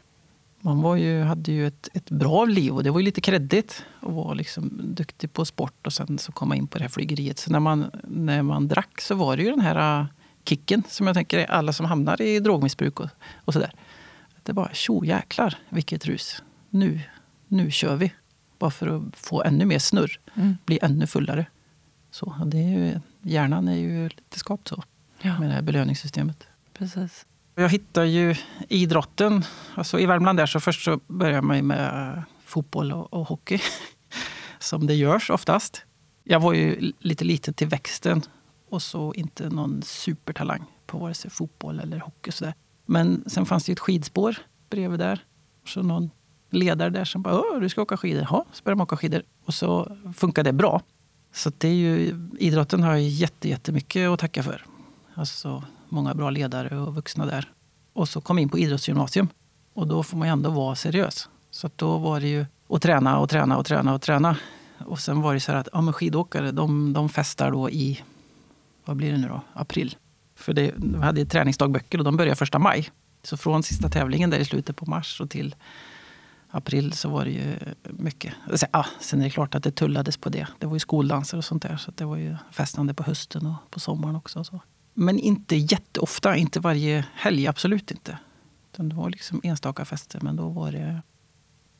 man 0.59 0.81
var 0.81 0.95
ju, 0.95 1.21
hade 1.21 1.51
ju 1.51 1.67
ett, 1.67 1.89
ett 1.93 2.09
bra 2.09 2.45
liv 2.45 2.73
och 2.73 2.83
det 2.83 2.91
var 2.91 2.99
ju 2.99 3.05
lite 3.05 3.21
kreddigt 3.21 3.83
att 3.99 4.13
vara 4.13 4.33
liksom 4.33 4.81
duktig 4.83 5.33
på 5.33 5.45
sport 5.45 5.87
och 5.87 5.93
sen 5.93 6.17
så 6.17 6.31
komma 6.31 6.55
in 6.55 6.67
på 6.67 6.77
det 6.77 6.83
här 6.83 6.89
flygeriet. 6.89 7.39
Så 7.39 7.51
när 7.51 7.59
man, 7.59 7.91
när 8.03 8.41
man 8.41 8.67
drack 8.67 9.01
så 9.01 9.15
var 9.15 9.37
det 9.37 9.43
ju 9.43 9.49
den 9.49 9.59
här 9.59 9.99
äh, 9.99 10.05
kicken 10.45 10.83
som 10.89 11.07
jag 11.07 11.15
tänker 11.15 11.37
är 11.37 11.51
alla 11.51 11.73
som 11.73 11.85
hamnar 11.85 12.21
i 12.21 12.39
drogmissbruk 12.39 12.99
och, 12.99 13.09
och 13.45 13.53
sådär. 13.53 13.71
Det 14.45 14.53
bara 14.53 14.73
tjo 14.73 15.05
jäklar 15.05 15.57
vilket 15.69 16.05
rus. 16.05 16.43
Nu, 16.69 17.01
nu 17.47 17.71
kör 17.71 17.95
vi. 17.95 18.13
Bara 18.59 18.71
för 18.71 18.87
att 18.87 19.15
få 19.15 19.43
ännu 19.43 19.65
mer 19.65 19.79
snurr. 19.79 20.19
Mm. 20.35 20.57
Bli 20.65 20.79
ännu 20.81 21.07
fullare. 21.07 21.45
Så, 22.11 22.35
det 22.45 22.57
är 22.57 22.69
ju, 22.69 22.99
hjärnan 23.21 23.67
är 23.67 23.75
ju 23.75 24.09
lite 24.09 24.39
skapt 24.39 24.67
så. 24.67 24.83
Ja. 25.21 25.39
Med 25.39 25.49
det 25.49 25.53
här 25.53 25.61
belöningssystemet. 25.61 26.47
Precis. 26.73 27.25
Jag 27.55 27.69
hittade 27.69 28.07
ju 28.07 28.35
idrotten. 28.69 29.43
Alltså 29.75 29.99
I 29.99 30.05
Värmland 30.05 30.39
där 30.39 30.45
så 30.45 30.59
först 30.59 30.83
så 30.83 30.99
började 31.07 31.41
man 31.41 31.67
med 31.67 32.23
fotboll 32.43 32.91
och, 32.93 33.13
och 33.13 33.27
hockey. 33.27 33.59
Som 34.59 34.87
det 34.87 34.93
görs 34.93 35.29
oftast. 35.29 35.85
Jag 36.23 36.39
var 36.39 36.53
ju 36.53 36.93
lite 36.99 37.23
liten 37.23 37.53
till 37.53 37.67
växten 37.67 38.21
och 38.69 38.81
så 38.81 39.13
inte 39.13 39.49
någon 39.49 39.81
supertalang 39.81 40.65
på 40.85 40.97
vare 40.97 41.13
sig 41.13 41.31
fotboll 41.31 41.79
eller 41.79 41.99
hockey. 41.99 42.31
Så 42.31 42.45
där. 42.45 42.53
Men 42.85 43.23
sen 43.27 43.45
fanns 43.45 43.65
det 43.65 43.71
ett 43.71 43.79
skidspår 43.79 44.35
bredvid 44.69 44.99
där. 44.99 45.23
Så 45.65 45.83
någon 45.83 46.09
ledare 46.49 46.89
där 46.89 47.05
som 47.05 47.21
bara 47.21 47.59
du 47.59 47.69
ska 47.69 47.81
åka 47.81 47.97
skidor. 47.97 48.27
Ja, 48.29 48.45
så 48.51 48.63
började 48.63 48.79
de 48.79 48.83
åka 48.83 48.97
skidor. 48.97 49.23
Och 49.45 49.53
så 49.53 49.97
funkade 50.15 50.49
det 50.49 50.53
bra. 50.53 50.81
Så 51.33 51.51
det 51.57 51.67
är 51.67 51.73
ju, 51.73 52.15
idrotten 52.39 52.83
har 52.83 52.91
jag 52.91 53.01
jätte, 53.01 53.49
jättemycket 53.49 54.09
att 54.09 54.19
tacka 54.19 54.43
för. 54.43 54.65
Alltså 55.13 55.63
många 55.89 56.13
bra 56.13 56.29
ledare 56.29 56.77
och 56.77 56.95
vuxna 56.95 57.25
där. 57.25 57.51
Och 57.93 58.09
så 58.09 58.21
kom 58.21 58.37
jag 58.37 58.41
in 58.41 58.49
på 58.49 58.59
idrottsgymnasium. 58.59 59.27
Och 59.73 59.87
då 59.87 60.03
får 60.03 60.17
man 60.17 60.27
ju 60.27 60.31
ändå 60.31 60.49
vara 60.49 60.75
seriös. 60.75 61.29
Så 61.51 61.69
då 61.75 61.97
var 61.97 62.19
det 62.19 62.27
ju 62.27 62.45
att 62.69 62.81
träna 62.81 63.19
och 63.19 63.29
träna 63.29 63.57
och 63.57 63.65
träna 63.65 63.93
och 63.93 64.01
träna. 64.01 64.37
Och 64.85 64.99
sen 64.99 65.21
var 65.21 65.33
det 65.33 65.39
så 65.39 65.51
här 65.51 65.59
att 65.59 65.67
ja, 65.73 65.81
men 65.81 65.93
skidåkare 65.93 66.51
de, 66.51 66.93
de 66.93 67.09
festar 67.09 67.51
då 67.51 67.69
i, 67.69 68.01
vad 68.85 68.97
blir 68.97 69.11
det 69.11 69.17
nu 69.17 69.27
då, 69.27 69.41
april. 69.53 69.95
För 70.35 70.53
det, 70.53 70.73
vi 70.77 70.97
hade 70.97 71.25
träningsdagböcker 71.25 71.97
och 71.97 72.03
de 72.03 72.17
började 72.17 72.35
första 72.35 72.59
maj. 72.59 72.89
Så 73.23 73.37
från 73.37 73.63
sista 73.63 73.89
tävlingen 73.89 74.29
där 74.29 74.39
i 74.39 74.45
slutet 74.45 74.75
på 74.75 74.85
mars 74.85 75.21
och 75.21 75.29
till 75.29 75.55
april 76.49 76.93
så 76.93 77.09
var 77.09 77.25
det 77.25 77.31
ju 77.31 77.55
mycket. 77.81 78.33
Ja, 78.71 78.85
sen 78.99 79.19
är 79.19 79.23
det 79.23 79.29
klart 79.29 79.55
att 79.55 79.63
det 79.63 79.71
tullades 79.71 80.17
på 80.17 80.29
det. 80.29 80.47
Det 80.59 80.67
var 80.67 80.73
ju 80.73 80.79
skoldanser 80.79 81.37
och 81.37 81.45
sånt 81.45 81.63
där. 81.63 81.77
Så 81.77 81.91
det 81.91 82.05
var 82.05 82.17
ju 82.17 82.35
festande 82.51 82.93
på 82.93 83.03
hösten 83.03 83.45
och 83.45 83.71
på 83.71 83.79
sommaren 83.79 84.15
också. 84.15 84.43
Så. 84.43 84.61
Men 84.93 85.19
inte 85.19 85.55
jätteofta, 85.55 86.35
inte 86.35 86.59
varje 86.59 87.05
helg, 87.13 87.47
absolut 87.47 87.91
inte. 87.91 88.17
Utan 88.73 88.89
det 88.89 88.95
var 88.95 89.09
liksom 89.09 89.41
enstaka 89.43 89.85
fester, 89.85 90.19
men 90.21 90.35
då 90.35 90.49
var 90.49 90.71
det... 90.71 91.01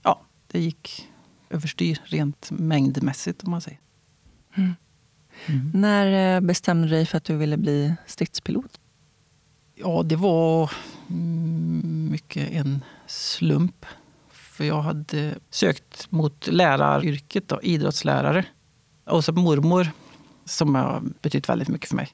Ja, 0.04 0.22
det 0.48 0.60
gick 0.60 1.10
överstyr 1.50 2.02
rent 2.04 2.52
mängdmässigt 2.52 3.44
om 3.44 3.52
man 3.52 3.62
säger. 3.62 3.80
Mm. 4.56 4.76
Mm. 5.46 5.72
När 5.74 6.36
eh, 6.36 6.42
bestämde 6.42 6.88
du 6.88 6.92
dig 6.92 7.06
för 7.06 7.18
att 7.18 7.24
du 7.24 7.36
ville 7.36 7.58
bli 7.58 7.96
stridspilot? 8.06 8.80
Ja, 9.76 10.04
det 10.04 10.16
var 10.16 10.72
mycket 12.10 12.52
en 12.52 12.84
slump. 13.08 13.86
För 14.32 14.64
jag 14.64 14.82
hade 14.82 15.36
sökt 15.50 16.12
mot 16.12 16.48
läraryrket, 16.48 17.48
då, 17.48 17.62
idrottslärare. 17.62 18.46
Och 19.06 19.26
så 19.26 19.34
mormor, 19.34 19.88
som 20.46 20.76
har 20.76 21.04
betytt 21.22 21.50
väldigt 21.50 21.68
mycket 21.68 21.90
för 21.90 21.96
mig. 21.96 22.10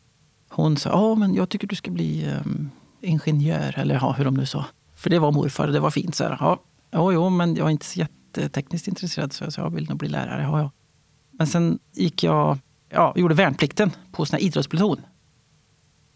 Hon 0.50 0.78
sa, 0.78 0.90
ja 0.90 1.16
men 1.16 1.36
jag 1.36 1.50
tycker 1.50 1.68
du 1.68 1.76
ska 1.76 1.92
bli 1.92 2.26
um, 2.46 2.70
ingenjör, 3.02 3.80
eller 3.80 3.96
ja, 3.96 4.12
hur 4.12 4.26
de 4.26 4.34
nu 4.34 4.46
sa. 4.46 4.66
För 4.96 5.10
det 5.10 5.20
var 5.20 5.32
morfar 5.32 5.68
och 5.68 5.74
det 5.74 5.80
var 5.80 5.92
fint. 5.92 6.16
Så 6.16 6.24
här, 6.24 6.38
ja, 6.40 6.62
ja, 6.92 7.12
jo, 7.12 7.30
men 7.30 7.56
jag 7.56 7.68
är 7.68 7.72
inte 7.72 7.86
så 7.86 8.00
jättetekniskt 8.00 8.88
intresserad 8.88 9.34
så 9.34 9.44
jag 9.44 9.54
sa, 9.54 9.62
jag 9.62 9.70
vill 9.70 9.90
nog 9.90 9.98
bli 9.98 10.10
lärare. 10.10 10.42
Ja, 10.42 10.60
ja. 10.60 10.72
Men 11.32 11.48
sen 11.48 11.80
gick 11.94 12.24
jag, 12.24 12.58
ja, 12.92 13.14
gjorde 13.16 13.36
värnplikten 13.36 13.92
på 14.12 14.26
sån 14.26 14.38
här 14.38 14.44
idrottspluton. 14.44 15.02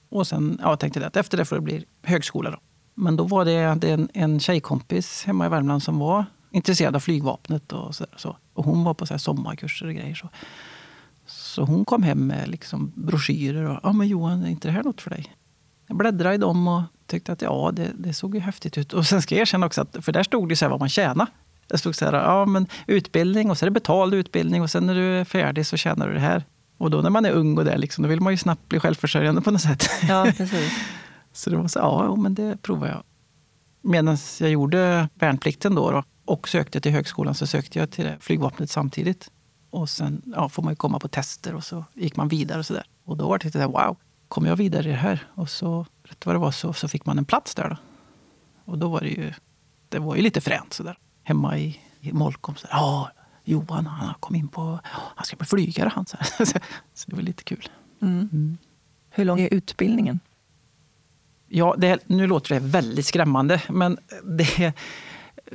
Och 0.09 0.27
sen 0.27 0.59
ja, 0.61 0.77
tänkte 0.77 0.99
jag 0.99 1.07
att 1.07 1.15
efter 1.15 1.37
det 1.37 1.45
får 1.45 1.55
det 1.55 1.61
bli 1.61 1.85
högskola. 2.03 2.51
Då. 2.51 2.57
Men 2.93 3.15
då 3.15 3.23
var 3.23 3.45
det, 3.45 3.89
en, 3.89 4.09
en 4.13 4.39
tjejkompis 4.39 5.23
hemma 5.23 5.45
i 5.45 5.49
Värmland 5.49 5.83
som 5.83 5.99
var 5.99 6.25
intresserad 6.51 6.95
av 6.95 6.99
flygvapnet. 6.99 7.73
Och, 7.73 7.95
så, 7.95 8.05
så. 8.15 8.37
och 8.53 8.65
hon 8.65 8.83
var 8.83 8.93
på 8.93 9.05
så 9.05 9.17
sommarkurser 9.17 9.87
och 9.87 9.93
grejer. 9.93 10.15
Så. 10.15 10.29
så 11.25 11.63
hon 11.63 11.85
kom 11.85 12.03
hem 12.03 12.27
med 12.27 12.49
liksom 12.49 12.91
broschyrer. 12.95 13.63
och 13.63 13.79
ja 13.83 13.93
men 13.93 14.07
Johan, 14.07 14.43
är 14.43 14.49
inte 14.49 14.67
det 14.67 14.71
här 14.71 14.83
något 14.83 15.01
för 15.01 15.09
dig? 15.09 15.35
Jag 15.87 15.97
bläddrade 15.97 16.35
i 16.35 16.37
dem 16.37 16.67
och 16.67 16.81
tyckte 17.07 17.31
att 17.31 17.41
ja, 17.41 17.71
det, 17.73 17.91
det 17.97 18.13
såg 18.13 18.35
ju 18.35 18.41
häftigt 18.41 18.77
ut. 18.77 18.93
Och 18.93 19.05
sen 19.05 19.21
ska 19.21 19.35
jag 19.35 19.41
erkänna 19.41 19.65
också 19.65 19.81
att, 19.81 19.97
för 20.01 20.11
där 20.11 20.23
stod 20.23 20.49
det 20.49 20.55
så 20.55 20.65
här 20.65 20.69
vad 20.69 20.79
man 20.79 20.89
tjänar. 20.89 21.27
Det 21.67 21.77
stod 21.77 21.95
så 21.95 22.05
här, 22.05 22.13
ja 22.13 22.45
men 22.45 22.67
utbildning 22.87 23.51
och 23.51 23.57
så 23.57 23.65
är 23.65 23.67
det 23.67 23.73
betald 23.73 24.13
utbildning 24.13 24.61
och 24.61 24.69
sen 24.69 24.87
när 24.87 24.95
du 24.95 25.19
är 25.19 25.25
färdig 25.25 25.65
så 25.65 25.77
tjänar 25.77 26.07
du 26.07 26.13
det 26.13 26.19
här. 26.19 26.43
Och 26.77 26.89
då 26.89 27.01
när 27.01 27.09
man 27.09 27.25
är 27.25 27.31
ung 27.31 27.57
och 27.57 27.65
det, 27.65 27.77
liksom, 27.77 28.01
då 28.01 28.09
vill 28.09 28.21
man 28.21 28.33
ju 28.33 28.37
snabbt 28.37 28.69
bli 28.69 28.79
självförsörjande 28.79 29.41
på 29.41 29.51
något 29.51 29.61
sätt. 29.61 29.89
Ja, 30.07 30.31
precis. 30.37 30.73
Så 31.33 31.49
det 31.49 31.57
var 31.57 31.67
så, 31.67 31.79
ja, 31.79 32.15
men 32.15 32.35
det 32.35 32.61
provar 32.61 32.87
jag. 32.87 33.03
Medan 33.81 34.17
jag 34.39 34.49
gjorde 34.49 35.09
värnplikten 35.13 35.75
då, 35.75 35.91
då 35.91 36.03
och 36.25 36.49
sökte 36.49 36.81
till 36.81 36.91
högskolan 36.91 37.35
så 37.35 37.47
sökte 37.47 37.79
jag 37.79 37.91
till 37.91 38.15
flygvapnet 38.19 38.69
samtidigt. 38.69 39.31
Och 39.69 39.89
sen 39.89 40.21
ja, 40.35 40.49
får 40.49 40.63
man 40.63 40.71
ju 40.71 40.75
komma 40.75 40.99
på 40.99 41.07
tester 41.07 41.55
och 41.55 41.63
så 41.63 41.85
gick 41.93 42.15
man 42.15 42.27
vidare 42.27 42.59
och 42.59 42.65
så 42.65 42.73
där. 42.73 42.85
Och 43.05 43.17
då 43.17 43.27
var 43.27 43.37
det 43.37 43.45
lite 43.45 43.67
wow, 43.67 43.97
kommer 44.27 44.49
jag 44.49 44.55
vidare 44.55 44.87
i 44.87 44.91
det 44.91 44.97
här? 44.97 45.27
Och 45.33 45.49
så, 45.49 45.85
rätt 46.03 46.25
vad 46.25 46.35
det 46.35 46.39
var, 46.39 46.51
så, 46.51 46.73
så 46.73 46.87
fick 46.87 47.05
man 47.05 47.17
en 47.17 47.25
plats 47.25 47.55
där 47.55 47.69
då. 47.69 47.77
Och 48.65 48.77
då 48.77 48.87
var 48.87 48.99
det 48.99 49.09
ju, 49.09 49.33
det 49.89 49.99
var 49.99 50.15
ju 50.15 50.21
lite 50.21 50.41
fränt 50.41 50.73
så 50.73 50.83
där. 50.83 50.97
Hemma 51.23 51.57
i, 51.57 51.79
i 51.99 52.13
Molkom. 52.13 52.55
Ja, 52.69 53.11
Johan 53.45 53.85
han 53.85 54.13
kommit 54.19 54.39
in 54.39 54.47
på, 54.47 54.79
han 54.83 55.25
ska 55.25 55.35
bli 55.35 55.45
flygare 55.45 55.91
han. 55.95 56.05
Så, 56.05 56.17
så 56.93 57.09
det 57.09 57.15
var 57.15 57.23
lite 57.23 57.43
kul. 57.43 57.69
Mm. 58.01 58.29
Mm. 58.31 58.57
Hur 59.09 59.25
lång 59.25 59.39
är 59.39 59.53
utbildningen? 59.53 60.19
Ja, 61.47 61.75
det, 61.77 61.99
nu 62.05 62.27
låter 62.27 62.55
det 62.55 62.59
väldigt 62.59 63.05
skrämmande, 63.05 63.61
men 63.69 63.97
det 64.23 64.63
är 64.63 64.73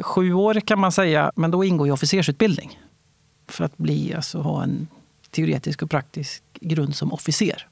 sju 0.00 0.32
år 0.32 0.60
kan 0.60 0.78
man 0.78 0.92
säga. 0.92 1.32
Men 1.36 1.50
då 1.50 1.64
ingår 1.64 1.86
ju 1.86 1.92
officersutbildning 1.92 2.80
för 3.48 3.64
att 3.64 3.76
bli, 3.76 4.14
alltså, 4.14 4.40
ha 4.40 4.62
en 4.62 4.88
teoretisk 5.30 5.82
och 5.82 5.90
praktisk 5.90 6.42
grund 6.60 6.96
som 6.96 7.12
officer. 7.12 7.68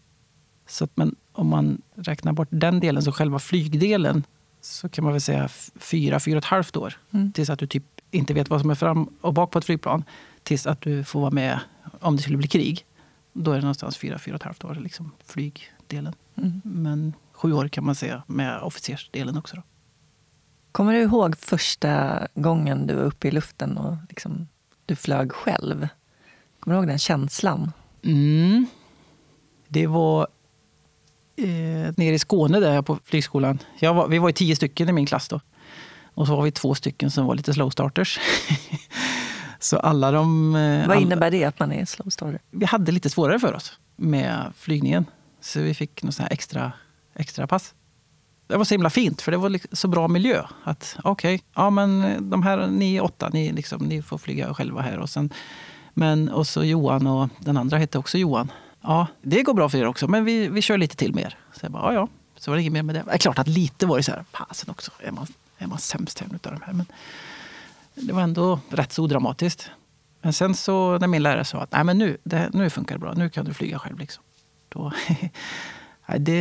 Så 0.67 0.85
att, 0.85 0.97
men 0.97 1.15
om 1.33 1.49
man 1.49 1.83
räknar 1.95 2.33
bort 2.33 2.49
den 2.51 2.81
delen, 2.81 3.03
så 3.03 3.13
själva 3.13 3.39
flygdelen, 3.39 4.25
så 4.61 4.89
kan 4.89 5.05
man 5.05 5.13
väl 5.13 5.21
säga 5.21 5.49
fyra, 5.77 6.21
fyra 6.21 6.37
och 6.37 6.45
ett 6.45 6.49
halvt 6.49 6.77
år. 6.77 6.99
Mm. 7.11 7.33
Tills 7.33 7.51
att 7.51 7.59
du 7.59 7.67
typ 7.67 7.85
inte 8.11 8.35
vet 8.35 8.51
vad 8.51 8.61
som 8.61 8.71
är 8.71 8.75
fram 8.75 9.09
och 9.21 9.35
bak 9.35 9.51
på 9.51 9.59
ett 9.59 9.65
flygplan. 9.65 10.05
Tills 10.43 10.67
att 10.67 10.81
du 10.81 11.05
får 11.05 11.21
vara 11.21 11.31
med 11.31 11.61
om 12.01 12.17
det 12.17 12.23
skulle 12.23 12.39
bli 12.39 12.49
krig. 12.49 12.85
Då 13.33 13.51
är 13.51 13.55
det 13.55 13.61
någonstans 13.61 13.97
fyra, 13.97 14.19
fyra 14.19 14.35
och 14.35 14.41
ett 14.41 14.45
halvt 14.45 14.65
år, 14.65 14.75
liksom 14.75 15.13
flygdelen. 15.27 16.15
Mm. 16.37 16.61
Men 16.65 17.13
sju 17.33 17.53
år 17.53 17.69
kan 17.69 17.85
man 17.85 17.95
säga 17.95 18.23
med 18.27 18.61
officersdelen 18.61 19.39
också. 19.39 19.57
Då. 19.57 19.63
Kommer 20.73 20.93
du 20.93 21.01
ihåg 21.01 21.37
första 21.37 22.21
gången 22.35 22.87
du 22.87 22.95
var 22.95 23.03
uppe 23.03 23.29
i 23.29 23.31
luften 23.31 23.79
och 23.79 23.97
liksom, 24.09 24.49
du 24.87 24.97
flög 24.97 25.33
själv? 25.33 25.89
Kommer 26.61 26.75
du 26.75 26.81
ihåg 26.81 26.89
den 26.89 26.99
känslan? 26.99 27.73
Mm. 28.03 28.67
Det 29.69 29.87
var 29.87 30.29
eh, 31.37 31.95
nere 31.97 32.15
i 32.15 32.19
Skåne 32.19 32.61
där 32.61 32.83
på 32.83 32.99
flygskolan. 33.05 33.59
Var, 33.81 34.09
vi 34.09 34.19
var 34.19 34.33
tio 34.33 34.57
stycken 34.57 34.89
i 34.89 34.93
min 34.93 35.07
klass 35.07 35.29
då. 35.29 35.41
Och 36.19 36.27
så 36.27 36.37
var 36.37 36.43
vi 36.43 36.51
två 36.51 36.75
stycken 36.75 37.11
som 37.11 37.27
var 37.27 37.35
lite 37.35 37.55
slow 37.55 37.71
starters. 37.71 38.21
så 39.59 39.79
alla 39.79 40.11
de... 40.11 40.57
Eh, 40.57 40.89
Vad 40.89 41.01
innebär 41.01 41.31
det 41.31 41.45
att 41.45 41.61
man 41.61 41.73
är 41.73 41.85
slow 41.85 42.09
starter? 42.09 42.41
Vi 42.51 42.65
hade 42.65 42.93
lite 42.93 43.11
svårare 43.11 43.39
för 43.39 43.55
oss 43.55 43.79
med 43.97 44.53
flygningen. 44.57 45.07
Så 45.41 45.61
vi 45.61 45.75
fick 45.75 46.03
något 46.03 46.21
extra 46.31 46.73
extra 47.15 47.47
pass. 47.47 47.75
Det 48.47 48.57
var 48.57 48.65
så 48.65 48.75
himla 48.75 48.91
fint, 48.91 49.23
för 49.23 49.33
det 49.33 49.39
var 49.39 49.59
så 49.73 49.89
bra 49.89 50.09
miljö. 50.09 50.45
Att 50.65 50.97
okej, 51.05 51.35
okay, 51.35 51.47
ja 51.55 51.71
men 51.71 52.31
de 52.31 52.43
här, 52.43 52.67
ni 52.67 53.01
åtta, 53.01 53.31
ni, 53.33 53.53
liksom, 53.53 53.83
ni 53.83 54.03
får 54.03 54.19
flyga 54.19 54.55
själva 54.55 54.83
här. 54.83 54.99
Och 54.99 55.11
sen 55.11 55.33
Men, 55.95 56.29
och 56.29 56.47
så 56.47 56.65
Johan 56.65 57.07
och 57.07 57.29
den 57.39 57.57
andra 57.57 57.79
hette 57.79 57.99
också 57.99 58.19
Johan. 58.19 58.53
Ja, 58.83 59.07
det 59.23 59.43
går 59.43 59.55
bra 59.55 59.69
för 59.69 59.79
er 59.79 59.87
också, 59.87 60.09
men 60.09 60.25
vi, 60.25 60.49
vi 60.49 60.63
kör 60.63 60.79
lite 60.79 60.97
till 60.97 61.15
med 61.15 61.25
er. 61.25 61.39
Så 61.53 61.65
jag 61.65 61.73
bara, 61.73 61.93
ja, 61.93 62.01
ja. 62.01 62.09
Så 62.37 62.51
var 62.51 62.57
det 62.57 62.63
inget 62.63 62.73
mer 62.73 62.83
med 62.83 62.95
det. 62.95 63.03
Det 63.07 63.13
är 63.13 63.19
klart 63.19 63.39
att 63.39 63.49
lite 63.49 63.87
var 63.87 63.97
det 63.97 64.03
så 64.03 64.13
här, 64.13 64.25
fasen 64.33 64.71
också, 64.71 64.91
är 65.01 65.11
man, 65.11 65.27
är 65.59 65.67
man 65.67 65.79
sämst 65.79 66.23
utav 66.35 66.53
de 66.53 66.63
här? 66.63 66.73
Men 66.73 66.87
det 67.95 68.13
var 68.13 68.23
ändå 68.23 68.61
rätt 68.71 68.93
så 68.93 69.03
odramatiskt. 69.03 69.71
Men 70.21 70.33
sen 70.33 70.55
så 70.55 70.99
när 70.99 71.07
min 71.07 71.23
lärare 71.23 71.45
sa 71.45 71.61
att 71.63 71.73
Nej, 71.73 71.85
men 71.85 71.99
nu, 71.99 72.17
det, 72.25 72.51
nu 72.53 72.71
funkar 72.71 72.95
det 72.95 72.99
bra, 72.99 73.13
nu 73.13 73.31
kan 73.31 73.45
du 73.45 73.55
flyga 73.55 73.79
själv. 73.79 73.99
Liksom. 73.99 74.25
Då, 74.69 74.93
det, 76.19 76.41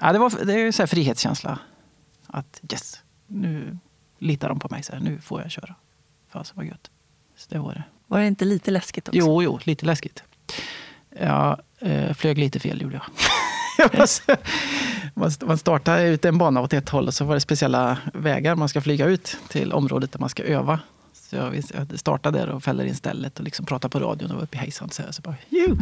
ja, 0.00 0.12
det, 0.12 0.18
var, 0.18 0.44
det 0.44 0.52
är 0.52 0.72
så 0.72 0.86
frihetskänsla. 0.86 1.58
Att 2.26 2.60
yes, 2.72 3.02
nu 3.26 3.78
litar 4.18 4.48
de 4.48 4.58
på 4.58 4.68
mig. 4.70 4.82
Så 4.82 4.92
här, 4.92 5.00
nu 5.00 5.20
får 5.20 5.42
jag 5.42 5.50
köra. 5.50 5.74
Fasen 6.28 6.56
vad 6.56 6.66
gött. 6.66 6.90
Så 7.36 7.46
det 7.50 7.58
var 7.58 7.74
det. 7.74 7.82
Var 8.06 8.20
det 8.20 8.26
inte 8.26 8.44
lite 8.44 8.70
läskigt 8.70 9.08
också? 9.08 9.18
Jo, 9.18 9.42
jo 9.42 9.58
lite 9.64 9.86
läskigt. 9.86 10.22
Jag 11.20 11.60
eh, 11.78 12.14
flög 12.14 12.38
lite 12.38 12.60
fel 12.60 12.82
gjorde 12.82 12.94
jag. 12.94 13.04
man 15.46 15.58
startar 15.58 16.04
ut 16.04 16.24
en 16.24 16.38
bana 16.38 16.60
åt 16.60 16.72
ett 16.72 16.88
håll 16.88 17.06
och 17.06 17.14
så 17.14 17.24
var 17.24 17.34
det 17.34 17.40
speciella 17.40 17.98
vägar 18.14 18.56
man 18.56 18.68
ska 18.68 18.80
flyga 18.80 19.06
ut 19.06 19.36
till 19.48 19.72
området 19.72 20.12
där 20.12 20.20
man 20.20 20.28
ska 20.28 20.42
öva. 20.42 20.80
Så 21.12 21.36
jag 21.36 21.64
startade 21.98 22.38
där 22.38 22.48
och 22.48 22.62
fäller 22.62 22.84
in 22.84 22.94
stället 22.94 23.38
och 23.38 23.44
liksom 23.44 23.66
pratar 23.66 23.88
på 23.88 23.98
radion 23.98 24.30
och 24.30 24.36
var 24.36 24.42
uppe 24.42 24.56
i 24.56 24.60
hejsan. 24.60 24.90
Så, 24.90 25.02
så 25.10 25.22
bara, 25.22 25.34
Ju! 25.48 25.76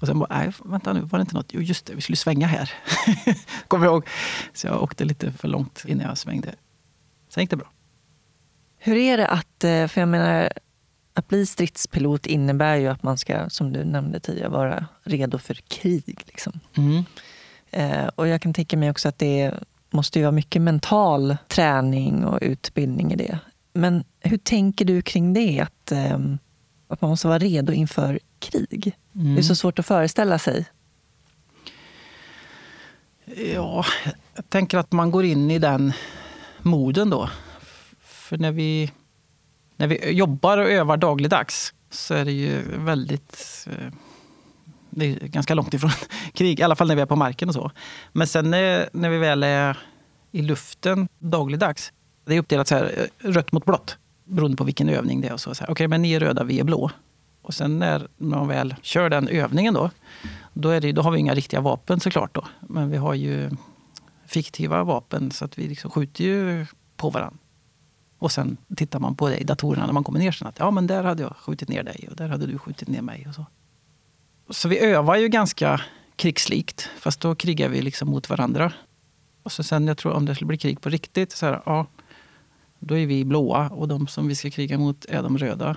Och 0.00 0.06
sen 0.06 0.18
bara, 0.18 0.38
nej, 0.38 0.52
vänta 0.64 0.92
nu, 0.92 1.00
var 1.00 1.18
det 1.18 1.22
inte 1.22 1.34
något? 1.34 1.50
Jo, 1.50 1.60
just 1.60 1.86
det, 1.86 1.94
vi 1.94 2.00
skulle 2.00 2.16
svänga 2.16 2.46
här. 2.46 2.72
Kommer 3.68 3.86
jag 3.86 3.92
ihåg. 3.92 4.08
Så 4.54 4.66
jag 4.66 4.82
åkte 4.82 5.04
lite 5.04 5.32
för 5.32 5.48
långt 5.48 5.84
innan 5.86 6.06
jag 6.06 6.18
svängde. 6.18 6.54
Sen 7.28 7.42
gick 7.42 7.50
det 7.50 7.56
bra. 7.56 7.70
Hur 8.78 8.96
är 8.96 9.16
det 9.16 9.26
att, 9.26 9.64
eh, 9.64 9.86
för 9.86 10.00
jag 10.00 10.08
menar, 10.08 10.52
att 11.14 11.28
bli 11.28 11.46
stridspilot 11.46 12.26
innebär 12.26 12.76
ju 12.76 12.88
att 12.88 13.02
man 13.02 13.18
ska, 13.18 13.50
som 13.50 13.72
du 13.72 13.84
nämnde 13.84 14.20
tidigare, 14.20 14.48
vara 14.48 14.86
redo 15.04 15.38
för 15.38 15.54
krig. 15.54 16.22
Liksom. 16.26 16.60
Mm. 16.76 17.04
Eh, 17.70 18.06
och 18.06 18.28
jag 18.28 18.42
kan 18.42 18.54
tänka 18.54 18.76
mig 18.76 18.90
också 18.90 19.08
att 19.08 19.18
det 19.18 19.54
måste 19.90 20.18
ju 20.18 20.24
vara 20.24 20.32
mycket 20.32 20.62
mental 20.62 21.36
träning 21.48 22.24
och 22.24 22.38
utbildning 22.42 23.12
i 23.12 23.16
det. 23.16 23.38
Men 23.72 24.04
hur 24.20 24.38
tänker 24.38 24.84
du 24.84 25.02
kring 25.02 25.34
det? 25.34 25.60
Att, 25.60 25.92
eh, 25.92 26.18
att 26.88 27.00
man 27.00 27.10
måste 27.10 27.28
vara 27.28 27.38
redo 27.38 27.72
inför 27.72 28.18
krig. 28.38 28.96
Mm. 29.14 29.34
Det 29.34 29.40
är 29.40 29.42
så 29.42 29.54
svårt 29.54 29.78
att 29.78 29.86
föreställa 29.86 30.38
sig. 30.38 30.66
Ja, 33.54 33.84
jag 34.34 34.50
tänker 34.50 34.78
att 34.78 34.92
man 34.92 35.10
går 35.10 35.24
in 35.24 35.50
i 35.50 35.58
den 35.58 35.92
moden 36.62 37.10
då. 37.10 37.30
För 38.00 38.38
när 38.38 38.52
vi, 38.52 38.92
när 39.76 39.86
vi 39.86 40.10
jobbar 40.10 40.58
och 40.58 40.70
övar 40.70 40.96
dagligdags 40.96 41.74
så 41.90 42.14
är 42.14 42.24
det 42.24 42.32
ju 42.32 42.62
väldigt... 42.78 43.66
Det 44.90 45.06
är 45.06 45.26
ganska 45.26 45.54
långt 45.54 45.74
ifrån 45.74 45.90
krig, 46.32 46.60
i 46.60 46.62
alla 46.62 46.76
fall 46.76 46.88
när 46.88 46.94
vi 46.94 47.02
är 47.02 47.06
på 47.06 47.16
marken 47.16 47.48
och 47.48 47.54
så. 47.54 47.70
Men 48.12 48.26
sen 48.26 48.54
eh, 48.54 48.84
när, 48.92 49.08
vi 49.08 49.18
väl 49.18 49.42
är 49.42 49.78
i 50.32 50.42
luften 50.42 51.08
dagligdags, 51.18 51.92
det 52.24 52.34
är 52.34 52.38
uppdelat 52.38 52.68
så 52.68 52.74
här, 52.74 53.08
eh, 53.22 53.30
rött 53.30 53.52
mot 53.52 53.64
blått 53.64 53.98
beroende 54.24 54.56
på 54.56 54.64
vilken 54.64 54.88
övning 54.88 55.20
det 55.20 55.28
är. 55.28 55.36
så, 55.36 55.54
så 55.54 55.64
Okej, 55.64 55.72
okay, 55.72 55.88
men 55.88 56.02
ni 56.02 56.12
är 56.12 56.20
röda, 56.20 56.44
vi 56.44 56.60
är 56.60 56.64
blå. 56.64 56.90
Och 57.42 57.54
sen 57.54 57.78
när 57.78 58.08
man 58.16 58.48
väl 58.48 58.74
kör 58.82 59.10
den 59.10 59.28
övningen 59.28 59.74
då, 59.74 59.90
då, 60.52 60.68
är 60.68 60.80
det, 60.80 60.92
då 60.92 61.02
har 61.02 61.10
vi 61.10 61.18
inga 61.18 61.34
riktiga 61.34 61.60
vapen 61.60 62.00
såklart. 62.00 62.34
Då. 62.34 62.44
Men 62.60 62.90
vi 62.90 62.96
har 62.96 63.14
ju 63.14 63.50
fiktiva 64.26 64.84
vapen 64.84 65.30
så 65.30 65.44
att 65.44 65.58
vi 65.58 65.68
liksom 65.68 65.90
skjuter 65.90 66.24
ju 66.24 66.66
på 66.96 67.10
varandra. 67.10 67.38
Och 68.18 68.32
sen 68.32 68.56
tittar 68.76 68.98
man 68.98 69.16
på 69.16 69.28
det 69.28 69.36
i 69.36 69.44
datorerna 69.44 69.86
när 69.86 69.92
man 69.92 70.04
kommer 70.04 70.18
ner. 70.18 70.32
Sen 70.32 70.48
att, 70.48 70.58
ja, 70.58 70.70
men 70.70 70.86
där 70.86 71.04
hade 71.04 71.22
jag 71.22 71.36
skjutit 71.36 71.68
ner 71.68 71.82
dig 71.82 72.08
och 72.10 72.16
där 72.16 72.28
hade 72.28 72.46
du 72.46 72.58
skjutit 72.58 72.88
ner 72.88 73.02
mig. 73.02 73.26
Och 73.28 73.34
så 73.34 73.46
så 74.50 74.68
vi 74.68 74.78
övar 74.78 75.16
ju 75.16 75.28
ganska 75.28 75.80
krigslikt, 76.16 76.90
fast 76.98 77.20
då 77.20 77.34
krigar 77.34 77.68
vi 77.68 77.82
liksom 77.82 78.08
mot 78.08 78.30
varandra. 78.30 78.72
Och 79.42 79.52
så 79.52 79.62
sen, 79.62 79.86
jag 79.86 79.98
tror 79.98 80.12
om 80.12 80.26
det 80.26 80.34
skulle 80.34 80.48
bli 80.48 80.58
krig 80.58 80.80
på 80.80 80.88
riktigt, 80.88 81.32
så 81.32 81.46
här, 81.46 81.62
ja, 81.66 81.86
då 82.78 82.98
är 82.98 83.06
vi 83.06 83.24
blåa 83.24 83.68
och 83.68 83.88
de 83.88 84.06
som 84.06 84.28
vi 84.28 84.34
ska 84.34 84.50
kriga 84.50 84.78
mot 84.78 85.04
är 85.04 85.22
de 85.22 85.38
röda. 85.38 85.76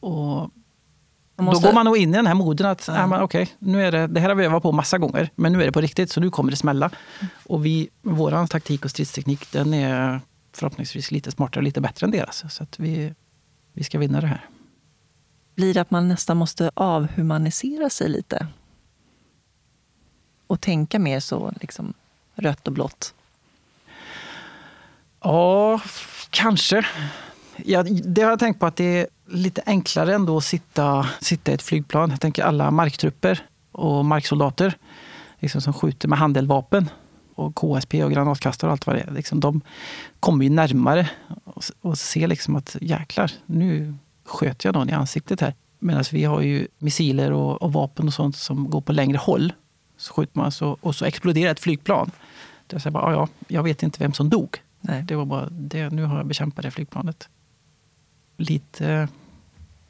Och 0.00 0.50
måste... 1.36 1.62
Då 1.62 1.68
går 1.68 1.74
man 1.74 1.86
nog 1.86 1.96
in 1.96 2.08
i 2.08 2.16
den 2.16 2.26
här 2.26 2.34
moden 2.34 2.66
att 2.66 2.88
ja. 2.88 3.08
ja, 3.10 3.22
okay, 3.22 3.46
nu 3.58 3.82
är 3.82 3.92
det, 3.92 4.06
det 4.06 4.20
här 4.20 4.28
har 4.28 4.36
vi 4.36 4.44
övat 4.44 4.62
på 4.62 4.72
massa 4.72 4.98
gånger, 4.98 5.30
men 5.34 5.52
nu 5.52 5.62
är 5.62 5.66
det 5.66 5.72
på 5.72 5.80
riktigt 5.80 6.10
så 6.10 6.20
nu 6.20 6.30
kommer 6.30 6.50
det 6.50 6.56
smälla. 6.56 6.90
Mm. 7.20 7.30
Och 7.46 7.66
vi, 7.66 7.88
vår 8.02 8.46
taktik 8.46 8.84
och 8.84 8.90
stridsteknik 8.90 9.52
den 9.52 9.74
är 9.74 10.20
förhoppningsvis 10.52 11.10
lite 11.10 11.30
smartare 11.30 11.60
och 11.60 11.64
lite 11.64 11.80
bättre 11.80 12.04
än 12.04 12.10
deras. 12.10 12.54
Så 12.54 12.62
att 12.62 12.78
vi, 12.78 13.14
vi 13.72 13.84
ska 13.84 13.98
vinna 13.98 14.20
det 14.20 14.26
här. 14.26 14.48
Blir 15.54 15.74
det 15.74 15.80
att 15.80 15.90
man 15.90 16.08
nästan 16.08 16.36
måste 16.36 16.70
avhumanisera 16.74 17.90
sig 17.90 18.08
lite? 18.08 18.46
Och 20.46 20.60
tänka 20.60 20.98
mer 20.98 21.20
så 21.20 21.52
liksom, 21.60 21.94
rött 22.34 22.66
och 22.66 22.72
blått? 22.72 23.14
Ja, 25.20 25.80
kanske. 26.30 26.86
Ja, 27.56 27.82
det 27.82 28.22
har 28.22 28.30
jag 28.30 28.38
tänkt 28.38 28.60
på 28.60 28.66
att 28.66 28.76
det 28.76 29.00
är 29.00 29.06
lite 29.26 29.62
enklare 29.66 30.14
ändå 30.14 30.36
att 30.36 30.44
sitta, 30.44 31.08
sitta 31.20 31.50
i 31.50 31.54
ett 31.54 31.62
flygplan. 31.62 32.10
Jag 32.10 32.20
tänker 32.20 32.44
alla 32.44 32.70
marktrupper 32.70 33.46
och 33.72 34.04
marksoldater 34.04 34.76
liksom 35.38 35.60
som 35.60 35.72
skjuter 35.72 36.08
med 36.08 36.18
handeldvapen 36.18 36.90
och 37.34 37.54
KSP 37.54 38.04
och 38.04 38.12
granatkastare 38.12 38.68
och 38.68 38.72
allt 38.72 38.86
vad 38.86 38.96
det 38.96 39.00
är. 39.00 39.10
Liksom, 39.10 39.40
de 39.40 39.60
kommer 40.20 40.44
ju 40.44 40.50
närmare 40.50 41.10
och, 41.44 41.64
och 41.80 41.98
ser 41.98 42.26
liksom 42.26 42.56
att 42.56 42.76
jäklar, 42.80 43.32
nu 43.46 43.94
sköt 44.24 44.64
jag 44.64 44.74
någon 44.74 44.90
i 44.90 44.92
ansiktet 44.92 45.40
här. 45.40 45.54
Medan 45.78 46.04
vi 46.12 46.24
har 46.24 46.40
ju 46.40 46.68
missiler 46.78 47.32
och, 47.32 47.62
och, 47.62 47.72
vapen 47.72 48.06
och 48.06 48.14
sånt 48.14 48.36
som 48.36 48.70
går 48.70 48.80
på 48.80 48.92
längre 48.92 49.18
håll. 49.18 49.52
Så 49.96 50.12
skjuter 50.12 50.38
man 50.38 50.52
så, 50.52 50.76
och 50.80 50.94
så 50.94 51.04
exploderar 51.04 51.52
ett 51.52 51.60
flygplan. 51.60 52.10
Då 52.66 52.78
säger 52.78 52.90
bara, 52.90 53.12
ja, 53.12 53.28
jag 53.48 53.62
vet 53.62 53.82
inte 53.82 53.98
vem 54.00 54.12
som 54.12 54.30
dog. 54.30 54.56
Nej, 54.80 55.02
det 55.02 55.16
var 55.16 55.24
bara 55.24 55.48
det. 55.50 55.90
Nu 55.90 56.04
har 56.04 56.16
jag 56.16 56.26
bekämpat 56.26 56.62
det 56.62 56.70
flygplanet. 56.70 57.28
Lite 58.36 59.08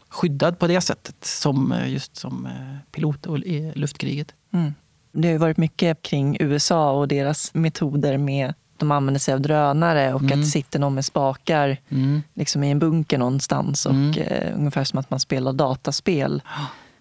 skyddad 0.08 0.58
på 0.58 0.66
det 0.66 0.80
sättet, 0.80 1.24
som 1.24 1.72
eh, 1.72 1.92
just 1.92 2.16
som 2.16 2.46
eh, 2.46 2.90
pilot 2.92 3.26
i 3.26 3.72
luftkriget. 3.74 4.34
Mm. 4.52 4.74
Det 5.12 5.32
har 5.32 5.38
varit 5.38 5.56
mycket 5.56 6.02
kring 6.02 6.36
USA 6.40 6.92
och 6.92 7.08
deras 7.08 7.54
metoder 7.54 8.18
med 8.18 8.54
de 8.76 8.90
använder 8.90 9.18
sig 9.18 9.34
av 9.34 9.40
drönare 9.40 10.14
och 10.14 10.20
mm. 10.20 10.32
att 10.32 10.44
det 10.44 10.50
sitter 10.50 10.78
någon 10.78 10.94
med 10.94 11.04
spakar 11.04 11.76
mm. 11.88 12.22
liksom 12.34 12.64
i 12.64 12.70
en 12.70 12.78
bunker 12.78 13.18
någonstans. 13.18 13.86
Och, 13.86 13.92
mm. 13.92 14.18
eh, 14.18 14.54
ungefär 14.54 14.84
som 14.84 14.98
att 14.98 15.10
man 15.10 15.20
spelar 15.20 15.52
dataspel. 15.52 16.42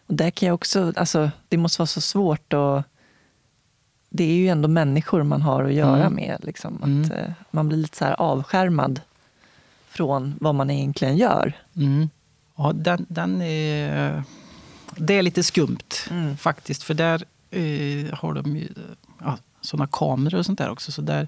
Och 0.08 0.14
där 0.14 0.32
kan 0.32 0.48
jag 0.48 0.54
också, 0.54 0.94
alltså, 0.96 1.32
det 1.50 1.58
måste 1.58 1.82
vara 1.82 1.88
så 1.88 2.02
svårt 2.02 2.54
att 2.54 2.86
det 4.10 4.24
är 4.24 4.36
ju 4.36 4.48
ändå 4.48 4.68
människor 4.68 5.24
man 5.24 5.42
har 5.42 5.64
att 5.64 5.74
göra 5.74 6.06
mm. 6.06 6.14
med. 6.14 6.38
Liksom, 6.44 6.76
att, 6.76 7.12
mm. 7.12 7.12
eh, 7.12 7.32
man 7.52 7.68
blir 7.68 7.78
lite 7.78 7.98
så 7.98 8.06
här 8.06 8.22
avskärmad 8.22 9.02
från 9.88 10.36
vad 10.40 10.56
man 10.56 10.70
egentligen 10.70 11.18
gör. 11.18 11.54
Mm. 11.76 12.10
Ja, 12.56 12.72
den, 12.76 13.06
den 13.10 13.42
är, 13.42 14.24
det 14.96 15.14
är 15.14 15.22
lite 15.22 15.44
skumt 15.44 15.94
faktiskt. 16.38 16.84
För 16.84 16.94
där 16.94 17.24
eh, 17.52 18.14
har 18.14 18.34
de 18.34 18.58
ju 18.58 18.68
såna 19.64 19.88
kameror 19.88 20.40
och 20.40 20.46
sånt 20.46 20.58
där 20.58 20.70
också. 20.70 20.92
Så 20.92 21.02
där, 21.02 21.28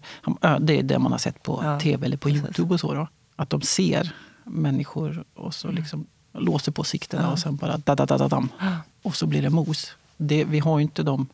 det 0.59 0.79
är 0.79 0.83
det 0.83 0.99
man 0.99 1.11
har 1.11 1.19
sett 1.19 1.43
på 1.43 1.61
ja, 1.63 1.79
tv 1.79 2.05
eller 2.05 2.17
på 2.17 2.29
precis. 2.29 2.43
Youtube 2.43 2.73
och 2.73 2.79
så. 2.79 2.93
Då. 2.93 3.07
Att 3.35 3.49
de 3.49 3.61
ser 3.61 4.15
människor 4.43 5.23
och 5.33 5.53
så 5.53 5.67
mm. 5.67 5.75
liksom 5.75 6.07
låser 6.33 6.71
på 6.71 6.83
sikten 6.83 7.21
ja. 7.23 7.31
och 7.31 7.39
sen 7.39 7.55
bara 7.55 7.77
da, 7.77 7.95
da, 7.95 8.05
da, 8.05 8.17
da, 8.17 8.27
dam. 8.27 8.49
Och 9.01 9.15
så 9.15 9.27
blir 9.27 9.41
det 9.41 9.49
mos. 9.49 9.91
Det, 10.17 10.43
vi 10.43 10.59
har 10.59 10.79
ju 10.79 10.83
inte 10.83 11.03
de, 11.03 11.27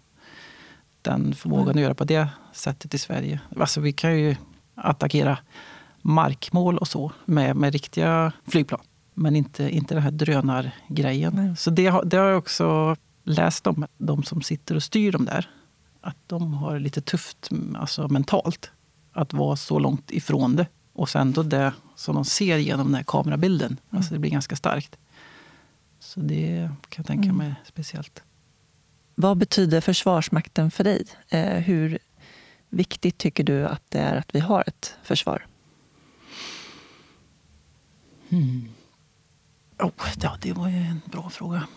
den 1.01 1.35
förmågan 1.35 1.63
mm. 1.67 1.77
att 1.77 1.81
göra 1.81 1.93
på 1.93 2.03
det 2.03 2.27
sättet 2.53 2.93
i 2.93 2.97
Sverige. 2.97 3.39
Alltså 3.59 3.81
vi 3.81 3.93
kan 3.93 4.19
ju 4.19 4.35
attackera 4.75 5.37
markmål 6.01 6.77
och 6.77 6.87
så 6.87 7.11
med, 7.25 7.55
med 7.55 7.73
riktiga 7.73 8.31
flygplan. 8.47 8.81
Men 9.13 9.35
inte, 9.35 9.69
inte 9.69 9.93
den 9.93 10.03
här 10.03 10.11
drönargrejen. 10.11 11.33
Nej. 11.35 11.57
Så 11.57 11.69
det, 11.69 12.01
det 12.05 12.17
har 12.17 12.27
jag 12.27 12.37
också 12.37 12.95
läst 13.23 13.67
om. 13.67 13.85
De 13.97 14.23
som 14.23 14.41
sitter 14.41 14.75
och 14.75 14.83
styr 14.83 15.11
dem 15.11 15.25
där. 15.25 15.49
Att 16.01 16.17
de 16.27 16.53
har 16.53 16.79
lite 16.79 17.01
tufft 17.01 17.49
alltså 17.75 18.07
mentalt. 18.07 18.71
Att 19.13 19.33
vara 19.33 19.55
så 19.55 19.79
långt 19.79 20.11
ifrån 20.11 20.55
det. 20.55 20.67
Och 20.93 21.09
sen 21.09 21.31
då 21.31 21.43
det 21.43 21.73
som 21.95 22.15
de 22.15 22.25
ser 22.25 22.57
genom 22.57 22.85
den 22.85 22.95
här 22.95 23.03
kamerabilden. 23.03 23.67
Mm. 23.67 23.97
Alltså 23.97 24.13
det 24.13 24.19
blir 24.19 24.31
ganska 24.31 24.55
starkt. 24.55 24.97
Så 25.99 26.19
det 26.19 26.69
kan 26.89 27.01
jag 27.01 27.05
tänka 27.05 27.23
mm. 27.23 27.37
mig 27.37 27.47
mm. 27.47 27.57
speciellt. 27.65 28.23
Vad 29.15 29.37
betyder 29.37 29.81
Försvarsmakten 29.81 30.71
för 30.71 30.83
dig? 30.83 31.05
Eh, 31.29 31.57
hur 31.57 31.99
viktigt 32.69 33.17
tycker 33.17 33.43
du 33.43 33.67
att 33.67 33.83
det 33.89 33.99
är 33.99 34.15
att 34.15 34.35
vi 34.35 34.39
har 34.39 34.63
ett 34.67 34.95
försvar? 35.03 35.45
Hmm. 38.29 38.69
Oh, 39.79 39.91
ja, 40.21 40.37
det 40.41 40.53
var 40.53 40.69
ju 40.69 40.77
en 40.77 41.01
bra 41.05 41.29
fråga. 41.29 41.67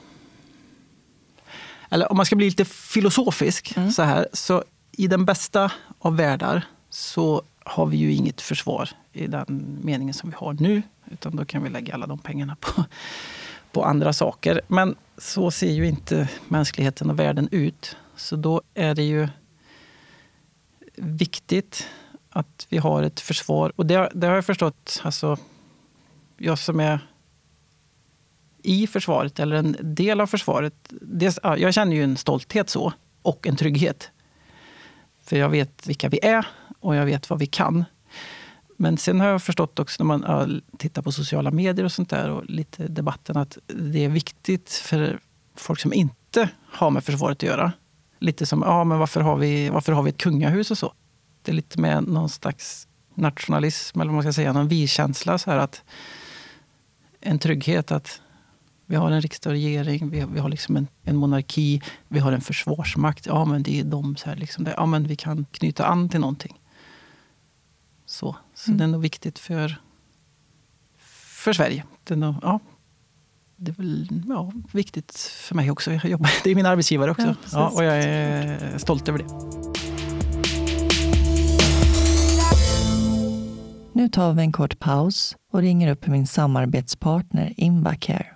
Eller 1.90 2.10
om 2.10 2.16
man 2.16 2.26
ska 2.26 2.36
bli 2.36 2.46
lite 2.46 2.64
filosofisk 2.64 3.76
mm. 3.76 3.92
så 3.92 4.02
här. 4.02 4.28
Så 4.32 4.64
i 4.92 5.06
den 5.06 5.24
bästa 5.24 5.72
av 5.98 6.16
världar 6.16 6.66
så 6.90 7.42
har 7.64 7.86
vi 7.86 7.96
ju 7.96 8.12
inget 8.12 8.40
försvar 8.40 8.90
i 9.12 9.26
den 9.26 9.78
meningen 9.82 10.14
som 10.14 10.30
vi 10.30 10.36
har 10.36 10.52
nu. 10.52 10.82
Utan 11.10 11.36
då 11.36 11.44
kan 11.44 11.62
vi 11.62 11.70
lägga 11.70 11.94
alla 11.94 12.06
de 12.06 12.18
pengarna 12.18 12.56
på, 12.60 12.84
på 13.72 13.84
andra 13.84 14.12
saker. 14.12 14.60
Men 14.68 14.94
så 15.18 15.50
ser 15.50 15.72
ju 15.72 15.86
inte 15.86 16.28
mänskligheten 16.48 17.10
och 17.10 17.18
världen 17.18 17.48
ut. 17.50 17.96
Så 18.16 18.36
då 18.36 18.62
är 18.74 18.94
det 18.94 19.02
ju 19.02 19.28
viktigt 20.96 21.88
att 22.30 22.66
vi 22.68 22.78
har 22.78 23.02
ett 23.02 23.20
försvar. 23.20 23.72
Och 23.76 23.86
det, 23.86 24.10
det 24.14 24.26
har 24.26 24.34
jag 24.34 24.46
förstått, 24.46 25.00
alltså, 25.04 25.36
jag 26.36 26.58
som 26.58 26.80
är 26.80 26.98
i 28.64 28.86
försvaret, 28.86 29.38
eller 29.38 29.56
en 29.56 29.76
del 29.80 30.20
av 30.20 30.26
försvaret. 30.26 30.74
Det, 31.00 31.38
jag 31.42 31.74
känner 31.74 31.96
ju 31.96 32.04
en 32.04 32.16
stolthet 32.16 32.70
så, 32.70 32.92
och 33.22 33.46
en 33.46 33.56
trygghet. 33.56 34.10
För 35.24 35.36
jag 35.36 35.48
vet 35.48 35.86
vilka 35.86 36.08
vi 36.08 36.18
är 36.22 36.46
och 36.80 36.96
jag 36.96 37.04
vet 37.04 37.30
vad 37.30 37.38
vi 37.38 37.46
kan. 37.46 37.84
Men 38.76 38.98
sen 38.98 39.20
har 39.20 39.28
jag 39.28 39.42
förstått 39.42 39.78
också 39.78 40.04
när 40.04 40.18
man 40.18 40.62
tittar 40.78 41.02
på 41.02 41.12
sociala 41.12 41.50
medier 41.50 41.84
och 41.84 41.92
sånt 41.92 42.10
där 42.10 42.30
och 42.30 42.44
lite 42.44 42.88
debatten 42.88 43.36
att 43.36 43.58
det 43.66 44.04
är 44.04 44.08
viktigt 44.08 44.72
för 44.72 45.20
folk 45.56 45.80
som 45.80 45.92
inte 45.92 46.48
har 46.72 46.90
med 46.90 47.04
försvaret 47.04 47.38
att 47.38 47.42
göra. 47.42 47.72
Lite 48.18 48.46
som, 48.46 48.62
ja 48.66 48.84
men 48.84 48.98
varför 48.98 49.20
har 49.20 49.36
vi, 49.36 49.68
varför 49.68 49.92
har 49.92 50.02
vi 50.02 50.10
ett 50.10 50.18
kungahus 50.18 50.70
och 50.70 50.78
så? 50.78 50.92
Det 51.42 51.50
är 51.50 51.54
lite 51.54 51.80
med 51.80 52.08
någon 52.08 52.28
slags 52.28 52.88
nationalism, 53.14 54.00
eller 54.00 54.08
vad 54.08 54.14
man 54.14 54.22
ska 54.22 54.32
säga, 54.32 54.52
någon 54.52 54.68
vi-känsla. 54.68 55.38
Så 55.38 55.50
här 55.50 55.58
att 55.58 55.82
en 57.20 57.38
trygghet 57.38 57.92
att 57.92 58.20
vi 58.86 58.96
har 58.96 59.10
en 59.10 59.20
riksdag 59.20 59.50
och 59.50 59.54
regering, 59.54 60.10
vi, 60.10 60.24
vi 60.32 60.40
har 60.40 60.48
liksom 60.48 60.76
en, 60.76 60.88
en, 61.02 61.16
monarki, 61.16 61.82
vi 62.08 62.18
har 62.18 62.32
en 62.32 62.40
försvarsmakt. 62.40 63.26
Ja, 63.26 63.44
men 63.44 63.62
det 63.62 63.80
är 63.80 63.84
de 63.84 64.16
så 64.16 64.28
här, 64.28 64.36
liksom, 64.36 64.68
ja, 64.76 64.86
men 64.86 65.06
vi 65.06 65.16
kan 65.16 65.46
knyta 65.50 65.86
an 65.86 66.08
till 66.08 66.20
någonting. 66.20 66.60
Så, 68.06 68.36
så 68.54 68.70
mm. 68.70 68.78
det 68.78 68.84
är 68.84 68.88
nog 68.88 69.00
viktigt 69.00 69.38
för, 69.38 69.76
för 70.98 71.52
Sverige. 71.52 71.84
Det 72.04 72.14
är, 72.14 72.18
nog, 72.18 72.34
ja, 72.42 72.60
det 73.56 73.70
är 73.70 73.74
väl 73.74 74.22
ja, 74.28 74.52
viktigt 74.72 75.16
för 75.16 75.54
mig 75.54 75.70
också. 75.70 75.92
Jag 75.92 76.04
jobbar, 76.04 76.30
det 76.44 76.50
är 76.50 76.54
min 76.54 76.66
arbetsgivare 76.66 77.10
också. 77.10 77.26
Ja, 77.26 77.34
ja, 77.52 77.68
och 77.68 77.84
jag 77.84 78.02
är 78.02 78.78
stolt 78.78 79.08
över 79.08 79.18
det. 79.18 79.54
Nu 83.92 84.08
tar 84.08 84.32
vi 84.32 84.42
en 84.42 84.52
kort 84.52 84.78
paus 84.78 85.36
och 85.52 85.60
ringer 85.60 85.90
upp 85.90 86.06
min 86.06 86.26
samarbetspartner 86.26 87.54
Invacare. 87.56 88.33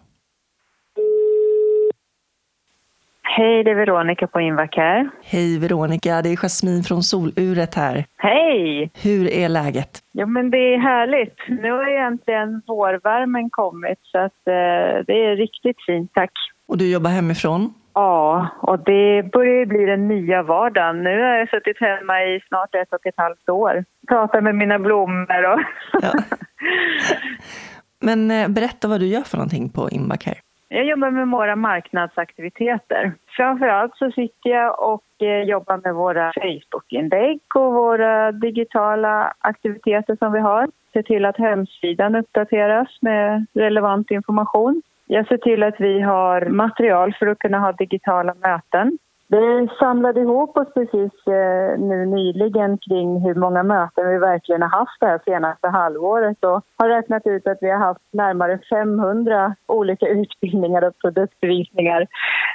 Hej, 3.39 3.65
det 3.65 3.71
är 3.71 3.75
Veronica 3.75 4.27
på 4.27 4.41
Invacare. 4.41 5.11
Hej 5.23 5.59
Veronica, 5.59 6.23
det 6.23 6.29
är 6.29 6.37
Jasmin 6.37 6.83
från 6.83 7.03
Soluret 7.03 7.75
här. 7.75 8.05
Hej! 8.17 8.91
Hur 9.03 9.31
är 9.33 9.49
läget? 9.49 9.91
Jo, 10.13 10.27
men 10.27 10.51
det 10.51 10.75
är 10.75 10.79
härligt. 10.79 11.39
Nu 11.49 11.71
har 11.73 11.89
egentligen 11.91 12.63
vårvärmen 12.67 13.51
kommit 13.51 13.99
så 14.03 14.19
att, 14.19 14.47
eh, 14.47 15.05
det 15.07 15.25
är 15.27 15.37
riktigt 15.37 15.77
fint, 15.87 16.11
tack. 16.15 16.33
Och 16.69 16.79
du 16.79 16.93
jobbar 16.93 17.11
hemifrån? 17.11 17.75
Ja, 17.95 18.49
och 18.61 18.79
det 18.79 19.33
börjar 19.33 19.67
bli 19.67 19.85
den 19.85 20.09
nya 20.09 20.43
vardagen. 20.43 21.03
Nu 21.03 21.23
har 21.23 21.35
jag 21.39 21.51
suttit 21.51 21.81
hemma 21.81 22.23
i 22.23 22.41
snart 22.49 22.75
ett 22.75 22.93
och 22.93 23.07
ett 23.07 23.17
halvt 23.17 23.49
år. 23.49 23.85
Pratar 24.09 24.41
med 24.41 24.55
mina 24.55 24.79
blommor 24.79 25.53
och... 25.53 25.61
Ja. 26.03 26.13
Men 28.01 28.31
eh, 28.31 28.49
berätta 28.49 28.89
vad 28.89 29.01
du 29.01 29.07
gör 29.07 29.23
för 29.23 29.37
någonting 29.37 29.69
på 29.69 29.91
Invacare. 29.91 30.39
Jag 30.71 30.85
jobbar 30.85 31.11
med 31.11 31.29
våra 31.29 31.57
marknadsaktiviteter. 31.57 33.13
Framförallt 33.37 33.97
så 33.97 34.11
sitter 34.11 34.51
jag 34.51 34.93
och 34.93 35.23
eh, 35.23 35.43
jobbar 35.43 35.81
med 35.85 35.95
våra 35.95 36.33
Facebook-inlägg 36.33 37.41
och 37.55 37.73
våra 37.73 38.33
digitala 38.33 39.35
aktiviteter 39.39 40.17
som 40.17 40.33
vi 40.33 40.41
har. 40.41 40.69
Ser 40.93 41.03
till 41.03 41.25
att 41.25 41.37
hemsidan 41.37 42.15
uppdateras 42.15 42.89
med 43.01 43.47
relevant 43.55 44.11
information. 44.11 44.83
Jag 45.07 45.29
ser 45.29 45.37
till 45.37 45.63
att 45.63 45.81
vi 45.81 46.01
har 46.01 46.47
material 46.47 47.15
för 47.19 47.27
att 47.27 47.39
kunna 47.39 47.59
ha 47.59 47.73
digitala 47.73 48.35
möten. 48.35 48.99
Vi 49.31 49.69
samlade 49.79 50.21
ihop 50.21 50.57
oss 50.57 50.75
precis 50.75 51.13
eh, 51.27 51.79
nu 51.79 52.07
nyligen 52.07 52.79
kring 52.79 53.21
hur 53.21 53.35
många 53.35 53.63
möten 53.63 54.09
vi 54.09 54.19
verkligen 54.19 54.63
har 54.63 54.69
haft 54.69 55.01
det 55.01 55.07
här 55.07 55.21
senaste 55.25 55.69
halvåret 55.69 56.45
och 56.45 56.65
har 56.77 56.89
räknat 56.89 57.27
ut 57.27 57.47
att 57.47 57.59
vi 57.61 57.71
har 57.71 57.79
haft 57.79 58.01
närmare 58.13 58.59
500 58.71 59.55
olika 59.67 60.07
utbildningar 60.21 60.85
och 60.85 60.99
produktvisningar. 60.99 62.07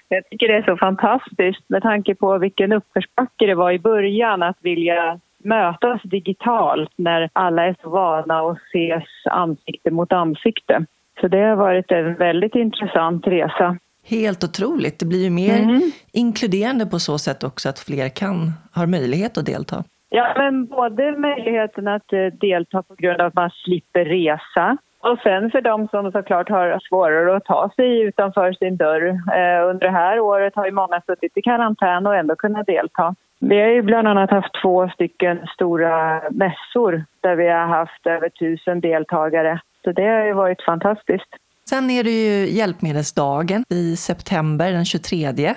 Jag 0.07 0.29
tycker 0.29 0.47
det 0.47 0.57
är 0.57 0.63
så 0.63 0.77
fantastiskt 0.77 1.69
med 1.69 1.81
tanke 1.81 2.15
på 2.15 2.37
vilken 2.37 2.73
uppförsbacke 2.73 3.45
det 3.45 3.55
var 3.55 3.71
i 3.71 3.79
början 3.79 4.43
att 4.43 4.57
vilja 4.61 5.19
mötas 5.43 6.01
digitalt 6.03 6.91
när 6.95 7.29
alla 7.33 7.65
är 7.65 7.75
så 7.81 7.89
vana 7.89 8.39
att 8.39 8.57
ses 8.57 9.09
ansikte 9.25 9.91
mot 9.91 10.13
ansikte. 10.13 10.85
Så 11.21 11.27
det 11.27 11.41
har 11.41 11.55
varit 11.55 11.91
en 11.91 12.15
väldigt 12.15 12.55
intressant 12.55 13.27
resa. 13.27 13.77
Helt 14.05 14.43
otroligt. 14.43 14.99
Det 14.99 15.05
blir 15.05 15.23
ju 15.23 15.29
mer 15.29 15.59
mm. 15.59 15.81
inkluderande 16.13 16.85
på 16.85 16.99
så 16.99 17.17
sätt 17.17 17.43
också 17.43 17.69
att 17.69 17.79
fler 17.79 18.09
kan, 18.09 18.51
har 18.71 18.87
möjlighet 18.87 19.37
att 19.37 19.45
delta. 19.45 19.83
Ja, 20.09 20.33
men 20.37 20.65
både 20.65 21.11
möjligheten 21.17 21.87
att 21.87 22.13
eh, 22.13 22.25
delta 22.25 22.83
på 22.83 22.95
grund 22.95 23.21
av 23.21 23.27
att 23.27 23.35
man 23.35 23.49
slipper 23.49 24.05
resa 24.05 24.77
och 24.99 25.19
sen 25.23 25.51
för 25.51 25.61
de 25.61 25.87
som 25.87 26.11
såklart 26.11 26.49
har 26.49 26.79
svårare 26.89 27.35
att 27.35 27.45
ta 27.45 27.71
sig 27.75 28.01
utanför 28.01 28.53
sin 28.53 28.77
dörr. 28.77 29.07
Eh, 29.09 29.69
under 29.69 29.87
det 29.87 29.91
här 29.91 30.19
året 30.19 30.55
har 30.55 30.65
ju 30.65 30.71
många 30.71 31.01
suttit 31.05 31.37
i 31.37 31.41
karantän 31.41 32.07
och 32.07 32.15
ändå 32.15 32.35
kunnat 32.35 32.65
delta. 32.65 33.15
Vi 33.39 33.61
har 33.61 33.67
ju 33.67 33.81
bland 33.81 34.07
annat 34.07 34.31
haft 34.31 34.61
två 34.61 34.89
stycken 34.89 35.47
stora 35.55 36.21
mässor 36.31 37.03
där 37.21 37.35
vi 37.35 37.47
har 37.49 37.65
haft 37.65 38.07
över 38.07 38.29
tusen 38.29 38.79
deltagare. 38.79 39.61
Så 39.83 39.91
det 39.91 40.07
har 40.07 40.25
ju 40.25 40.33
varit 40.33 40.61
fantastiskt. 40.61 41.35
Sen 41.69 41.89
är 41.89 42.03
det 42.03 42.09
ju 42.09 42.49
hjälpmedelsdagen 42.49 43.63
i 43.69 43.95
september 43.95 44.71
den 44.71 44.85
23 44.85 45.53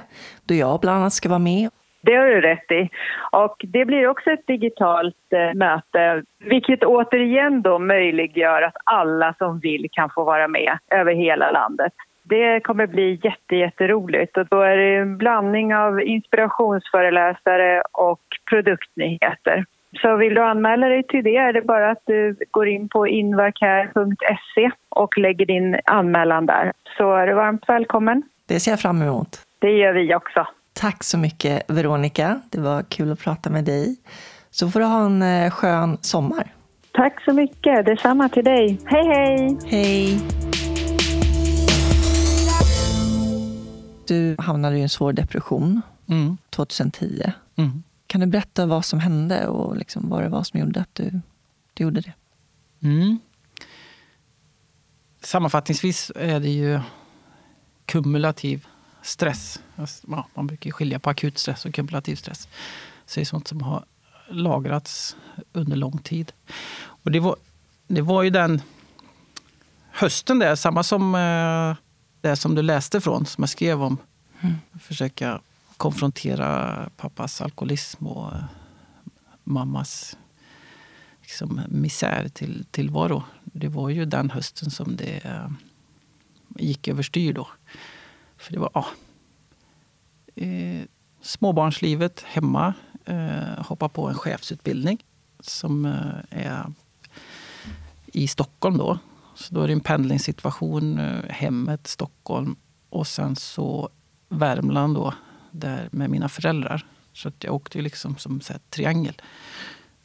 då 0.49 0.55
jag 0.55 0.81
bland 0.81 0.99
annat 0.99 1.13
ska 1.13 1.29
vara 1.29 1.39
med. 1.39 1.71
Det 2.03 2.15
har 2.15 2.27
du 2.27 2.41
rätt 2.41 2.71
i. 2.71 2.89
Och 3.33 3.57
det 3.59 3.85
blir 3.85 4.09
också 4.09 4.31
ett 4.31 4.47
digitalt 4.47 5.33
eh, 5.33 5.55
möte 5.55 6.23
vilket 6.39 6.85
återigen 6.85 7.63
då 7.63 7.79
möjliggör 7.79 8.63
att 8.63 8.77
alla 8.85 9.35
som 9.39 9.61
vill 9.61 9.87
kan 9.93 10.11
få 10.11 10.25
vara 10.25 10.49
med 10.49 10.79
över 10.91 11.15
hela 11.15 11.51
landet. 11.51 11.93
Det 12.23 12.61
kommer 12.61 12.87
bli 12.87 13.21
jätte, 13.23 13.57
jätteroligt 13.57 14.37
och 14.37 14.47
då 14.47 14.61
är 14.63 14.77
det 14.77 14.97
en 14.97 15.19
blandning 15.19 15.75
av 15.75 16.03
inspirationsföreläsare 16.03 17.83
och 17.93 18.21
produktnyheter. 18.51 19.65
Så 19.93 20.17
vill 20.17 20.35
du 20.35 20.43
anmäla 20.43 20.87
dig 20.89 21.03
till 21.03 21.25
det 21.25 21.37
är 21.37 21.53
det 21.53 21.63
bara 21.63 21.91
att 21.91 22.03
du 22.07 22.37
går 22.51 22.69
in 22.69 22.89
på 22.89 23.07
invacare.se 23.07 24.71
och 24.89 25.19
lägger 25.19 25.47
din 25.47 25.81
anmälan 25.85 26.47
där. 26.47 26.73
Så 26.97 27.15
är 27.15 27.27
du 27.27 27.35
varmt 27.35 27.65
välkommen. 27.69 28.23
Det 28.49 28.61
ser 28.61 28.71
jag 28.71 28.81
fram 28.81 29.03
emot. 29.03 29.41
Det 29.59 29.71
gör 29.71 29.93
vi 29.93 30.15
också. 30.15 30.47
Tack 30.73 31.05
så 31.05 31.19
mycket 31.19 31.63
Veronica. 31.69 32.41
Det 32.51 32.61
var 32.61 32.83
kul 32.83 33.13
att 33.13 33.21
prata 33.21 33.51
med 33.51 33.65
dig. 33.65 33.97
Så 34.51 34.69
får 34.69 34.81
du 34.81 34.87
ha 34.87 35.07
en 35.07 35.23
eh, 35.23 35.51
skön 35.51 35.99
sommar. 36.01 36.53
Tack 36.93 37.25
så 37.25 37.33
mycket. 37.33 37.87
Detsamma 37.87 38.29
till 38.29 38.45
dig. 38.45 38.81
Hej, 38.85 39.07
hej! 39.07 39.59
Hej! 39.67 40.19
Du 44.09 44.37
hamnade 44.39 44.79
i 44.79 44.83
en 44.83 44.89
svår 44.89 45.13
depression 45.13 45.83
mm. 46.09 46.37
2010. 46.51 47.23
Mm. 47.57 47.83
Kan 48.07 48.21
du 48.21 48.27
berätta 48.27 48.67
vad 48.67 48.85
som 48.85 49.01
hände 49.01 49.47
och 49.47 49.77
liksom 49.77 50.09
vad 50.09 50.23
det 50.23 50.29
var 50.29 50.43
som 50.43 50.61
gjorde 50.61 50.81
att 50.81 50.95
du, 50.95 51.21
du 51.75 51.85
gjorde 51.85 52.01
det? 52.01 52.13
Mm. 52.83 53.19
Sammanfattningsvis 55.21 56.13
är 56.15 56.41
det 56.41 56.51
ju 56.51 56.81
kumulativ 57.87 58.67
stress. 59.03 59.61
Alltså, 59.77 60.07
ja, 60.11 60.29
man 60.35 60.47
brukar 60.47 60.71
skilja 60.71 60.99
på 60.99 61.11
akut 61.11 61.39
stress 61.39 61.65
och 61.65 61.75
kumulativ 61.75 62.17
stress. 62.17 62.49
Så 63.07 63.21
det 63.21 63.23
är 63.23 63.25
sånt 63.25 63.49
som 63.49 63.63
har 63.63 63.85
lagrats 64.29 65.17
under 65.53 65.77
lång 65.77 65.99
tid. 65.99 66.33
Och 66.79 67.11
det 67.11 67.21
var, 67.21 67.37
det 67.87 68.03
var 68.03 68.23
ju 68.23 68.31
den 68.31 68.63
hösten 69.91 70.39
där, 70.39 70.55
samma 70.55 70.83
som 70.83 71.15
eh, 71.15 71.77
det 72.21 72.37
som 72.37 72.55
du 72.55 72.63
läste 72.63 73.01
från, 73.01 73.27
som 73.27 73.43
jag 73.43 73.49
skrev 73.49 73.83
om. 73.83 73.99
Mm. 74.41 74.55
Försöka 74.81 75.41
konfrontera 75.77 76.91
pappas 76.97 77.41
alkoholism 77.41 78.07
och 78.07 78.33
eh, 78.35 78.45
mammas 79.45 80.17
liksom, 81.21 81.61
misär 81.69 82.29
till 82.29 82.65
tillvaro. 82.71 83.23
Det 83.45 83.69
var 83.69 83.89
ju 83.89 84.05
den 84.05 84.31
hösten 84.31 84.71
som 84.71 84.97
det 84.97 85.25
eh, 85.25 85.51
gick 86.59 86.89
överstyr 86.89 87.33
då. 87.33 87.49
För 88.37 88.53
det 88.53 88.59
var 88.59 88.71
ja, 88.75 88.87
eh, 90.35 90.83
småbarnslivet 91.21 92.21
hemma. 92.23 92.75
Eh, 93.05 93.65
hoppa 93.67 93.89
på 93.89 94.09
en 94.09 94.15
chefsutbildning 94.15 95.05
som 95.41 95.85
eh, 95.85 96.41
är 96.47 96.73
i 98.07 98.29
Stockholm 98.29 98.79
då. 98.79 98.99
Så 99.35 99.55
då 99.55 99.63
är 99.63 99.67
det 99.67 99.73
en 99.73 99.81
pendlingssituation, 99.81 100.99
eh, 100.99 101.25
hemmet, 101.29 101.87
Stockholm 101.87 102.57
och 102.91 103.07
sen 103.07 103.37
så 103.37 103.91
Värmland 104.29 104.95
då 104.95 105.15
där 105.61 105.89
med 105.93 106.11
mina 106.11 106.29
föräldrar. 106.29 106.87
Så 107.13 107.29
att 107.29 107.45
jag 107.45 107.55
åkte 107.55 107.81
liksom 107.83 108.17
som 108.17 108.41
så 108.41 108.55
triangel. 108.71 109.23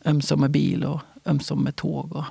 Ömsom 0.06 0.40
med 0.40 0.52
bil 0.52 0.84
och 0.84 1.02
ömsom 1.26 1.64
med 1.64 1.76
tåg. 1.76 2.16
Och, 2.16 2.26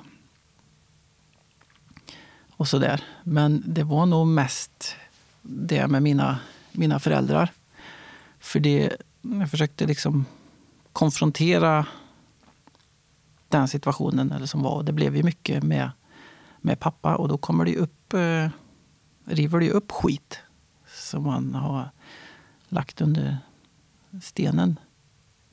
och 2.51 2.67
sådär. 2.67 3.03
Men 3.23 3.63
det 3.65 3.83
var 3.83 4.05
nog 4.05 4.27
mest 4.27 4.95
det 5.41 5.87
med 5.87 6.03
mina, 6.03 6.39
mina 6.71 6.99
föräldrar. 6.99 7.51
För 8.39 8.59
det, 8.59 8.97
jag 9.21 9.49
försökte 9.49 9.85
liksom 9.85 10.25
konfrontera 10.93 11.85
den 13.47 13.67
situationen 13.67 14.31
eller 14.31 14.45
som 14.45 14.63
var. 14.63 14.83
Det 14.83 14.93
blev 14.93 15.15
ju 15.15 15.23
mycket 15.23 15.63
med, 15.63 15.91
med 16.61 16.79
pappa 16.79 17.15
och 17.15 17.27
då 17.27 17.37
kommer 17.37 17.65
det 17.65 17.77
upp, 17.77 18.13
eh, 18.13 18.49
river 19.25 19.59
det 19.59 19.71
upp 19.71 19.91
skit 19.91 20.39
som 20.87 21.23
man 21.23 21.55
har 21.55 21.89
lagt 22.71 23.01
under 23.01 23.37
stenen 24.21 24.79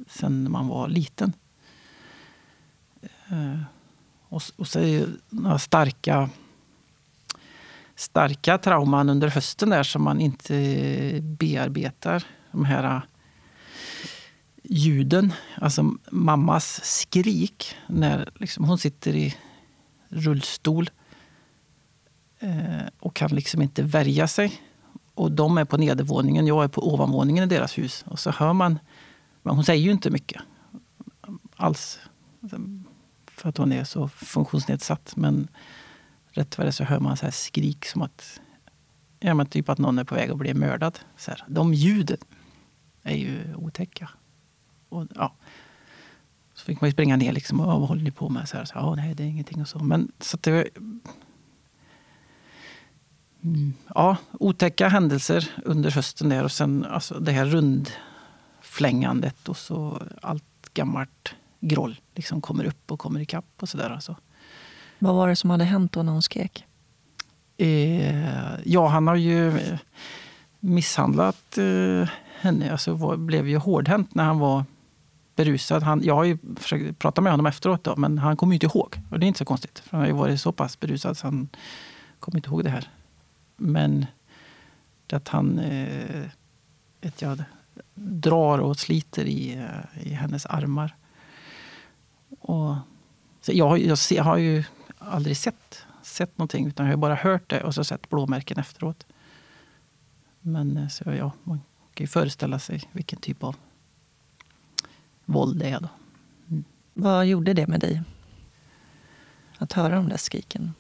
sen 0.07 0.51
man 0.51 0.69
var 0.69 0.89
liten. 0.89 1.33
Eh, 3.29 3.61
och, 4.29 4.43
och 4.57 4.69
så 4.69 4.79
är 4.81 5.01
det 5.01 5.07
några 5.29 5.59
starka, 5.59 6.31
starka 7.95 8.59
trauman 8.59 9.09
under 9.09 9.29
hösten 9.29 9.71
där 9.71 9.83
som 9.83 10.03
man 10.03 10.21
inte 10.21 11.21
bearbetar. 11.23 12.25
De 12.51 12.65
här 12.65 12.85
eh, 12.85 13.03
ljuden, 14.63 15.33
alltså 15.55 15.95
mammas 16.11 16.81
skrik 16.85 17.77
när 17.87 18.31
liksom 18.35 18.65
hon 18.65 18.79
sitter 18.79 19.17
i 19.17 19.37
rullstol 20.09 20.91
eh, 22.39 22.87
och 22.99 23.15
kan 23.15 23.31
liksom 23.31 23.63
inte 23.63 23.83
värja 23.83 24.29
sig. 24.29 24.63
Och 25.19 25.33
de 25.33 25.59
är 25.59 25.65
på 25.65 25.77
nedervåningen, 25.77 26.47
jag 26.47 26.65
är 26.65 26.69
på 26.69 26.95
ovanvåningen 26.95 27.45
i 27.45 27.47
deras 27.47 27.79
hus. 27.79 28.05
Och 28.07 28.19
så 28.19 28.31
hör 28.31 28.53
man, 28.53 28.79
men 29.43 29.55
hon 29.55 29.65
säger 29.65 29.85
ju 29.85 29.91
inte 29.91 30.11
mycket 30.11 30.43
alls. 31.57 31.99
För 33.27 33.49
att 33.49 33.57
hon 33.57 33.73
är 33.73 33.85
så 33.85 34.09
funktionsnedsatt. 34.09 35.17
Men 35.17 35.49
rätt 36.31 36.59
vad 36.59 36.67
det 36.67 36.73
så 36.73 36.85
hör 36.85 37.01
man 37.01 37.17
så 37.17 37.27
här 37.27 37.31
skrik 37.31 37.87
som 37.87 38.03
att, 38.03 38.41
ja, 39.21 39.35
men 39.35 39.47
typ 39.47 39.69
att 39.69 39.79
någon 39.79 39.99
är 39.99 40.05
på 40.05 40.15
väg 40.15 40.31
att 40.31 40.37
bli 40.37 40.55
mördad. 40.55 40.99
Så 41.17 41.31
här. 41.31 41.45
De 41.49 41.75
ljuden 41.75 42.19
är 43.03 43.17
ju 43.17 43.55
otäcka. 43.55 44.11
Och, 44.89 45.07
ja. 45.15 45.35
Så 46.55 46.65
fick 46.65 46.81
man 46.81 46.89
ju 46.89 46.93
springa 46.93 47.17
ner 47.17 47.33
liksom. 47.33 47.59
Vad 47.59 47.89
håller 47.89 48.03
ni 48.03 48.11
på 48.11 48.29
med? 48.29 48.49
Så 48.49 48.57
här, 48.57 48.65
så, 48.65 48.73
ja, 48.75 48.95
nej, 48.95 49.15
det 49.15 49.23
är 49.23 49.29
ingenting 49.29 49.61
och 49.61 49.69
så. 49.69 49.79
Men 49.79 50.13
så 50.21 50.37
att 50.37 50.43
det 50.43 50.69
Ja, 53.95 54.17
otäcka 54.33 54.89
händelser 54.89 55.51
under 55.65 55.91
hösten 55.91 56.29
där 56.29 56.45
och 56.45 56.53
sen 56.53 56.85
alltså, 56.85 57.21
det 57.21 57.33
här 57.33 57.45
rundflängandet 57.45 59.49
och 59.49 59.57
så 59.57 60.03
allt 60.23 60.45
gammalt 60.75 61.35
groll 61.61 62.01
liksom 62.15 62.41
kommer 62.41 62.65
upp 62.65 62.93
och 62.93 62.99
kommer 62.99 63.21
ikapp 63.21 63.45
och 63.61 63.69
sådär. 63.69 63.91
Alltså. 63.91 64.17
Vad 64.99 65.15
var 65.15 65.29
det 65.29 65.37
som 65.37 65.51
hade 65.51 65.65
hänt 65.65 65.93
då 65.93 66.03
när 66.03 66.13
hon 66.13 66.23
skrek? 66.23 66.65
Eh, 67.57 68.61
ja, 68.65 68.87
han 68.87 69.07
har 69.07 69.17
ju 69.17 69.53
misshandlat 70.61 71.59
eh, 71.59 72.09
henne. 72.41 72.73
Alltså 72.73 72.95
var, 72.95 73.17
blev 73.17 73.49
ju 73.49 73.57
hårdhänt 73.57 74.15
när 74.15 74.25
han 74.25 74.39
var 74.39 74.65
berusad. 75.37 75.83
Han, 75.83 76.03
jag 76.05 76.15
har 76.15 76.25
ju 76.25 76.39
försökt 76.57 76.99
prata 76.99 77.21
med 77.21 77.33
honom 77.33 77.47
efteråt, 77.47 77.85
då, 77.85 77.97
men 77.97 78.19
han 78.19 78.37
kommer 78.37 78.53
ju 78.53 78.55
inte 78.55 78.67
ihåg. 78.67 79.01
Och 79.11 79.19
det 79.19 79.27
är 79.27 79.29
inte 79.29 79.39
så 79.39 79.45
konstigt, 79.45 79.79
för 79.79 79.91
han 79.91 80.01
har 80.01 80.07
ju 80.07 80.13
varit 80.13 80.41
så 80.41 80.53
pass 80.53 80.81
berusad 80.81 81.17
så 81.17 81.27
han 81.27 81.49
kommer 82.21 82.39
inte 82.39 82.49
ihåg 82.49 82.65
det 82.65 82.71
här. 82.71 82.89
Men 83.61 84.07
att 85.13 85.29
han 85.29 85.59
eh, 85.59 86.27
vet 87.01 87.23
jag, 87.23 87.43
drar 87.95 88.59
och 88.59 88.79
sliter 88.79 89.25
i, 89.25 89.57
eh, 89.57 90.07
i 90.07 90.13
hennes 90.13 90.47
armar. 90.47 90.97
Och, 92.41 92.75
så 93.41 93.53
jag, 93.55 93.79
jag, 93.79 93.99
jag 94.11 94.25
har 94.25 94.37
ju 94.37 94.65
aldrig 94.99 95.37
sett, 95.37 95.87
sett 96.03 96.39
någonting, 96.39 96.67
utan 96.67 96.87
jag 96.87 96.93
har 96.93 96.99
bara 96.99 97.15
hört 97.15 97.51
det 97.51 97.65
och 97.65 97.75
så 97.75 97.85
sett 97.85 98.09
blåmärken 98.09 98.59
efteråt. 98.59 99.07
Men 100.41 100.77
eh, 100.77 100.89
så 100.89 101.05
ja, 101.07 101.33
man 101.45 101.61
kan 101.95 102.05
ju 102.05 102.09
föreställa 102.09 102.59
sig 102.59 102.83
vilken 102.93 103.19
typ 103.19 103.45
av 103.45 103.57
våld 105.25 105.59
det 105.59 105.69
är. 105.69 105.81
Då. 105.81 105.89
Mm. 106.49 106.65
Vad 106.95 107.27
gjorde 107.27 107.53
det 107.53 107.67
med 107.67 107.81
dig? 107.81 108.03
Att 109.59 109.73
höra 109.73 109.95
de 109.97 110.09
där 110.09 110.17
skriken? 110.17 110.75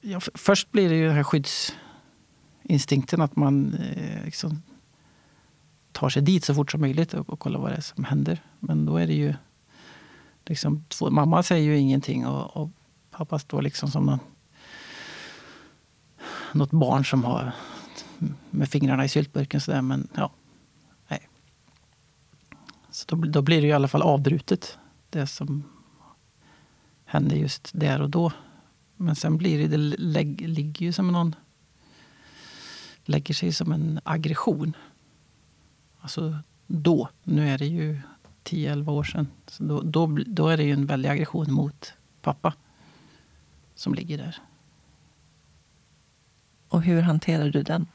Ja, 0.00 0.20
först 0.34 0.72
blir 0.72 0.88
det 0.88 0.94
ju 0.94 1.06
den 1.06 1.16
här 1.16 1.22
skyddsinstinkten 1.22 3.20
att 3.20 3.36
man 3.36 3.74
eh, 3.74 4.24
liksom 4.24 4.62
tar 5.92 6.08
sig 6.08 6.22
dit 6.22 6.44
så 6.44 6.54
fort 6.54 6.70
som 6.70 6.80
möjligt 6.80 7.14
och, 7.14 7.30
och 7.30 7.38
kollar 7.38 7.60
vad 7.60 7.70
det 7.70 7.76
är 7.76 7.80
som 7.80 8.04
händer. 8.04 8.42
Men 8.60 8.86
då 8.86 8.96
är 8.96 9.06
det 9.06 9.14
ju... 9.14 9.34
Liksom, 10.46 10.84
två, 10.88 11.10
mamma 11.10 11.42
säger 11.42 11.64
ju 11.64 11.78
ingenting 11.78 12.26
och, 12.26 12.56
och 12.56 12.70
pappa 13.10 13.38
står 13.38 13.62
liksom 13.62 13.90
som 13.90 14.06
någon, 14.06 14.18
något 16.52 16.70
barn 16.70 17.04
som 17.04 17.24
har 17.24 17.52
med 18.50 18.68
fingrarna 18.68 19.04
i 19.04 19.08
syltburken. 19.08 19.60
Så 19.60 19.70
där, 19.70 19.82
men 19.82 20.08
ja, 20.14 20.30
nej. 21.08 21.28
Så 22.90 23.04
då, 23.08 23.16
då 23.16 23.42
blir 23.42 23.60
det 23.60 23.66
i 23.66 23.72
alla 23.72 23.88
fall 23.88 24.02
avbrutet, 24.02 24.78
det 25.10 25.26
som 25.26 25.64
hände 27.04 27.36
just 27.36 27.70
där 27.74 28.02
och 28.02 28.10
då. 28.10 28.32
Men 29.00 29.16
sen 29.16 29.36
blir 29.36 29.58
det, 29.58 29.68
det 29.68 29.96
lägg, 29.98 30.48
ligger 30.48 30.86
ju 30.86 30.92
som 30.92 31.08
någon... 31.12 31.34
lägger 33.04 33.34
sig 33.34 33.52
som 33.52 33.72
en 33.72 34.00
aggression. 34.04 34.76
Alltså 36.00 36.38
då. 36.66 37.08
Nu 37.22 37.48
är 37.48 37.58
det 37.58 37.66
ju 37.66 38.00
10-11 38.44 38.90
år 38.90 39.04
sedan. 39.04 39.26
Så 39.46 39.64
då, 39.64 39.82
då, 39.82 40.18
då 40.26 40.48
är 40.48 40.56
det 40.56 40.62
ju 40.62 40.72
en 40.72 40.86
väldig 40.86 41.08
aggression 41.08 41.52
mot 41.52 41.92
pappa 42.22 42.54
som 43.74 43.94
ligger 43.94 44.18
där. 44.18 44.36
Och 46.68 46.82
hur 46.82 47.02
hanterar 47.02 47.50
du 47.50 47.62
den? 47.62 47.86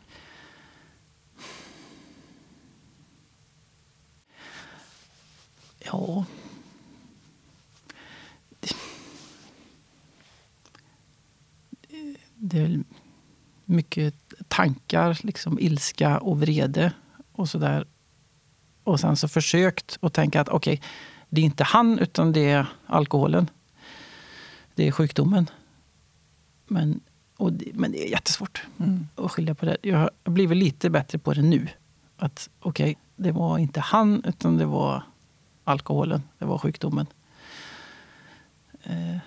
Ja... 5.80 6.26
Det 12.56 12.62
är 12.62 12.84
mycket 13.66 14.34
tankar, 14.48 15.20
liksom 15.24 15.60
ilska 15.60 16.18
och 16.18 16.40
vrede 16.40 16.94
och 17.32 17.50
sådär. 17.50 17.86
Och 18.84 19.00
sen 19.00 19.16
så 19.16 19.28
försökt 19.28 19.98
att 20.02 20.14
tänka 20.14 20.42
att 20.42 20.50
okej, 20.50 20.74
okay, 20.74 20.88
det 21.30 21.42
är 21.42 21.46
inte 21.46 21.64
han 21.64 22.00
utan 22.00 22.32
det 22.32 22.50
är 22.50 22.68
alkoholen. 22.86 23.50
Det 24.76 24.88
är 24.88 24.92
sjukdomen. 24.92 25.50
Men, 26.68 27.00
det, 27.52 27.72
men 27.74 27.92
det 27.92 28.08
är 28.08 28.12
jättesvårt 28.12 28.64
mm. 28.78 29.08
att 29.16 29.32
skilja 29.32 29.56
på 29.56 29.66
det. 29.66 29.78
Jag 29.82 29.98
har 29.98 30.12
blivit 30.24 30.58
lite 30.58 30.90
bättre 30.90 31.18
på 31.18 31.34
det 31.34 31.42
nu. 31.42 31.68
Att 32.18 32.50
okej, 32.60 32.92
okay, 32.92 32.96
det 33.16 33.32
var 33.32 33.58
inte 33.58 33.80
han 33.80 34.24
utan 34.26 34.58
det 34.58 34.66
var 34.66 35.04
alkoholen. 35.64 36.24
Det 36.38 36.46
var 36.46 36.58
sjukdomen. 36.58 37.08
Eh, 38.84 39.18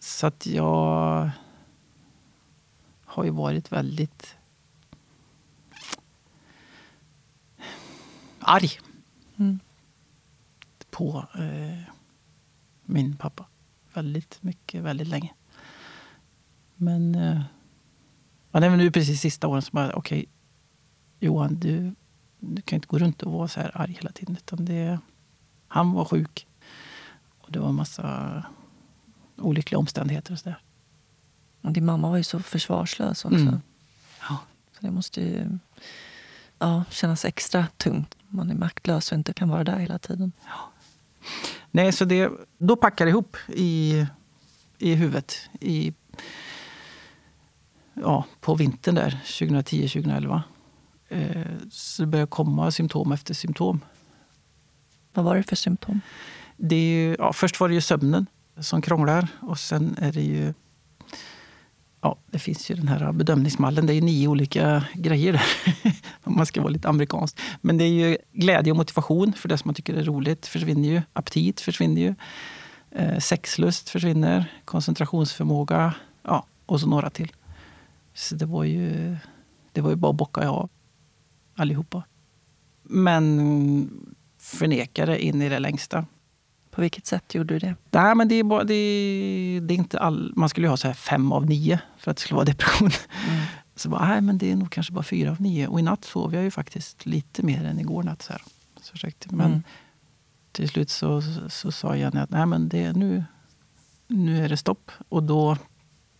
så 0.00 0.26
att 0.26 0.46
jag 0.46 1.30
har 3.14 3.24
ju 3.24 3.30
varit 3.30 3.72
väldigt 3.72 4.36
arg 8.40 8.70
mm. 9.36 9.60
på 10.90 11.26
eh, 11.34 11.94
min 12.84 13.16
pappa. 13.16 13.46
Väldigt 13.92 14.42
mycket, 14.42 14.82
väldigt 14.82 15.08
länge. 15.08 15.34
Men, 16.74 17.14
eh, 17.14 17.40
men 18.50 18.62
även 18.62 18.78
nu 18.78 18.90
precis 18.90 19.20
sista 19.20 19.48
åren 19.48 19.62
så 19.62 19.70
bara, 19.72 19.92
okej 19.92 20.18
okay, 20.18 20.26
Johan, 21.18 21.54
du, 21.54 21.94
du 22.38 22.62
kan 22.62 22.76
inte 22.76 22.88
gå 22.88 22.98
runt 22.98 23.22
och 23.22 23.32
vara 23.32 23.48
så 23.48 23.60
här 23.60 23.70
arg 23.74 23.92
hela 23.92 24.12
tiden. 24.12 24.36
Utan 24.36 24.64
det, 24.64 24.98
han 25.68 25.92
var 25.92 26.04
sjuk. 26.04 26.46
Och 27.38 27.52
det 27.52 27.58
var 27.58 27.68
en 27.68 27.74
massa 27.74 28.44
olyckliga 29.36 29.78
omständigheter 29.78 30.32
och 30.32 30.38
sådär. 30.38 30.63
Och 31.64 31.72
din 31.72 31.84
mamma 31.84 32.10
var 32.10 32.16
ju 32.16 32.22
så 32.22 32.40
försvarslös 32.40 33.24
också. 33.24 33.36
Mm. 33.36 33.60
Ja. 34.20 34.38
Så 34.72 34.78
det 34.80 34.90
måste 34.90 35.20
ju 35.20 35.58
ja, 36.58 36.84
kännas 36.90 37.24
extra 37.24 37.66
tungt. 37.76 38.14
Man 38.28 38.50
är 38.50 38.54
maktlös 38.54 39.12
och 39.12 39.18
inte 39.18 39.32
kan 39.32 39.48
vara 39.48 39.64
där 39.64 39.78
hela 39.78 39.98
tiden. 39.98 40.32
Ja. 40.44 40.70
Nej, 41.70 41.92
så 41.92 42.04
det, 42.04 42.30
då 42.58 42.76
packar 42.76 43.04
det 43.04 43.10
ihop 43.10 43.36
i, 43.48 44.06
i 44.78 44.94
huvudet. 44.94 45.50
I, 45.60 45.94
ja, 47.94 48.24
på 48.40 48.54
vintern 48.54 48.94
där, 48.94 49.20
2010-2011. 49.24 50.42
Eh, 51.08 51.42
så 51.70 52.02
det 52.02 52.06
började 52.06 52.30
komma 52.30 52.70
symptom 52.70 53.12
efter 53.12 53.34
symptom. 53.34 53.80
Vad 55.12 55.24
var 55.24 55.36
det 55.36 55.42
för 55.42 55.56
symptom? 55.56 56.00
Det 56.56 56.76
är, 56.76 57.16
ja, 57.18 57.32
först 57.32 57.60
var 57.60 57.68
det 57.68 57.74
ju 57.74 57.80
sömnen 57.80 58.26
som 58.60 58.82
krånglar. 58.82 59.28
Och 59.40 59.58
sen 59.58 59.96
är 59.98 60.12
det 60.12 60.22
ju... 60.22 60.54
Ja, 62.04 62.16
det 62.30 62.38
finns 62.38 62.70
ju 62.70 62.74
den 62.74 62.88
här 62.88 63.12
bedömningsmallen. 63.12 63.86
Det 63.86 63.94
är 63.94 64.02
nio 64.02 64.28
olika 64.28 64.84
grejer 64.94 65.32
där 65.32 65.46
Om 66.24 66.36
man 66.36 66.46
ska 66.46 66.60
vara 66.60 66.72
lite 66.72 66.88
amerikansk. 66.88 67.38
Men 67.60 67.78
det 67.78 67.84
är 67.84 67.88
ju 67.88 68.18
glädje 68.32 68.72
och 68.72 68.76
motivation 68.76 69.32
för 69.32 69.48
det 69.48 69.58
som 69.58 69.68
man 69.68 69.74
tycker 69.74 69.94
är 69.94 70.04
roligt 70.04 70.46
försvinner 70.46 70.88
ju. 70.88 71.02
Aptit 71.12 71.60
försvinner 71.60 72.02
ju. 72.02 72.14
Eh, 72.90 73.18
sexlust 73.18 73.88
försvinner. 73.88 74.60
Koncentrationsförmåga. 74.64 75.94
Ja, 76.22 76.46
och 76.66 76.80
så 76.80 76.86
några 76.86 77.10
till. 77.10 77.32
Så 78.14 78.34
det 78.34 78.46
var 78.46 78.64
ju, 78.64 79.16
det 79.72 79.80
var 79.80 79.90
ju 79.90 79.96
bara 79.96 80.10
att 80.10 80.16
bocka 80.16 80.48
av 80.48 80.70
allihopa. 81.54 82.02
Men 82.82 83.90
förnekade 84.38 85.24
in 85.24 85.42
i 85.42 85.48
det 85.48 85.58
längsta. 85.58 86.06
På 86.74 86.80
vilket 86.80 87.06
sätt 87.06 87.34
gjorde 87.34 87.54
du 87.54 87.58
det? 87.58 87.74
Nej, 87.90 88.14
men 88.14 88.28
det 88.28 88.34
är, 88.34 88.44
bara, 88.44 88.64
det, 88.64 88.74
det 89.62 89.74
är 89.74 89.78
inte 89.78 89.98
all, 89.98 90.32
man 90.36 90.48
skulle 90.48 90.66
ju 90.66 90.70
ha 90.70 90.76
så 90.76 90.86
här 90.86 90.94
fem 90.94 91.32
av 91.32 91.46
nio 91.46 91.80
för 91.98 92.10
att 92.10 92.16
det 92.16 92.20
skulle 92.20 92.36
vara 92.36 92.44
depression. 92.44 92.90
Mm. 93.28 93.40
Så 93.76 93.88
bara, 93.88 94.08
nej, 94.08 94.20
men 94.20 94.38
det 94.38 94.52
är 94.52 94.56
nog 94.56 94.70
kanske 94.70 94.92
bara 94.92 95.04
fyra 95.04 95.30
av 95.30 95.40
nio. 95.40 95.66
Och 95.66 95.80
i 95.80 95.82
natt 95.82 96.04
sov 96.04 96.34
jag 96.34 96.42
ju 96.42 96.50
faktiskt 96.50 97.06
lite 97.06 97.42
mer 97.42 97.64
än 97.64 97.80
igår 97.80 98.02
natt. 98.02 98.22
Så 98.22 98.32
här. 98.32 98.42
Så 98.80 98.90
försökte, 98.90 99.34
men 99.34 99.46
mm. 99.46 99.62
till 100.52 100.68
slut 100.68 100.90
så, 100.90 101.22
så, 101.22 101.50
så 101.50 101.72
sa 101.72 101.96
Jenny 101.96 102.20
att 102.20 102.30
nej, 102.30 102.46
men 102.46 102.68
det, 102.68 102.92
nu, 102.92 103.24
nu 104.06 104.44
är 104.44 104.48
det 104.48 104.56
stopp. 104.56 104.90
Och 105.08 105.22
då 105.22 105.56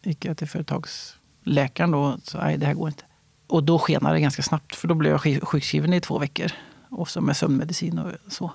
gick 0.02 0.24
jag 0.24 0.36
till 0.36 0.48
företagsläkaren 0.48 1.90
då 1.90 1.98
och 1.98 2.20
sa 2.22 2.38
nej, 2.38 2.58
det 2.58 2.66
här 2.66 2.74
går 2.74 2.88
inte. 2.88 3.04
Och 3.46 3.64
då 3.64 3.78
skenade 3.78 4.14
det 4.14 4.20
ganska 4.20 4.42
snabbt, 4.42 4.74
för 4.74 4.88
då 4.88 4.94
blev 4.94 5.12
jag 5.12 5.48
sjukskriven 5.48 5.92
i 5.92 6.00
två 6.00 6.18
veckor. 6.18 6.52
Och 6.88 7.08
så 7.08 7.20
med 7.20 7.36
sömnmedicin 7.36 7.98
och 7.98 8.32
så. 8.32 8.52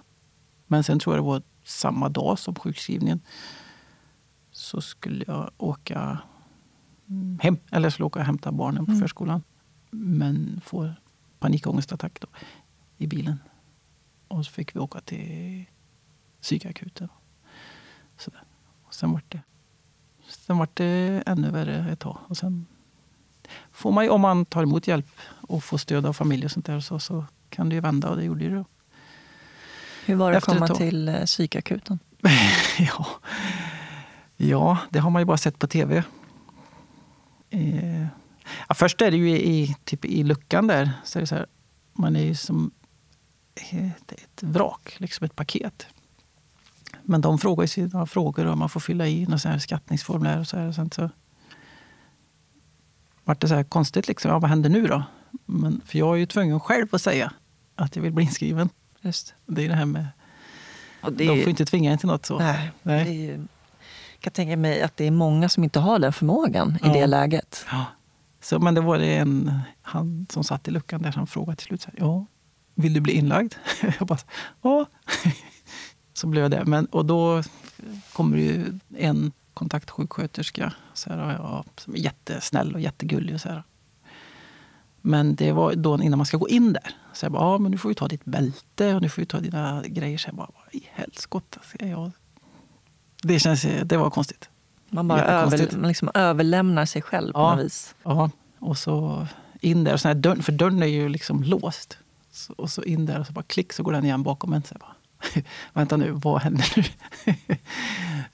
Men 0.71 0.83
sen 0.83 0.99
tror 0.99 1.15
jag 1.15 1.23
det 1.23 1.27
var 1.27 1.41
samma 1.63 2.09
dag 2.09 2.39
som 2.39 2.55
sjukskrivningen 2.55 3.21
så 4.51 4.81
skulle 4.81 5.25
jag 5.27 5.51
åka 5.57 6.19
hem. 7.41 7.57
Eller 7.71 7.85
jag 7.85 7.93
skulle 7.93 8.05
åka 8.05 8.19
och 8.19 8.25
hämta 8.25 8.51
barnen 8.51 8.85
på 8.85 8.91
mm. 8.91 9.01
förskolan. 9.01 9.43
Men 9.91 10.61
får 10.63 10.95
panikångestattack 11.39 12.19
då, 12.21 12.27
i 12.97 13.07
bilen. 13.07 13.39
Och 14.27 14.45
så 14.45 14.51
fick 14.51 14.75
vi 14.75 14.79
åka 14.79 15.01
till 15.01 15.65
psykakuten. 16.41 17.09
Och 18.83 18.93
sen 18.93 19.11
var 19.11 19.21
det, 19.27 19.41
sen 20.27 20.57
var 20.57 20.67
det 20.73 21.23
ännu 21.25 21.51
värre 21.51 21.91
ett 21.91 21.99
tag. 21.99 22.17
Och 22.27 22.37
sen 22.37 22.65
får 23.71 23.91
man 23.91 24.09
om 24.09 24.21
man 24.21 24.45
tar 24.45 24.63
emot 24.63 24.87
hjälp 24.87 25.11
och 25.47 25.63
får 25.63 25.77
stöd 25.77 26.05
av 26.05 26.13
familj 26.13 26.45
och 26.45 26.51
sånt 26.51 26.65
där 26.65 26.79
så, 26.79 26.99
så 26.99 27.25
kan 27.49 27.69
det 27.69 27.75
ju 27.75 27.81
vända 27.81 28.09
och 28.09 28.17
det 28.17 28.23
gjorde 28.23 28.49
det. 28.49 28.65
Hur 30.09 30.15
var 30.15 30.31
det 30.31 30.37
att 30.37 30.43
komma 30.43 30.67
till 30.67 31.09
eh, 31.09 31.25
psykakuten? 31.25 31.99
ja. 32.79 33.05
ja, 34.37 34.77
det 34.89 34.99
har 34.99 35.09
man 35.09 35.21
ju 35.21 35.25
bara 35.25 35.37
sett 35.37 35.59
på 35.59 35.67
tv. 35.67 36.03
Eh, 37.49 38.01
ja, 38.67 38.75
först 38.75 39.01
är 39.01 39.11
det 39.11 39.17
ju 39.17 39.29
i, 39.29 39.75
typ 39.83 40.05
i 40.05 40.23
luckan 40.23 40.67
där. 40.67 40.91
Så 41.03 41.19
är 41.19 41.25
så 41.25 41.35
här, 41.35 41.45
man 41.93 42.15
är 42.15 42.23
ju 42.23 42.35
som 42.35 42.71
ett, 43.55 44.11
ett 44.11 44.43
vrak, 44.43 44.95
liksom 44.97 45.25
ett 45.25 45.35
paket. 45.35 45.87
Men 47.03 47.21
de 47.21 47.37
frågar 47.37 47.63
ju 47.63 47.67
sina 47.67 48.05
frågor 48.05 48.45
och 48.45 48.57
man 48.57 48.69
får 48.69 48.79
fylla 48.79 49.07
i 49.07 49.27
här 49.43 49.59
skattningsformulär. 49.59 50.39
Och 50.39 50.47
så 50.47 50.57
här. 50.57 50.71
Sen 50.71 50.91
så 50.91 51.09
vart 53.23 53.41
det 53.41 53.47
så 53.47 53.55
här 53.55 53.63
konstigt. 53.63 54.07
Liksom. 54.07 54.31
Ja, 54.31 54.39
vad 54.39 54.49
händer 54.49 54.69
nu 54.69 54.87
då? 54.87 55.03
Men, 55.45 55.81
för 55.85 55.99
jag 55.99 56.15
är 56.15 56.19
ju 56.19 56.25
tvungen 56.25 56.59
själv 56.59 56.87
att 56.91 57.01
säga 57.01 57.33
att 57.75 57.95
jag 57.95 58.03
vill 58.03 58.13
bli 58.13 58.23
inskriven. 58.23 58.69
Just. 59.01 59.33
Det 59.45 59.65
är 59.65 59.69
det 59.69 59.75
här 59.75 59.85
med... 59.85 60.07
Det 61.01 61.27
de 61.27 61.41
får 61.41 61.49
inte 61.49 61.65
tvinga 61.65 61.91
en 61.91 61.97
till 61.97 62.07
något. 62.07 62.25
Så. 62.25 62.39
Nej, 62.39 62.71
nej. 62.83 63.21
Ju, 63.21 63.31
jag 63.31 64.19
kan 64.19 64.33
tänka 64.33 64.57
mig 64.57 64.81
att 64.81 64.97
det 64.97 65.07
är 65.07 65.11
många 65.11 65.49
som 65.49 65.63
inte 65.63 65.79
har 65.79 65.99
den 65.99 66.13
förmågan 66.13 66.77
ja. 66.81 66.89
i 66.89 66.99
det 66.99 67.07
läget. 67.07 67.65
Ja. 67.71 67.85
Så, 68.41 68.59
men 68.59 68.73
det 68.73 68.81
var 68.81 68.97
det 68.97 69.17
en 69.17 69.59
han 69.81 70.27
som 70.29 70.43
satt 70.43 70.67
i 70.67 70.71
luckan 70.71 71.01
där 71.01 71.11
som 71.11 71.27
frågade 71.27 71.55
till 71.55 71.65
slut. 71.65 71.81
Så 71.81 71.89
här, 71.91 71.99
ja, 71.99 72.25
vill 72.75 72.93
du 72.93 73.01
bli 73.01 73.13
inlagd? 73.13 73.53
jag 73.99 74.07
bara, 74.07 74.19
ja. 74.61 74.85
så 76.13 76.27
blev 76.27 76.43
jag 76.43 76.51
det. 76.51 76.65
Men, 76.65 76.85
och 76.85 77.05
då 77.05 77.43
kommer 78.13 78.37
ju 78.37 78.79
en 78.97 79.31
kontaktsjuksköterska 79.53 80.73
så 80.93 81.09
här, 81.09 81.33
ja, 81.33 81.65
som 81.77 81.95
är 81.95 81.99
jättesnäll 81.99 82.73
och 82.73 82.81
jättegullig. 82.81 83.35
Och 83.35 83.41
så 83.41 83.49
här. 83.49 83.63
Men 85.01 85.35
det 85.35 85.51
var 85.51 85.75
då 85.75 86.01
innan 86.03 86.17
man 86.17 86.25
ska 86.25 86.37
gå 86.37 86.49
in 86.49 86.73
där. 86.73 86.95
Så 87.13 87.25
jag 87.25 87.31
bara, 87.31 87.43
ja 87.43 87.57
men 87.57 87.71
nu 87.71 87.77
får 87.77 87.89
du 87.89 87.95
ta 87.95 88.07
ditt 88.07 88.25
bälte 88.25 88.95
och 88.95 89.01
nu 89.01 89.09
får 89.09 89.21
du 89.21 89.25
ta 89.25 89.39
dina 89.39 89.83
grejer. 89.87 90.17
Så 90.17 90.27
jag 90.27 90.35
bara, 90.35 90.49
i 90.71 90.83
helskotta. 90.93 91.59
Jag... 91.79 92.11
Det, 93.23 93.39
känns, 93.39 93.65
det 93.83 93.97
var 93.97 94.09
konstigt. 94.09 94.49
Man 94.89 95.07
bara 95.07 95.21
över, 95.21 95.77
man 95.77 95.87
liksom 95.87 96.09
överlämnar 96.13 96.85
sig 96.85 97.01
själv 97.01 97.33
på 97.33 97.39
ja, 97.39 97.55
något 97.55 97.65
vis. 97.65 97.95
Ja, 98.03 98.29
och 98.59 98.77
så 98.77 99.27
in 99.61 99.83
där. 99.83 99.93
Och 99.93 100.01
så 100.01 100.13
dörren, 100.13 100.43
för 100.43 100.51
dörren 100.51 100.83
är 100.83 100.87
ju 100.87 101.09
liksom 101.09 101.43
låst. 101.43 101.97
Så, 102.31 102.53
och 102.53 102.71
så 102.71 102.83
in 102.83 103.05
där 103.05 103.19
och 103.19 103.27
så 103.27 103.33
bara 103.33 103.43
klick 103.43 103.73
så 103.73 103.83
går 103.83 103.91
den 103.91 104.05
igen 104.05 104.23
bakom 104.23 104.53
en. 104.53 104.63
Så 104.63 104.73
jag 104.73 104.79
bara, 104.79 104.95
Vänta 105.73 105.97
nu, 105.97 106.11
vad 106.11 106.41
händer 106.41 106.73
nu? 106.75 106.83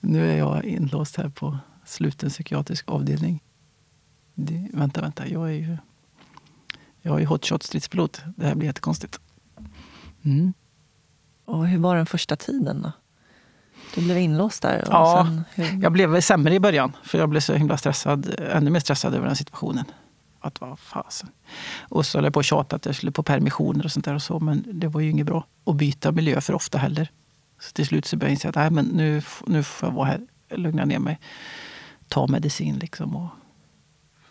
nu 0.00 0.32
är 0.32 0.36
jag 0.36 0.64
inlåst 0.64 1.16
här 1.16 1.28
på 1.28 1.58
sluten 1.84 2.30
psykiatrisk 2.30 2.88
avdelning. 2.88 3.42
Det, 4.34 4.68
vänta, 4.72 5.00
vänta, 5.00 5.28
jag 5.28 5.48
är 5.48 5.54
ju 5.54 5.76
jag 7.06 7.16
är 7.16 7.20
ju 7.20 7.26
hotshot 7.26 7.62
stridspilot. 7.62 8.22
Det 8.36 8.46
här 8.46 8.54
blir 8.54 8.66
jättekonstigt. 8.66 9.20
Mm. 10.24 10.52
Och 11.44 11.66
hur 11.68 11.78
var 11.78 11.96
den 11.96 12.06
första 12.06 12.36
tiden 12.36 12.82
då? 12.82 12.92
Du 13.94 14.04
blev 14.04 14.18
inlåst 14.18 14.62
där? 14.62 14.84
ja, 14.90 15.28
sen, 15.56 15.80
jag 15.80 15.92
blev 15.92 16.20
sämre 16.20 16.54
i 16.54 16.60
början. 16.60 16.96
För 17.02 17.18
jag 17.18 17.28
blev 17.28 17.40
så 17.40 17.54
himla 17.54 17.76
stressad. 17.76 18.34
Ännu 18.38 18.70
mer 18.70 18.80
stressad 18.80 19.14
över 19.14 19.26
den 19.26 19.36
situationen. 19.36 19.84
Att 20.40 20.60
vad 20.60 20.78
fasen. 20.78 21.28
Och 21.88 22.06
så 22.06 22.18
höll 22.18 22.24
jag 22.24 22.34
på 22.34 22.40
att 22.40 22.46
tjata 22.46 22.76
att 22.76 22.86
jag 22.86 22.94
skulle 22.94 23.12
på 23.12 23.22
permissioner 23.22 23.84
och 23.84 23.92
sånt 23.92 24.04
där. 24.04 24.14
Och 24.14 24.22
så, 24.22 24.40
men 24.40 24.64
det 24.72 24.88
var 24.88 25.00
ju 25.00 25.10
inget 25.10 25.26
bra 25.26 25.46
att 25.64 25.76
byta 25.76 26.12
miljö 26.12 26.40
för 26.40 26.54
ofta 26.54 26.78
heller. 26.78 27.10
Så 27.60 27.72
till 27.72 27.86
slut 27.86 28.06
så 28.06 28.16
började 28.16 28.30
jag 28.30 28.34
inse 28.34 28.48
att 28.48 28.54
nej, 28.54 28.70
men 28.70 28.84
nu, 28.84 29.22
nu 29.46 29.62
får 29.62 29.88
jag 29.88 29.94
vara 29.94 30.06
här, 30.06 30.20
lugna 30.50 30.84
ner 30.84 30.98
mig, 30.98 31.20
ta 32.08 32.26
medicin 32.26 32.78
liksom. 32.78 33.16
Och, 33.16 33.28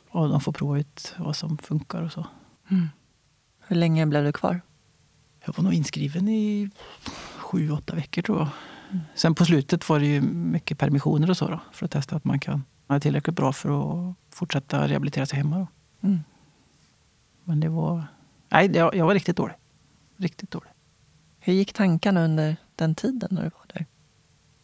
och 0.09 0.30
de 0.30 0.41
får 0.41 0.51
prova 0.51 0.80
ut 0.80 1.13
vad 1.17 1.36
som 1.36 1.57
funkar 1.57 2.01
och 2.01 2.11
så. 2.11 2.26
Mm. 2.70 2.88
Hur 3.68 3.76
länge 3.76 4.05
blev 4.05 4.24
du 4.24 4.32
kvar? 4.32 4.61
Jag 5.45 5.53
var 5.57 5.63
nog 5.63 5.74
inskriven 5.74 6.28
i 6.28 6.70
sju, 7.38 7.72
åtta 7.72 7.95
veckor 7.95 8.22
tror 8.22 8.38
jag. 8.38 8.47
Mm. 8.91 9.03
Sen 9.16 9.36
på 9.36 9.45
slutet 9.45 9.89
var 9.89 9.99
det 9.99 10.05
ju 10.05 10.22
mycket 10.22 10.78
permissioner 10.78 11.30
och 11.30 11.38
så 11.38 11.47
då, 11.47 11.59
för 11.72 11.86
att 11.86 11.91
testa 11.91 12.16
att 12.16 12.26
man 12.26 12.39
kan 12.39 12.63
man 12.88 12.95
är 12.95 12.99
tillräckligt 12.99 13.36
bra 13.36 13.53
för 13.53 13.70
att 13.70 14.16
fortsätta 14.30 14.88
rehabilitera 14.88 15.26
sig 15.26 15.38
hemma. 15.38 15.68
Mm. 16.01 16.20
Men 17.43 17.59
det 17.59 17.70
var... 17.70 18.03
Nej, 18.49 18.72
jag, 18.76 18.95
jag 18.95 19.05
var 19.05 19.13
riktigt 19.13 19.38
dålig. 19.38 19.55
Riktigt 20.18 20.51
dålig. 20.51 20.70
Hur 21.39 21.53
gick 21.53 21.74
tankarna 21.74 22.24
under 22.24 22.55
den 22.76 22.95
tiden 22.95 23.30
när 23.32 23.43
du 23.43 23.49
var 23.49 23.66
där? 23.74 23.86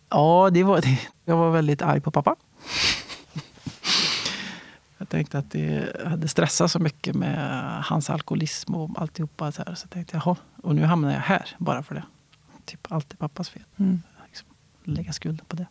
Ja, 0.10 0.50
det 0.54 0.64
var, 0.64 0.84
jag 1.26 1.38
var 1.38 1.52
väldigt 1.52 1.82
arg 1.82 2.02
på 2.02 2.12
pappa. 2.12 2.36
Jag 5.12 5.18
tänkte 5.18 5.38
att 5.38 5.52
det 5.52 6.08
hade 6.08 6.28
stressat 6.28 6.72
så 6.72 6.80
mycket 6.80 7.16
med 7.16 7.84
hans 7.84 8.10
alkoholism 8.10 8.76
och 8.76 9.02
alltihopa. 9.02 9.52
Så, 9.52 9.64
här. 9.68 9.76
så 9.76 9.84
jag 9.86 9.90
tänkte 9.92 10.18
jaha, 10.18 10.36
och 10.64 10.76
nu 10.76 10.84
hamnar 10.84 11.12
jag 11.12 11.20
här 11.20 11.56
bara 11.58 11.84
för 11.84 11.96
det. 11.96 12.04
Typ 12.66 12.92
allt 12.92 13.14
är 13.14 13.18
pappas 13.18 13.50
fel. 13.50 13.64
Mm. 13.78 14.02
Liksom, 14.28 14.48
lägga 14.84 15.14
skulden 15.14 15.46
på 15.46 15.56
det. 15.56 15.68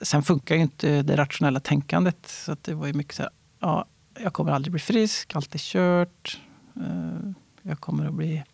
Sen 0.00 0.22
funkar 0.22 0.54
ju 0.54 0.60
inte 0.60 1.02
det 1.02 1.16
rationella 1.16 1.60
tänkandet. 1.60 2.26
Så 2.26 2.56
det 2.62 2.74
var 2.74 2.86
ju 2.86 2.92
mycket 2.92 3.14
så 3.14 3.22
här, 3.22 3.32
ja, 3.60 3.84
jag 4.20 4.32
kommer 4.32 4.52
aldrig 4.52 4.72
bli 4.72 4.80
frisk, 4.80 5.36
allt 5.36 5.54
är 5.54 5.58
kört. 5.58 6.40
Eh, 6.76 7.30
jag 7.62 7.80
kommer 7.80 8.06
att 8.06 8.14
bli 8.14 8.44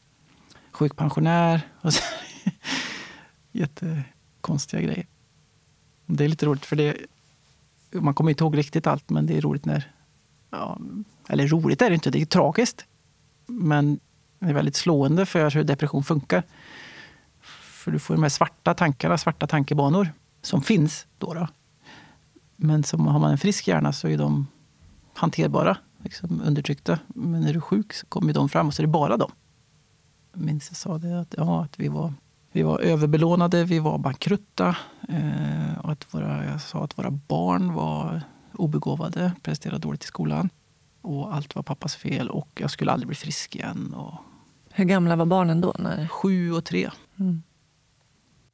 sjukpensionär. 0.72 1.60
Och 1.80 1.94
så, 1.94 2.02
jättekonstiga 3.52 4.82
grejer. 4.82 5.06
Det 6.06 6.24
är 6.24 6.28
lite 6.28 6.46
roligt 6.46 6.66
för 6.66 6.76
det 6.76 6.96
man 7.92 8.14
kommer 8.14 8.30
inte 8.30 8.44
ihåg 8.44 8.58
riktigt 8.58 8.86
allt, 8.86 9.10
men 9.10 9.26
det 9.26 9.36
är 9.36 9.40
roligt 9.40 9.64
när... 9.64 9.92
Ja, 10.50 10.78
eller 11.28 11.48
roligt 11.48 11.82
är 11.82 11.90
det 11.90 11.94
inte, 11.94 12.10
det 12.10 12.20
är 12.20 12.26
tragiskt. 12.26 12.84
Men 13.46 14.00
det 14.38 14.46
är 14.46 14.52
väldigt 14.52 14.76
slående 14.76 15.26
för 15.26 15.50
hur 15.50 15.64
depression 15.64 16.04
funkar. 16.04 16.42
För 17.40 17.90
du 17.90 17.98
får 17.98 18.14
de 18.14 18.22
här 18.22 18.30
svarta 18.30 18.74
tankarna, 18.74 19.18
svarta 19.18 19.46
tankebanor 19.46 20.08
som 20.42 20.62
finns. 20.62 21.06
Då, 21.18 21.34
då. 21.34 21.48
Men 22.56 22.84
som 22.84 23.06
har 23.06 23.18
man 23.18 23.30
en 23.30 23.38
frisk 23.38 23.68
hjärna 23.68 23.92
så 23.92 24.08
är 24.08 24.18
de 24.18 24.46
hanterbara, 25.14 25.76
liksom 26.02 26.42
undertryckta. 26.44 26.98
Men 27.06 27.40
när 27.40 27.52
du 27.52 27.58
är 27.58 27.60
sjuk 27.60 27.92
så 27.92 28.06
kommer 28.06 28.32
de 28.32 28.48
fram 28.48 28.66
och 28.66 28.74
så 28.74 28.82
är 28.82 28.86
det 28.86 28.92
bara 28.92 29.16
dem. 29.16 29.30
Jag 30.32 30.42
minns 30.42 30.70
jag 30.70 30.76
sa 30.76 30.98
det, 30.98 31.20
att, 31.20 31.34
ja, 31.36 31.64
att 31.64 31.80
vi 31.80 31.88
var 31.88 32.14
vi 32.52 32.62
var 32.62 32.80
överbelånade, 32.80 33.64
vi 33.64 33.78
var 33.78 33.98
bankrutta. 33.98 34.76
Eh, 35.08 35.78
och 35.78 35.92
att 35.92 36.14
våra, 36.14 36.44
jag 36.44 36.60
sa 36.60 36.84
att 36.84 36.98
våra 36.98 37.10
barn 37.10 37.74
var 37.74 38.22
obegåvade, 38.52 39.32
presterade 39.42 39.78
dåligt 39.78 40.04
i 40.04 40.06
skolan. 40.06 40.50
Och 41.00 41.34
allt 41.34 41.54
var 41.54 41.62
pappas 41.62 41.96
fel 41.96 42.30
och 42.30 42.48
jag 42.54 42.70
skulle 42.70 42.92
aldrig 42.92 43.06
bli 43.06 43.16
frisk 43.16 43.56
igen. 43.56 43.94
Och... 43.94 44.14
Hur 44.70 44.84
gamla 44.84 45.16
var 45.16 45.26
barnen 45.26 45.60
då? 45.60 45.74
När... 45.78 46.08
Sju 46.08 46.52
och 46.52 46.64
tre. 46.64 46.90
Mm. 47.18 47.42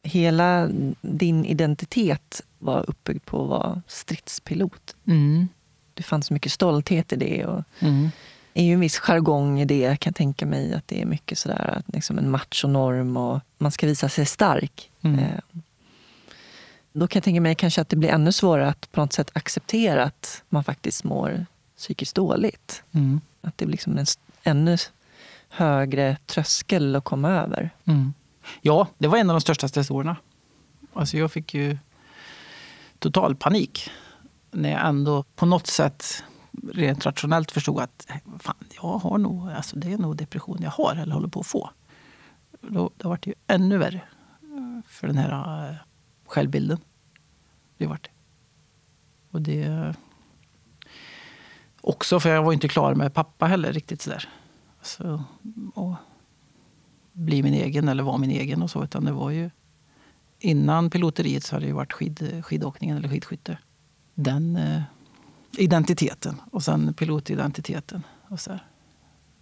Hela 0.03 0.69
din 1.01 1.45
identitet 1.45 2.43
var 2.59 2.91
uppbyggd 2.91 3.25
på 3.25 3.43
att 3.43 3.49
vara 3.49 3.83
stridspilot. 3.87 4.97
Mm. 5.07 5.49
Det 5.95 6.03
fanns 6.03 6.31
mycket 6.31 6.53
stolthet 6.53 7.13
i 7.13 7.17
det. 7.17 7.47
Och... 7.47 7.65
Mm. 7.79 8.11
Är 8.55 8.65
ju 8.65 8.73
en 8.73 8.81
viss 8.81 8.99
jargong 8.99 9.61
i 9.61 9.65
det, 9.65 9.97
kan 10.01 10.11
jag 10.11 10.17
tänka 10.17 10.47
mig. 10.47 10.75
Att 10.75 10.89
det 10.89 11.03
är 11.03 11.07
mycket 11.07 11.39
sådär, 11.39 11.83
liksom 11.87 12.19
en 12.19 12.31
machonorm 12.31 13.17
och 13.17 13.41
man 13.59 13.73
ska 13.73 13.87
visa 13.87 14.09
sig 14.09 14.27
stark. 14.27 14.91
Mm. 15.03 15.19
Eh, 15.19 15.41
Då 16.93 17.09
kan 17.09 17.19
jag 17.19 17.25
tänka 17.25 17.41
mig 17.41 17.55
kanske 17.55 17.81
att 17.81 17.89
det 17.89 17.97
blir 17.97 18.09
ännu 18.09 18.33
svårare 18.33 18.69
att 18.69 18.93
på 18.93 19.01
något 19.01 19.13
sätt 19.13 19.31
acceptera 19.33 20.05
att 20.05 20.43
man 20.49 20.65
faktiskt 20.65 21.05
mår 21.05 21.47
psykiskt 21.77 22.15
dåligt. 22.15 22.83
Mm. 22.93 23.21
Att 23.41 23.59
det 23.59 23.67
blir 23.67 23.73
liksom 23.73 23.99
en 23.99 24.07
ännu 24.43 24.77
högre 25.49 26.17
tröskel 26.27 26.97
att 26.97 27.05
komma 27.05 27.31
över. 27.31 27.71
Mm. 27.85 28.15
Ja, 28.61 28.87
det 28.99 29.09
var 29.09 29.19
en 29.19 29.31
av 29.31 29.35
de 29.35 29.41
största 29.41 29.69
stressorerna. 29.69 30.17
Alltså 30.93 31.17
jag 31.17 31.33
fick 31.33 31.55
ju 31.55 31.79
total 32.99 33.37
panik 33.37 33.91
när 34.51 34.71
jag 34.71 34.87
ändå 34.89 35.23
på 35.23 35.47
något 35.47 35.67
sätt 35.67 36.25
rent 36.73 37.07
rationellt 37.07 37.51
förstod 37.51 37.81
att 37.81 38.07
fan, 38.39 38.57
jag 38.83 38.99
har 38.99 39.19
nog, 39.19 39.51
alltså 39.51 39.77
det 39.77 39.93
är 39.93 39.99
nog 39.99 40.17
depression 40.17 40.59
jag 40.61 40.71
har 40.71 40.97
eller 40.97 41.15
håller 41.15 41.29
på 41.29 41.41
att 41.41 41.47
få. 41.47 41.71
Då, 42.61 42.91
då 42.97 43.09
var 43.09 43.19
det 43.23 43.31
ju 43.31 43.35
ännu 43.47 43.79
värre 43.79 44.03
eh, 44.43 44.85
för 44.87 45.07
den 45.07 45.17
här 45.17 45.69
eh, 45.71 45.77
självbilden. 46.27 46.79
Det 47.79 47.87
var 47.87 47.99
det. 48.03 48.11
Och 49.31 49.43
det... 49.43 49.63
Eh, 49.63 49.93
också 51.81 52.21
för 52.21 52.29
jag 52.31 52.43
var 52.43 52.53
inte 52.53 52.69
klar 52.69 52.95
med 52.95 53.15
pappa 53.15 53.47
heller 53.47 53.73
riktigt 53.73 54.03
sådär. 54.03 54.29
Så, 54.83 55.25
och 55.75 55.95
bli 57.13 57.43
min 57.43 57.55
egen 57.55 57.89
eller 57.89 58.03
vara 58.03 58.19
min 58.19 58.31
egen 58.31 58.63
och 58.63 58.71
så. 58.71 58.85
Utan 58.85 59.05
det 59.05 59.13
var 59.13 59.31
ju 59.31 59.51
innan 60.39 60.91
piloteriet 60.91 61.45
så 61.45 61.57
hade 61.57 61.65
det 61.65 61.69
ju 61.69 61.75
varit 61.75 61.93
skid, 61.93 62.45
skidåkningen 62.45 62.97
eller 62.97 63.09
skidskytte. 63.09 63.59
Den 64.15 64.57
eh, 64.57 64.83
identiteten 65.57 66.41
och 66.51 66.63
sen 66.63 66.95
pilotidentiteten. 66.95 68.03
Och 68.29 68.41
så 68.41 68.51
här. 68.51 68.67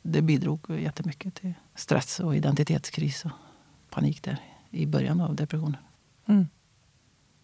Det 0.02 0.22
bidrog 0.22 0.80
jättemycket 0.80 1.34
till 1.34 1.54
stress 1.74 2.20
och 2.20 2.36
identitetskris 2.36 3.24
och 3.24 3.30
panik 3.90 4.22
där 4.22 4.40
i 4.70 4.86
början 4.86 5.20
av 5.20 5.34
depressionen. 5.34 5.76
Mm. 6.26 6.46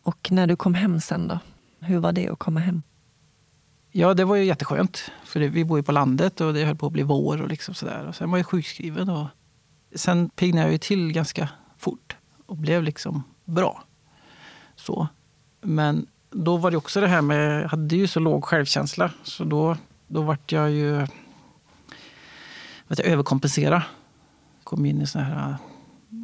Och 0.02 0.28
när 0.32 0.46
du 0.46 0.56
kom 0.56 0.74
hem 0.74 1.00
sen 1.00 1.28
då? 1.28 1.38
Hur 1.80 1.98
var 1.98 2.12
det 2.12 2.28
att 2.28 2.38
komma 2.38 2.60
hem? 2.60 2.82
Ja, 3.90 4.14
det 4.14 4.24
var 4.24 4.36
ju 4.36 4.44
jätteskönt. 4.44 5.10
För 5.24 5.40
vi 5.40 5.64
bor 5.64 5.78
ju 5.78 5.82
på 5.82 5.92
landet 5.92 6.40
och 6.40 6.54
det 6.54 6.64
höll 6.64 6.76
på 6.76 6.86
att 6.86 6.92
bli 6.92 7.02
vår. 7.02 7.42
Och 7.42 7.48
liksom 7.48 7.74
sådär. 7.74 8.06
Och 8.06 8.16
sen 8.16 8.30
var 8.30 8.38
jag 8.38 8.46
sjukskriven. 8.46 9.08
Och 9.08 9.26
sen 9.94 10.28
piggnade 10.28 10.66
jag 10.66 10.72
ju 10.72 10.78
till 10.78 11.12
ganska 11.12 11.48
fort 11.78 12.16
och 12.46 12.56
blev 12.56 12.82
liksom 12.82 13.22
bra. 13.44 13.84
Så. 14.76 15.08
Men 15.60 16.06
då 16.32 16.56
var 16.56 16.70
det 16.70 16.76
också 16.76 17.00
det 17.00 17.08
här 17.08 17.22
med, 17.22 17.62
jag 17.62 17.68
hade 17.68 17.96
ju 17.96 18.06
så 18.06 18.20
låg 18.20 18.44
självkänsla. 18.44 19.10
Så 19.22 19.44
då, 19.44 19.76
då 20.06 20.22
vart 20.22 20.52
jag 20.52 20.70
ju, 20.70 20.96
vet 22.88 22.98
jag, 22.98 23.06
överkompensera. 23.06 23.82
Kom 24.64 24.86
in 24.86 25.02
i 25.02 25.06
sån 25.06 25.22
här 25.22 25.56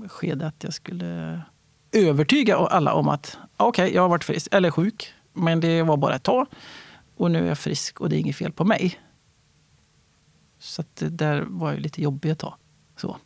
skede 0.09 0.46
att 0.46 0.64
jag 0.64 0.74
skulle 0.74 1.40
övertyga 1.92 2.56
alla 2.56 2.94
om 2.94 3.09
att 3.09 3.38
okej, 3.56 3.94
jag 3.94 4.02
har 4.02 4.09
varit 4.09 4.24
frisk, 4.24 4.48
eller 4.50 4.70
sjuk, 4.70 5.14
men 5.32 5.61
det 5.61 5.82
var 5.82 5.96
bara 5.96 6.14
ett 6.14 6.22
tag. 6.22 6.46
Och 7.16 7.30
nu 7.30 7.44
är 7.44 7.48
jag 7.48 7.59
frisk 7.59 8.00
och 8.00 8.09
det 8.09 8.16
är 8.16 8.20
inget 8.20 8.36
fel 8.36 8.52
på 8.52 8.64
mig. 8.64 9.00
Så 10.59 10.80
att 10.80 10.96
det 10.96 11.09
där 11.09 11.40
var 11.48 11.72
ju 11.72 11.78
lite 11.78 12.02
jobbigt 12.02 12.32
ett 12.32 12.38
tag. 12.38 12.54
Så. 12.96 13.16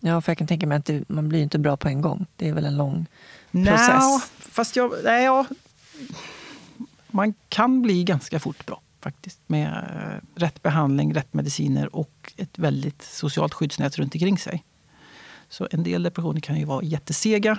Ja, 0.00 0.20
för 0.20 0.30
jag 0.30 0.38
kan 0.38 0.46
tänka 0.46 0.66
mig 0.66 0.78
att 0.78 0.84
det, 0.84 1.08
man 1.08 1.28
blir 1.28 1.42
inte 1.42 1.58
bra 1.58 1.76
på 1.76 1.88
en 1.88 2.00
gång. 2.00 2.26
Det 2.36 2.48
är 2.48 2.52
väl 2.52 2.64
en 2.64 2.76
lång 2.76 3.06
process. 3.52 4.30
fast 4.38 4.76
jag, 4.76 4.92
nej, 5.04 5.24
ja, 5.24 5.46
man 7.10 7.34
kan 7.48 7.82
bli 7.82 8.04
ganska 8.04 8.40
fort 8.40 8.66
bra 8.66 8.80
faktiskt. 9.00 9.38
Med 9.46 9.68
eh, 9.68 10.40
rätt 10.40 10.62
behandling, 10.62 11.14
rätt 11.14 11.34
mediciner 11.34 11.96
och 11.96 12.32
ett 12.36 12.58
väldigt 12.58 13.02
socialt 13.02 13.54
skyddsnät 13.54 13.98
runt 13.98 14.14
omkring 14.14 14.38
sig. 14.38 14.64
Så 15.48 15.68
en 15.70 15.82
del 15.82 16.02
depressioner 16.02 16.40
kan 16.40 16.58
ju 16.58 16.64
vara 16.64 16.82
jättesega. 16.82 17.58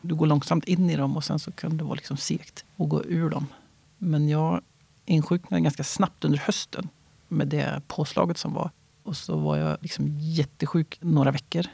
Du 0.00 0.14
går 0.14 0.26
långsamt 0.26 0.64
in 0.64 0.90
i 0.90 0.96
dem 0.96 1.16
och 1.16 1.24
sen 1.24 1.38
så 1.38 1.52
kan 1.52 1.76
det 1.76 1.84
vara 1.84 1.94
liksom 1.94 2.16
segt 2.16 2.64
att 2.76 2.88
gå 2.88 3.04
ur 3.04 3.30
dem. 3.30 3.46
Men 3.98 4.28
jag 4.28 4.60
insjuknade 5.04 5.60
ganska 5.60 5.84
snabbt 5.84 6.24
under 6.24 6.38
hösten 6.38 6.88
med 7.28 7.48
det 7.48 7.82
påslaget 7.86 8.38
som 8.38 8.54
var. 8.54 8.70
Och 9.02 9.16
så 9.16 9.36
var 9.36 9.56
jag 9.56 9.78
liksom 9.80 10.18
jättesjuk 10.18 10.98
några 11.00 11.30
veckor. 11.30 11.66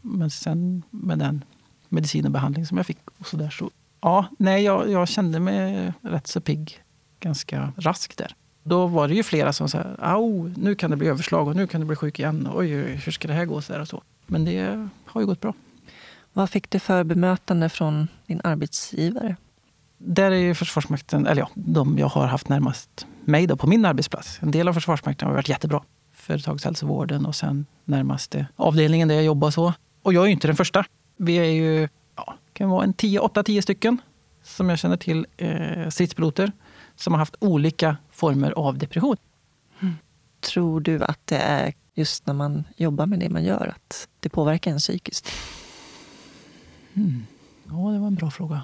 Men 0.00 0.30
sen 0.30 0.82
med 0.90 1.18
den 1.18 1.44
medicin 1.88 2.24
och 2.24 2.30
behandling 2.30 2.66
som 2.66 2.76
jag 2.76 2.86
fick 2.86 3.10
och 3.18 3.26
så 3.26 3.36
där 3.36 3.50
så 3.50 3.70
ja, 4.04 4.26
nej, 4.38 4.64
jag, 4.64 4.90
jag 4.90 5.08
kände 5.08 5.40
mig 5.40 5.92
rätt 6.02 6.26
så 6.26 6.40
pigg 6.40 6.82
ganska 7.20 7.72
raskt 7.76 8.18
där. 8.18 8.34
Då 8.62 8.86
var 8.86 9.08
det 9.08 9.14
ju 9.14 9.22
flera 9.22 9.52
som 9.52 9.68
sa 9.68 9.82
au, 9.98 10.52
nu 10.56 10.74
kan 10.74 10.90
det 10.90 10.96
bli 10.96 11.08
överslag 11.08 11.48
och 11.48 11.56
nu 11.56 11.66
kan 11.66 11.80
du 11.80 11.86
bli 11.86 11.96
sjuk 11.96 12.18
igen. 12.18 12.48
Oj, 12.54 12.68
hur 12.68 13.12
ska 13.12 13.28
det 13.28 13.34
här 13.34 13.44
gå? 13.44 13.60
Så 13.60 13.72
där 13.72 13.80
och 13.80 13.88
så. 13.88 14.02
Men 14.26 14.44
det 14.44 14.88
har 15.06 15.20
ju 15.20 15.26
gått 15.26 15.40
bra. 15.40 15.54
Vad 16.32 16.50
fick 16.50 16.70
du 16.70 16.78
för 16.78 17.04
bemötande 17.04 17.68
från 17.68 18.08
din 18.26 18.40
arbetsgivare? 18.44 19.36
Där 19.98 20.30
är 20.30 20.36
ju 20.36 20.54
Försvarsmakten, 20.54 21.26
eller 21.26 21.42
ja, 21.42 21.50
de 21.54 21.98
jag 21.98 22.06
har 22.06 22.26
haft 22.26 22.48
närmast 22.48 23.06
mig 23.24 23.46
då 23.46 23.56
på 23.56 23.66
min 23.66 23.84
arbetsplats. 23.84 24.38
En 24.42 24.50
del 24.50 24.68
av 24.68 24.72
Försvarsmakten 24.72 25.28
har 25.28 25.34
varit 25.34 25.48
jättebra. 25.48 25.82
Företagshälsovården 26.12 27.26
och 27.26 27.34
sen 27.34 27.66
närmaste 27.84 28.46
avdelningen 28.56 29.08
där 29.08 29.14
jag 29.14 29.24
jobbar 29.24 29.50
så. 29.50 29.72
Och 30.02 30.12
jag 30.12 30.22
är 30.22 30.26
ju 30.26 30.32
inte 30.32 30.46
den 30.46 30.56
första. 30.56 30.84
Vi 31.16 31.36
är 31.36 31.44
ju, 31.44 31.88
kan 32.54 32.70
vara 32.70 32.84
en 32.84 32.94
8-10 32.94 33.60
stycken 33.60 34.00
som 34.42 34.68
jag 34.68 34.78
känner 34.78 34.96
till, 34.96 35.26
eh, 35.36 35.88
stridspiloter 35.88 36.52
som 36.96 37.12
har 37.12 37.18
haft 37.18 37.36
olika 37.38 37.96
former 38.10 38.50
av 38.50 38.78
depression. 38.78 39.16
Tror 40.40 40.80
du 40.80 41.04
att 41.04 41.26
det 41.26 41.36
är 41.36 41.74
just 41.94 42.26
när 42.26 42.34
man 42.34 42.64
jobbar 42.76 43.06
med 43.06 43.18
det 43.18 43.28
man 43.28 43.44
gör, 43.44 43.72
att 43.76 44.08
det 44.20 44.28
påverkar 44.28 44.70
en 44.70 44.78
psykiskt? 44.78 45.32
Mm. 46.94 47.26
Ja, 47.64 47.72
det 47.72 47.98
var 47.98 48.06
en 48.06 48.14
bra 48.14 48.30
fråga. 48.30 48.62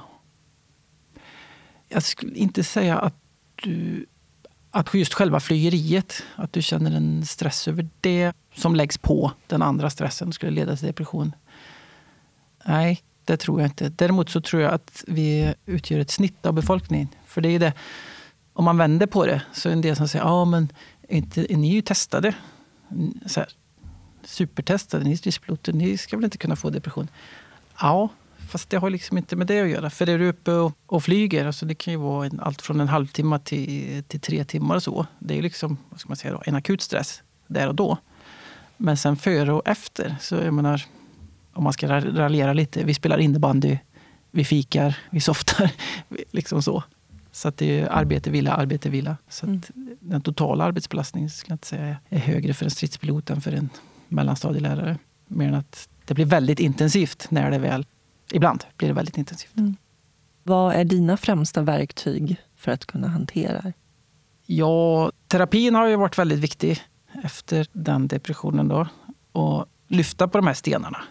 Jag 1.88 2.02
skulle 2.02 2.36
inte 2.36 2.64
säga 2.64 2.98
att 2.98 3.14
du... 3.54 4.06
Att 4.72 4.94
just 4.94 5.14
själva 5.14 5.40
flygeriet, 5.40 6.22
att 6.36 6.52
du 6.52 6.62
känner 6.62 6.90
en 6.96 7.26
stress 7.26 7.68
över 7.68 7.88
det 8.00 8.32
som 8.54 8.74
läggs 8.74 8.98
på 8.98 9.32
den 9.46 9.62
andra 9.62 9.90
stressen 9.90 10.32
skulle 10.32 10.52
leda 10.52 10.76
till 10.76 10.86
depression. 10.86 11.34
Nej, 12.64 13.02
det 13.24 13.36
tror 13.36 13.60
jag 13.60 13.68
inte. 13.68 13.88
Däremot 13.88 14.30
så 14.30 14.40
tror 14.40 14.62
jag 14.62 14.74
att 14.74 15.04
vi 15.06 15.54
utgör 15.66 15.98
ett 15.98 16.10
snitt 16.10 16.46
av 16.46 16.52
befolkningen. 16.52 17.08
För 17.26 17.40
det 17.40 17.48
är 17.48 17.58
det, 17.58 17.72
om 18.52 18.64
man 18.64 18.76
vänder 18.76 19.06
på 19.06 19.26
det 19.26 19.42
så 19.52 19.68
är 19.68 19.70
det 19.70 19.76
en 19.76 19.80
del 19.80 19.96
som 19.96 20.08
säger 20.08 20.24
ja 20.24 20.44
men 20.44 20.72
är 21.08 21.16
inte, 21.16 21.52
är 21.52 21.56
ni 21.56 21.68
ju 21.68 21.82
testade. 21.82 22.34
Så 23.26 23.40
här, 23.40 23.48
supertestade, 24.24 25.04
ni 25.04 25.12
är 25.12 25.16
stridspiloter, 25.16 25.72
ni 25.72 25.98
ska 25.98 26.16
väl 26.16 26.24
inte 26.24 26.38
kunna 26.38 26.56
få 26.56 26.70
depression? 26.70 27.08
Ja, 27.80 28.08
fast 28.48 28.70
det 28.70 28.76
har 28.76 28.90
liksom 28.90 29.18
inte 29.18 29.36
med 29.36 29.46
det 29.46 29.60
att 29.60 29.68
göra. 29.68 29.90
För 29.90 30.08
är 30.08 30.18
du 30.18 30.28
uppe 30.28 30.52
och, 30.52 30.72
och 30.86 31.04
flyger, 31.04 31.46
alltså 31.46 31.66
det 31.66 31.74
kan 31.74 31.92
ju 31.92 31.98
vara 31.98 32.26
en, 32.26 32.40
allt 32.40 32.62
från 32.62 32.80
en 32.80 32.88
halvtimme 32.88 33.38
till, 33.38 34.02
till 34.08 34.20
tre 34.20 34.44
timmar 34.44 34.76
och 34.76 34.82
så. 34.82 35.06
Det 35.18 35.38
är 35.38 35.42
liksom, 35.42 35.76
vad 35.90 36.00
ska 36.00 36.08
man 36.08 36.16
säga 36.16 36.34
då, 36.34 36.42
en 36.46 36.54
akut 36.54 36.80
stress 36.80 37.22
där 37.46 37.68
och 37.68 37.74
då. 37.74 37.98
Men 38.76 38.96
sen 38.96 39.16
före 39.16 39.52
och 39.52 39.68
efter, 39.68 40.16
så 40.20 40.34
jag 40.34 40.54
menar, 40.54 40.84
om 41.52 41.64
man 41.64 41.72
ska 41.72 41.88
ra- 41.88 42.16
raljera 42.16 42.52
lite, 42.52 42.84
vi 42.84 42.94
spelar 42.94 43.18
innebandy, 43.18 43.78
vi 44.30 44.44
fikar, 44.44 44.98
vi 45.10 45.20
softar, 45.20 45.70
liksom 46.30 46.62
så. 46.62 46.82
Så 47.32 47.48
att 47.48 47.56
det 47.56 47.80
är 47.80 47.88
arbete, 47.88 48.30
vila, 48.30 48.52
arbete, 48.52 48.90
vila. 48.90 49.16
Så 49.28 49.46
att 49.46 49.70
den 50.00 50.20
totala 50.20 50.64
arbetsbelastningen 50.64 51.30
skulle 51.30 51.52
jag 51.52 51.54
inte 51.54 51.66
säga 51.66 51.96
är 52.08 52.18
högre 52.18 52.54
för 52.54 52.64
en 52.64 52.70
stridspilot 52.70 53.30
än 53.30 53.40
för 53.40 53.52
en 53.52 53.70
mellanstadielärare. 54.08 54.98
Mer 55.26 55.48
än 55.48 55.54
att 55.54 55.88
det 56.04 56.14
blir 56.14 56.24
väldigt 56.26 56.60
intensivt 56.60 57.26
när 57.30 57.50
det 57.50 57.58
väl... 57.58 57.86
Ibland 58.32 58.64
blir 58.76 58.88
det 58.88 58.94
väldigt 58.94 59.18
intensivt. 59.18 59.52
Vad 60.42 60.74
är 60.74 60.84
dina 60.84 61.16
främsta 61.16 61.62
verktyg 61.62 62.36
för 62.56 62.72
att 62.72 62.86
kunna 62.86 63.08
hantera 63.08 63.60
det? 63.60 63.72
Ja, 64.46 65.12
terapin 65.26 65.74
har 65.74 65.86
ju 65.86 65.96
varit 65.96 66.18
väldigt 66.18 66.38
viktig 66.38 66.82
efter 67.24 67.66
den 67.72 68.08
depressionen. 68.08 68.68
Då. 68.68 68.86
Och 69.32 69.66
lyfta 69.88 70.28
på 70.28 70.38
de 70.38 70.46
här 70.46 70.54
stenarna 70.54 71.02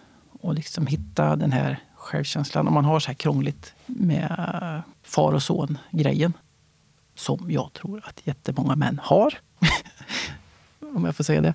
och 0.41 0.53
liksom 0.53 0.87
hitta 0.87 1.35
den 1.35 1.51
här 1.51 1.79
självkänslan. 1.95 2.67
Om 2.67 2.73
man 2.73 2.85
har 2.85 2.99
så 2.99 3.07
här 3.07 3.13
krångligt 3.13 3.73
med 3.85 4.83
far 5.03 5.33
och 5.33 5.43
son-grejen. 5.43 6.33
Som 7.15 7.51
jag 7.51 7.73
tror 7.73 8.01
att 8.05 8.27
jättemånga 8.27 8.75
män 8.75 8.99
har. 9.03 9.33
Om 10.95 11.05
jag 11.05 11.15
får 11.15 11.23
säga 11.23 11.41
det. 11.41 11.53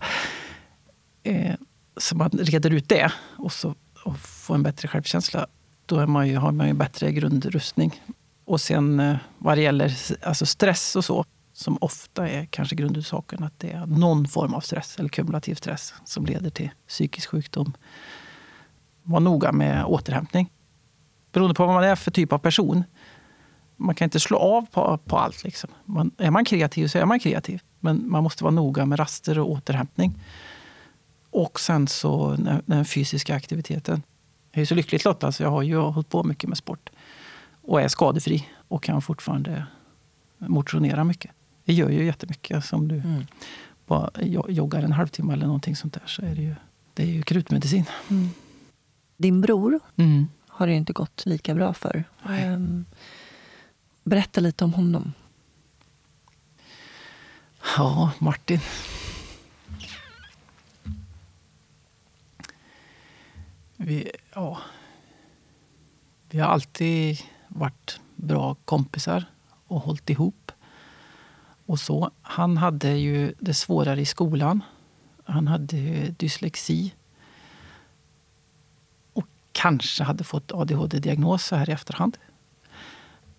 Eh, 1.23 1.55
så 1.97 2.17
man 2.17 2.31
reder 2.31 2.71
ut 2.71 2.89
det 2.89 3.13
och, 3.39 3.53
så, 3.53 3.75
och 4.05 4.19
får 4.19 4.55
en 4.55 4.63
bättre 4.63 4.89
självkänsla. 4.89 5.47
Då 5.87 5.99
är 5.99 6.07
man 6.07 6.29
ju, 6.29 6.37
har 6.37 6.53
man 6.53 6.67
ju 6.67 6.71
en 6.71 6.79
bättre 6.79 7.13
grundrustning. 7.13 8.03
Och 8.45 8.61
sen 8.61 9.01
eh, 9.01 9.17
vad 9.39 9.59
det 9.59 9.63
gäller 9.63 9.97
alltså 10.23 10.47
stress 10.47 10.97
och 10.97 11.05
så, 11.05 11.25
som 11.53 11.79
ofta 11.81 12.29
är 12.29 12.45
kanske 12.45 12.77
grundorsaken 12.77 13.45
att 13.45 13.61
det 13.61 13.71
är 13.71 13.87
någon 13.87 14.29
form 14.29 14.55
av 14.55 14.61
stress 14.61 14.97
eller 14.99 15.09
kumulativ 15.09 15.55
stress 15.55 15.95
som 16.05 16.27
leder 16.27 16.51
till 16.51 16.71
psykisk 16.89 17.31
sjukdom. 17.31 17.73
Var 19.05 19.21
noga 19.21 19.53
med 19.53 19.85
återhämtning. 19.85 20.51
Beroende 21.33 21.55
på 21.55 21.67
vad 21.67 21.75
man 21.75 21.85
är 21.85 21.97
för 21.97 22.11
typ 22.11 22.33
av 22.33 22.39
person 22.39 22.85
man 23.77 23.95
kan 23.95 24.07
inte 24.07 24.21
slå 24.21 24.39
av 24.39 24.67
på, 24.67 24.99
på 25.05 25.19
allt. 25.19 25.45
Liksom. 25.45 25.71
Man, 25.85 26.11
är 26.19 26.31
man 26.31 26.45
kreativ 26.45 26.89
så 26.89 26.99
är 26.99 27.05
man 27.05 27.21
kreativ. 27.21 27.63
Men 27.81 28.11
man 28.11 28.23
måste 28.23 28.45
vara 28.45 28.55
noga 28.55 28.87
med 28.87 28.99
raster 28.99 29.39
och 29.39 29.51
återhämtning. 29.51 30.23
Och 31.31 31.61
sen 31.61 31.89
så 31.89 32.37
den, 32.37 32.63
den 32.67 32.85
fysiska 32.85 33.35
aktiviteten. 33.35 34.03
Jag 34.53 34.63
är 34.63 34.67
så 34.67 34.75
lyckligt 34.75 35.05
lottad 35.05 35.33
så 35.33 35.43
jag 35.43 35.51
har 35.51 35.63
ju 35.63 35.77
hållit 35.77 36.09
på 36.09 36.25
mycket 36.25 36.49
med 36.49 36.59
sport. 36.59 36.91
Och 37.63 37.81
är 37.81 37.89
skadefri 37.89 38.49
och 38.69 38.83
kan 38.83 39.03
fortfarande 39.03 39.67
motionera 40.39 41.05
mycket. 41.05 41.31
Det 41.65 41.73
gör 41.73 41.91
ju 41.91 42.05
jättemycket. 42.05 42.65
Som 42.65 42.89
du 42.89 42.95
mm. 42.95 43.27
bara 43.87 44.11
joggar 44.49 44.83
en 44.83 44.93
halvtimme 44.93 45.33
eller 45.33 45.47
någonting 45.47 45.77
sånt 45.77 45.95
där 45.95 46.03
så 46.07 46.23
är 46.23 46.35
det 46.35 46.43
ju, 46.43 46.55
det 46.95 47.03
är 47.03 47.07
ju 47.07 47.23
krutmedicin. 47.23 47.85
Mm. 48.11 48.29
Din 49.17 49.41
bror 49.41 49.81
mm. 49.97 50.29
har 50.49 50.67
det 50.67 50.73
inte 50.73 50.93
gått 50.93 51.27
lika 51.27 51.55
bra 51.55 51.75
för. 51.75 52.05
Um, 52.29 52.85
berätta 54.05 54.41
lite 54.41 54.65
om 54.65 54.75
honom. 54.75 55.13
Ja, 57.77 58.13
Martin. 58.19 58.61
Vi, 63.77 64.11
ja, 64.35 64.59
vi 66.31 66.39
har 66.39 66.49
alltid 66.49 67.19
varit 67.49 68.01
bra 68.17 68.55
kompisar 68.65 69.25
och 69.67 69.81
hållit 69.81 70.11
ihop. 70.11 70.53
Och 71.67 71.81
så. 71.81 72.11
Han 72.23 72.57
hade 72.57 72.91
ju 72.91 73.35
det 73.39 73.55
svårare 73.55 74.01
i 74.01 74.05
skolan. 74.05 74.63
Han 75.25 75.49
hade 75.49 75.77
dyslexi. 76.11 76.95
Kanske 79.55 80.05
hade 80.05 80.25
fått 80.25 80.53
ADHD-diagnos 80.53 81.45
så 81.45 81.57
här 81.57 81.71
i 81.71 81.73
efterhand. 81.73 82.19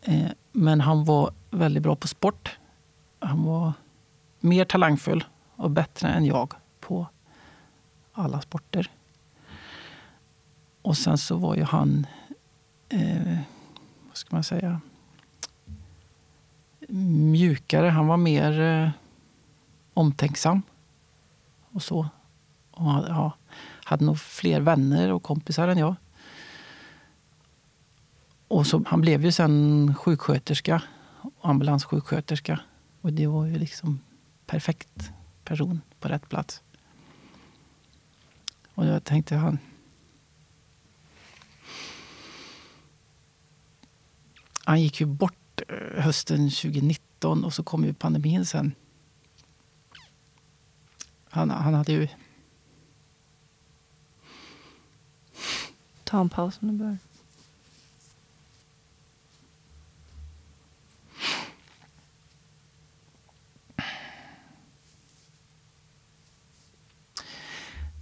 Eh, 0.01 0.31
men 0.51 0.81
han 0.81 1.05
var 1.05 1.33
väldigt 1.49 1.83
bra 1.83 1.95
på 1.95 2.07
sport. 2.07 2.57
Han 3.19 3.43
var 3.43 3.73
mer 4.39 4.65
talangfull 4.65 5.23
och 5.55 5.71
bättre 5.71 6.07
än 6.07 6.25
jag 6.25 6.53
på 6.79 7.07
alla 8.13 8.41
sporter. 8.41 8.91
Och 10.81 10.97
sen 10.97 11.17
så 11.17 11.35
var 11.35 11.55
ju 11.55 11.63
han, 11.63 12.07
eh, 12.89 13.37
vad 14.07 14.17
ska 14.17 14.35
man 14.35 14.43
säga, 14.43 14.81
mjukare. 16.89 17.87
Han 17.87 18.07
var 18.07 18.17
mer 18.17 18.61
eh, 18.61 18.89
omtänksam 19.93 20.61
och 21.71 21.83
så. 21.83 22.07
Och 22.71 22.87
ja, 22.87 23.31
hade 23.83 24.05
nog 24.05 24.19
fler 24.19 24.59
vänner 24.59 25.11
och 25.11 25.23
kompisar 25.23 25.67
än 25.67 25.77
jag. 25.77 25.95
Och 28.55 28.67
så, 28.67 28.83
han 28.85 29.01
blev 29.01 29.25
ju 29.25 29.31
sen 29.31 29.95
sjuksköterska, 29.95 30.83
ambulanssjuksköterska. 31.41 32.59
Och 33.01 33.13
det 33.13 33.27
var 33.27 33.45
ju 33.45 33.59
liksom 33.59 33.99
perfekt 34.45 35.11
person 35.43 35.81
på 35.99 36.07
rätt 36.07 36.29
plats. 36.29 36.63
Och 38.75 38.85
jag 38.85 39.03
tänkte 39.03 39.35
han... 39.35 39.59
Han 44.63 44.81
gick 44.81 44.99
ju 44.99 45.05
bort 45.05 45.61
eh, 45.67 46.03
hösten 46.03 46.49
2019 46.49 47.43
och 47.43 47.53
så 47.53 47.63
kom 47.63 47.85
ju 47.85 47.93
pandemin 47.93 48.45
sen. 48.45 48.71
Han, 51.29 51.49
han 51.49 51.73
hade 51.73 51.91
ju... 51.91 52.07
Ta 56.03 56.19
en 56.19 56.29
paus 56.29 56.57
om 56.61 56.67
du 56.67 56.73
börjar. 56.73 56.97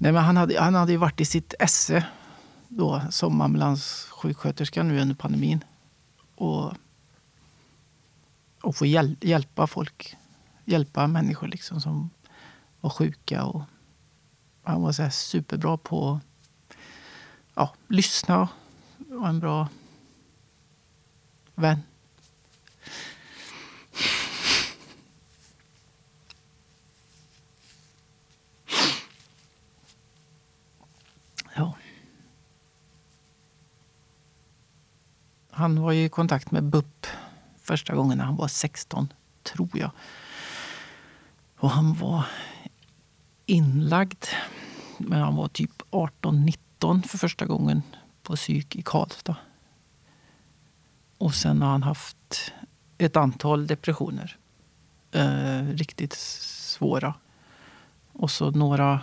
Nej, 0.03 0.11
men 0.11 0.23
han, 0.23 0.37
hade, 0.37 0.61
han 0.61 0.75
hade 0.75 0.91
ju 0.91 0.97
varit 0.97 1.21
i 1.21 1.25
sitt 1.25 1.53
esse 1.59 2.05
då, 2.67 3.01
som 3.09 3.41
ambulanssjuksköterska 3.41 4.83
nu 4.83 5.01
under 5.01 5.15
pandemin. 5.15 5.63
Och, 6.35 6.73
och 8.61 8.75
få 8.75 8.85
hjäl, 8.85 9.15
hjälpa 9.21 9.67
folk. 9.67 10.15
Hjälpa 10.65 11.07
människor 11.07 11.47
liksom 11.47 11.81
som 11.81 12.09
var 12.81 12.89
sjuka. 12.89 13.45
Och 13.45 13.61
han 14.63 14.81
var 14.81 14.91
så 14.91 15.09
superbra 15.09 15.77
på 15.77 16.11
att 16.13 16.19
ja, 17.55 17.75
lyssna. 17.87 18.47
Var 18.97 19.29
en 19.29 19.39
bra 19.39 19.67
vän. 21.55 21.81
Han 35.63 35.81
var 35.81 35.93
i 35.93 36.09
kontakt 36.09 36.51
med 36.51 36.63
BUP 36.63 37.07
första 37.57 37.95
gången 37.95 38.17
när 38.17 38.25
han 38.25 38.35
var 38.35 38.47
16, 38.47 39.13
tror 39.43 39.69
jag. 39.73 39.91
Och 41.59 41.69
han 41.69 41.93
var 41.93 42.25
inlagd, 43.45 44.25
men 44.97 45.21
han 45.21 45.35
var 45.35 45.47
typ 45.47 45.81
18-19 45.91 47.07
för 47.07 47.17
första 47.17 47.45
gången 47.45 47.81
på 48.23 48.35
psyk 48.35 48.75
i 48.75 48.81
Karlstad. 48.81 49.35
Och 51.17 51.35
sen 51.35 51.61
har 51.61 51.69
han 51.69 51.83
haft 51.83 52.51
ett 52.97 53.17
antal 53.17 53.67
depressioner. 53.67 54.37
Eh, 55.11 55.67
riktigt 55.67 56.13
svåra. 56.13 57.13
Och 58.11 58.31
så 58.31 58.51
några 58.51 59.01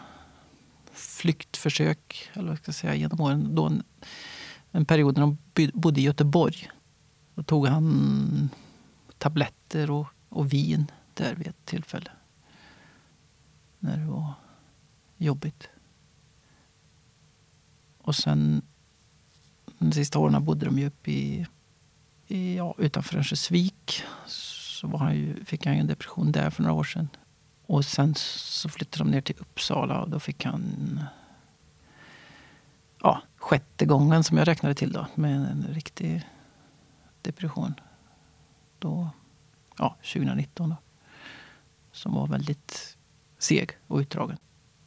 flyktförsök 0.92 2.30
eller 2.32 2.48
vad 2.48 2.58
ska 2.58 2.68
jag 2.68 2.74
säga, 2.74 2.94
genom 2.94 3.20
åren. 3.20 3.54
Då 3.54 3.66
en 3.66 3.82
en 4.72 4.84
period 4.84 5.18
när 5.18 5.22
de 5.22 5.38
bodde 5.74 6.00
i 6.00 6.04
Göteborg. 6.04 6.70
Då 7.34 7.42
tog 7.42 7.66
han 7.66 8.50
tabletter 9.18 9.90
och, 9.90 10.06
och 10.28 10.52
vin 10.52 10.90
där 11.14 11.34
vid 11.34 11.46
ett 11.46 11.64
tillfälle. 11.64 12.10
När 13.78 13.96
det 13.96 14.06
var 14.06 14.32
jobbigt. 15.16 15.68
Och 17.98 18.16
sen 18.16 18.62
de 19.78 19.92
sista 19.92 20.18
åren 20.18 20.44
bodde 20.44 20.66
de 20.66 20.78
ju 20.78 20.86
uppe 20.86 21.10
i, 21.10 21.46
i, 22.26 22.56
ja, 22.56 22.74
utanför 22.78 23.16
Örnsköldsvik. 23.16 24.02
Så 24.26 24.86
var 24.86 24.98
han 24.98 25.16
ju, 25.16 25.44
fick 25.44 25.66
han 25.66 25.74
ju 25.74 25.80
en 25.80 25.86
depression 25.86 26.32
där 26.32 26.50
för 26.50 26.62
några 26.62 26.74
år 26.74 26.84
sedan. 26.84 27.08
Och 27.66 27.84
sen 27.84 28.14
så 28.14 28.68
flyttade 28.68 29.04
de 29.04 29.10
ner 29.10 29.20
till 29.20 29.36
Uppsala 29.38 30.00
och 30.00 30.10
då 30.10 30.20
fick 30.20 30.44
han 30.44 31.00
ja, 33.02 33.22
sjätte 33.50 33.86
gången 33.86 34.24
som 34.24 34.38
jag 34.38 34.48
räknade 34.48 34.74
till 34.74 34.92
då, 34.92 35.06
med 35.14 35.34
en 35.34 35.66
riktig 35.70 36.26
depression. 37.22 37.74
Då, 38.78 39.10
ja, 39.78 39.96
2019 40.12 40.68
då. 40.68 40.76
Som 41.92 42.14
var 42.14 42.26
väldigt 42.26 42.96
seg 43.38 43.70
och 43.86 43.98
utdragen. 43.98 44.36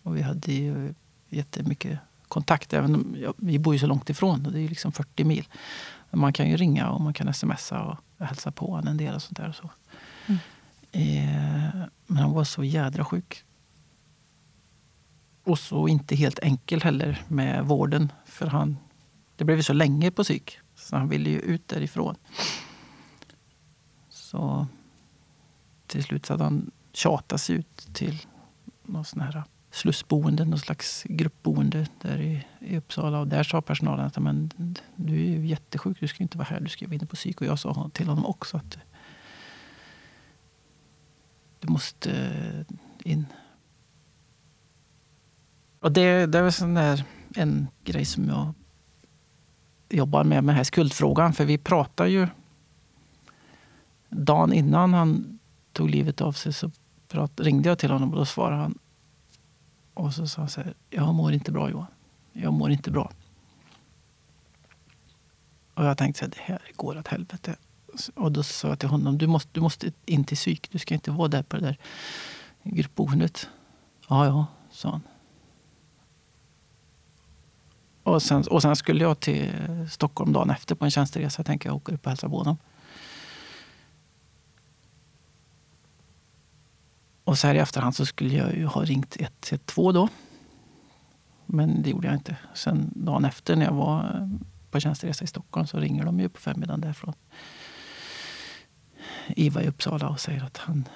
Och 0.04 0.18
vi 0.18 0.22
hade 0.22 0.54
ju 0.54 0.94
jättemycket 1.30 2.00
kontakt. 2.28 2.74
Även 2.74 2.96
om, 2.96 3.16
ja, 3.20 3.34
vi 3.38 3.60
bor 3.60 3.74
ju 3.74 3.80
så 3.80 3.88
långt 3.88 4.10
ifrån. 4.10 4.44
Det 4.44 4.62
är 4.62 4.70
liksom 4.70 4.92
40 4.92 5.24
mil. 5.24 5.48
Men 6.10 6.20
man 6.20 6.34
kan 6.34 6.50
ju 6.50 6.58
ringa 6.58 6.90
och 6.90 7.02
man 7.02 7.14
kan 7.14 7.34
smsa 7.34 7.82
och 7.84 8.26
hälsa 8.26 8.52
på 8.52 8.72
honom 8.72 8.88
en 8.88 8.98
del. 8.98 9.16
och 9.16 9.22
sånt 9.22 9.38
där. 9.38 9.50
Och 9.50 9.56
så. 9.56 9.70
Mm. 10.26 10.40
Eh, 10.92 11.86
men 12.06 12.18
han 12.18 12.32
var 12.32 12.44
så 12.44 12.64
jädra 12.64 13.06
sjuk. 13.06 13.46
Och 15.44 15.60
så 15.60 15.88
inte 15.88 16.16
helt 16.16 16.40
enkel 16.40 16.82
heller 16.82 17.24
med 17.28 17.66
vården. 17.66 18.12
För 18.26 18.48
han, 18.48 18.78
det 19.36 19.44
blev 19.44 19.58
ju 19.58 19.64
så 19.64 19.74
länge 19.74 20.12
på 20.12 20.24
psyk, 20.24 20.60
så 20.76 20.96
han 20.96 21.10
ville 21.10 21.30
ju 21.30 21.40
ut 21.40 21.68
därifrån. 21.68 22.16
Så 24.10 24.68
till 25.88 26.04
slut 26.04 26.26
så 26.26 26.34
hade 26.34 26.44
han 26.44 26.72
tjatat 26.94 27.42
sig 27.42 27.56
ut 27.56 27.88
till 27.94 28.22
någon 28.84 29.06
sån 29.06 29.22
här 29.22 29.44
slussboende, 29.72 30.46
någon 30.46 30.60
slags 30.60 31.04
gruppboende 31.10 31.88
där 32.02 32.22
i, 32.22 32.46
i 32.60 32.78
Uppsala. 32.78 33.20
Och 33.20 33.28
där 33.28 33.44
sa 33.44 33.62
personalen 33.62 34.06
att 34.06 34.18
men, 34.18 34.52
du 34.96 35.14
är 35.14 35.30
ju 35.30 35.48
jättesjuk, 35.48 36.00
du 36.00 36.08
ska 36.08 36.24
inte 36.24 36.38
vara 36.38 36.48
här, 36.48 36.60
du 36.60 36.70
ska 36.70 36.86
vara 36.86 36.96
inne 36.96 37.06
på 37.06 37.16
psyk. 37.16 37.42
Och 37.42 37.48
jag 37.48 37.60
sa 37.60 37.90
till 37.94 38.08
honom 38.08 38.26
också 38.26 38.58
att 38.58 38.78
du 41.60 41.68
måste 41.68 42.66
in 43.04 43.26
och 45.84 45.92
det, 45.92 46.26
det 46.26 46.40
är 46.40 46.50
sån 46.50 46.74
där, 46.74 47.04
en 47.36 47.68
grej 47.84 48.06
som 48.06 48.30
jag 48.30 48.54
jobbar 49.90 50.24
med, 50.24 50.44
med 50.44 50.56
här 50.56 50.64
skuldfrågan. 50.64 51.34
För 51.34 51.46
vi 51.46 51.58
pratar 51.58 52.06
ju... 52.06 52.28
Dagen 54.10 54.54
innan 54.54 54.94
han 54.94 55.40
tog 55.72 55.90
livet 55.90 56.22
av 56.22 56.32
sig 56.32 56.54
så 56.54 56.72
prat, 57.08 57.40
ringde 57.40 57.70
jag 57.70 57.80
till 57.80 57.92
honom 57.92 58.12
och 58.12 58.18
då 58.18 58.26
svarade 58.26 58.62
han. 58.62 58.78
Och 59.94 60.14
så 60.14 60.28
sa 60.28 60.42
han 60.42 60.50
så 60.50 60.62
här, 60.62 60.74
jag 60.90 61.14
mår 61.14 61.34
inte 61.34 61.52
bra 61.52 61.70
Johan. 61.70 61.88
Jag 62.34 62.54
mår 62.54 62.72
inte 62.72 62.92
bra. 62.92 63.12
Och 65.74 65.86
jag 65.86 65.98
tänkte 65.98 66.26
att 66.26 66.32
det 66.32 66.42
här 66.42 66.62
går 66.76 66.98
åt 66.98 67.08
helvete. 67.08 67.56
Och 68.16 68.32
då 68.32 68.44
sa 68.44 68.68
jag 68.68 68.80
till 68.80 68.90
honom, 68.90 69.18
du 69.18 69.28
måste, 69.28 69.50
du 69.54 69.62
måste 69.62 69.92
in 70.06 70.24
till 70.24 70.38
psyk. 70.38 70.72
Du 70.72 70.80
ska 70.80 70.94
inte 70.94 71.12
vara 71.12 71.28
där 71.28 71.44
på 71.44 71.58
det 71.58 71.62
där 71.62 71.78
gruppboendet. 72.64 73.50
Ja, 74.08 74.26
ja, 74.26 74.46
sa 74.72 74.90
han. 74.90 75.02
Och 78.14 78.22
sen, 78.22 78.44
och 78.50 78.62
sen 78.62 78.76
skulle 78.76 79.04
jag 79.04 79.20
till 79.20 79.52
Stockholm 79.90 80.34
dagen 80.34 80.50
efter 80.50 80.76
på 80.76 80.86
en 80.86 80.92
tjänsteresa. 80.92 81.40
Jag 81.40 81.46
tänker 81.46 81.70
jag 81.70 81.76
åker 81.76 81.94
upp 81.94 82.06
och 82.06 82.10
hälsar 82.10 82.30
på 82.30 82.38
honom. 82.38 82.58
Och 87.24 87.38
så 87.38 87.48
här 87.48 87.56
i 87.56 87.60
efterhand 87.60 87.96
så 87.96 88.06
skulle 88.06 88.36
jag 88.36 88.56
ju 88.56 88.66
ha 88.66 88.84
ringt 88.84 89.18
112 89.20 89.94
då. 89.94 90.10
Men 91.46 91.82
det 91.82 91.90
gjorde 91.90 92.08
jag 92.08 92.16
inte. 92.16 92.38
Sen 92.54 92.92
dagen 92.96 93.26
efter 93.26 93.56
när 93.56 93.66
jag 93.66 93.74
var 93.74 94.30
på 94.72 94.80
tjänsteresa 94.80 95.24
i 95.24 95.28
Stockholm 95.28 95.68
så 95.68 95.80
ringer 95.80 96.06
de 96.06 96.20
ju 96.20 96.30
på 96.30 96.42
förmiddagen 96.42 96.82
därifrån. 96.82 97.14
Iva 99.28 99.64
i 99.64 99.68
Uppsala 99.68 100.10
och 100.10 100.20
säger 100.20 100.44
att 100.44 100.58
han, 100.58 100.88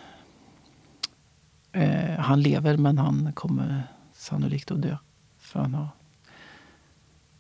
eh, 1.72 2.20
han 2.20 2.42
lever 2.42 2.78
men 2.78 2.98
han 2.98 3.34
kommer 3.34 3.84
sannolikt 4.14 4.72
att 4.72 4.82
dö. 4.82 4.98
För 5.38 5.60
han 5.60 5.74
har 5.74 5.88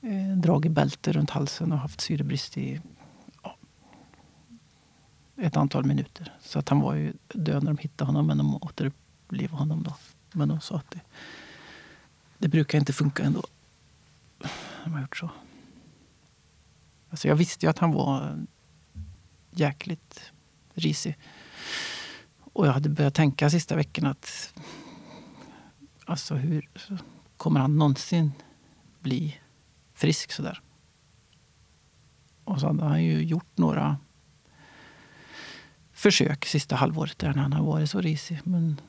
Eh, 0.07 0.37
dragit 0.37 0.71
bälte 0.71 1.11
runt 1.11 1.29
halsen 1.29 1.71
och 1.71 1.79
haft 1.79 2.01
syrebrist 2.01 2.57
i 2.57 2.81
ja, 3.43 3.57
ett 5.35 5.57
antal 5.57 5.85
minuter. 5.85 6.33
Så 6.41 6.59
att 6.59 6.69
han 6.69 6.79
var 6.79 6.95
ju 6.95 7.13
död 7.27 7.63
när 7.63 7.73
de 7.73 7.77
hittade 7.77 8.07
honom 8.07 8.27
men 8.27 8.37
de 8.37 8.55
återupplivade 8.55 9.59
honom 9.59 9.83
då. 9.83 9.95
Men 10.31 10.47
de 10.49 10.61
sa 10.61 10.75
att 10.75 10.91
det, 10.91 11.01
det 12.37 12.47
brukar 12.47 12.77
inte 12.77 12.93
funka 12.93 13.23
ändå. 13.23 13.43
De 14.83 14.93
har 14.93 15.01
gjort 15.01 15.17
så. 15.17 15.29
Alltså 17.09 17.27
jag 17.27 17.35
visste 17.35 17.65
ju 17.65 17.69
att 17.69 17.79
han 17.79 17.91
var 17.91 18.45
jäkligt 19.51 20.31
risig. 20.73 21.17
Och 22.53 22.67
jag 22.67 22.71
hade 22.71 22.89
börjat 22.89 23.13
tänka 23.13 23.49
sista 23.49 23.75
veckan 23.75 24.05
att 24.05 24.53
alltså 26.05 26.35
hur 26.35 26.69
kommer 27.37 27.59
han 27.59 27.77
någonsin 27.77 28.31
bli 28.99 29.39
frisk 29.97 30.31
sådär? 30.31 30.61
Och 32.43 32.59
så 32.59 32.67
hade 32.67 32.83
han 32.83 33.03
ju 33.03 33.23
gjort 33.23 33.57
några 33.57 33.97
försök 35.93 36.45
sista 36.45 36.75
halvåret 36.75 37.19
där 37.19 37.33
när 37.33 37.41
han 37.41 37.53
har 37.53 37.63
varit 37.63 37.89
så 37.89 38.01
risig. 38.01 38.41
Men 38.43 38.81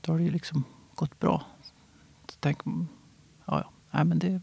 då 0.00 0.12
har 0.12 0.18
det 0.18 0.24
ju 0.24 0.30
liksom 0.30 0.64
gått 0.94 1.20
bra. 1.20 1.46
Så 2.28 2.36
tänk, 2.40 2.58
ja, 2.64 3.60
ja, 3.60 3.70
nej 3.90 4.04
men 4.04 4.18
det 4.18 4.40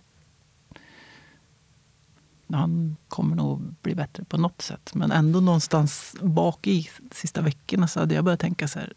han 2.54 2.96
kommer 3.08 3.36
nog 3.36 3.76
bli 3.82 3.96
bättre 3.96 4.24
på 4.24 4.38
något 4.38 4.62
sätt. 4.62 4.96
Men 4.96 5.12
ändå 5.12 5.40
någonstans 5.40 6.16
bak 6.22 6.68
i 6.68 6.90
sista 7.12 7.42
veckorna 7.42 7.88
så 7.88 8.00
hade 8.00 8.16
jag 8.16 8.26
börjat 8.26 8.40
tänka 8.40 8.68
så 8.68 8.80
här. 8.80 8.94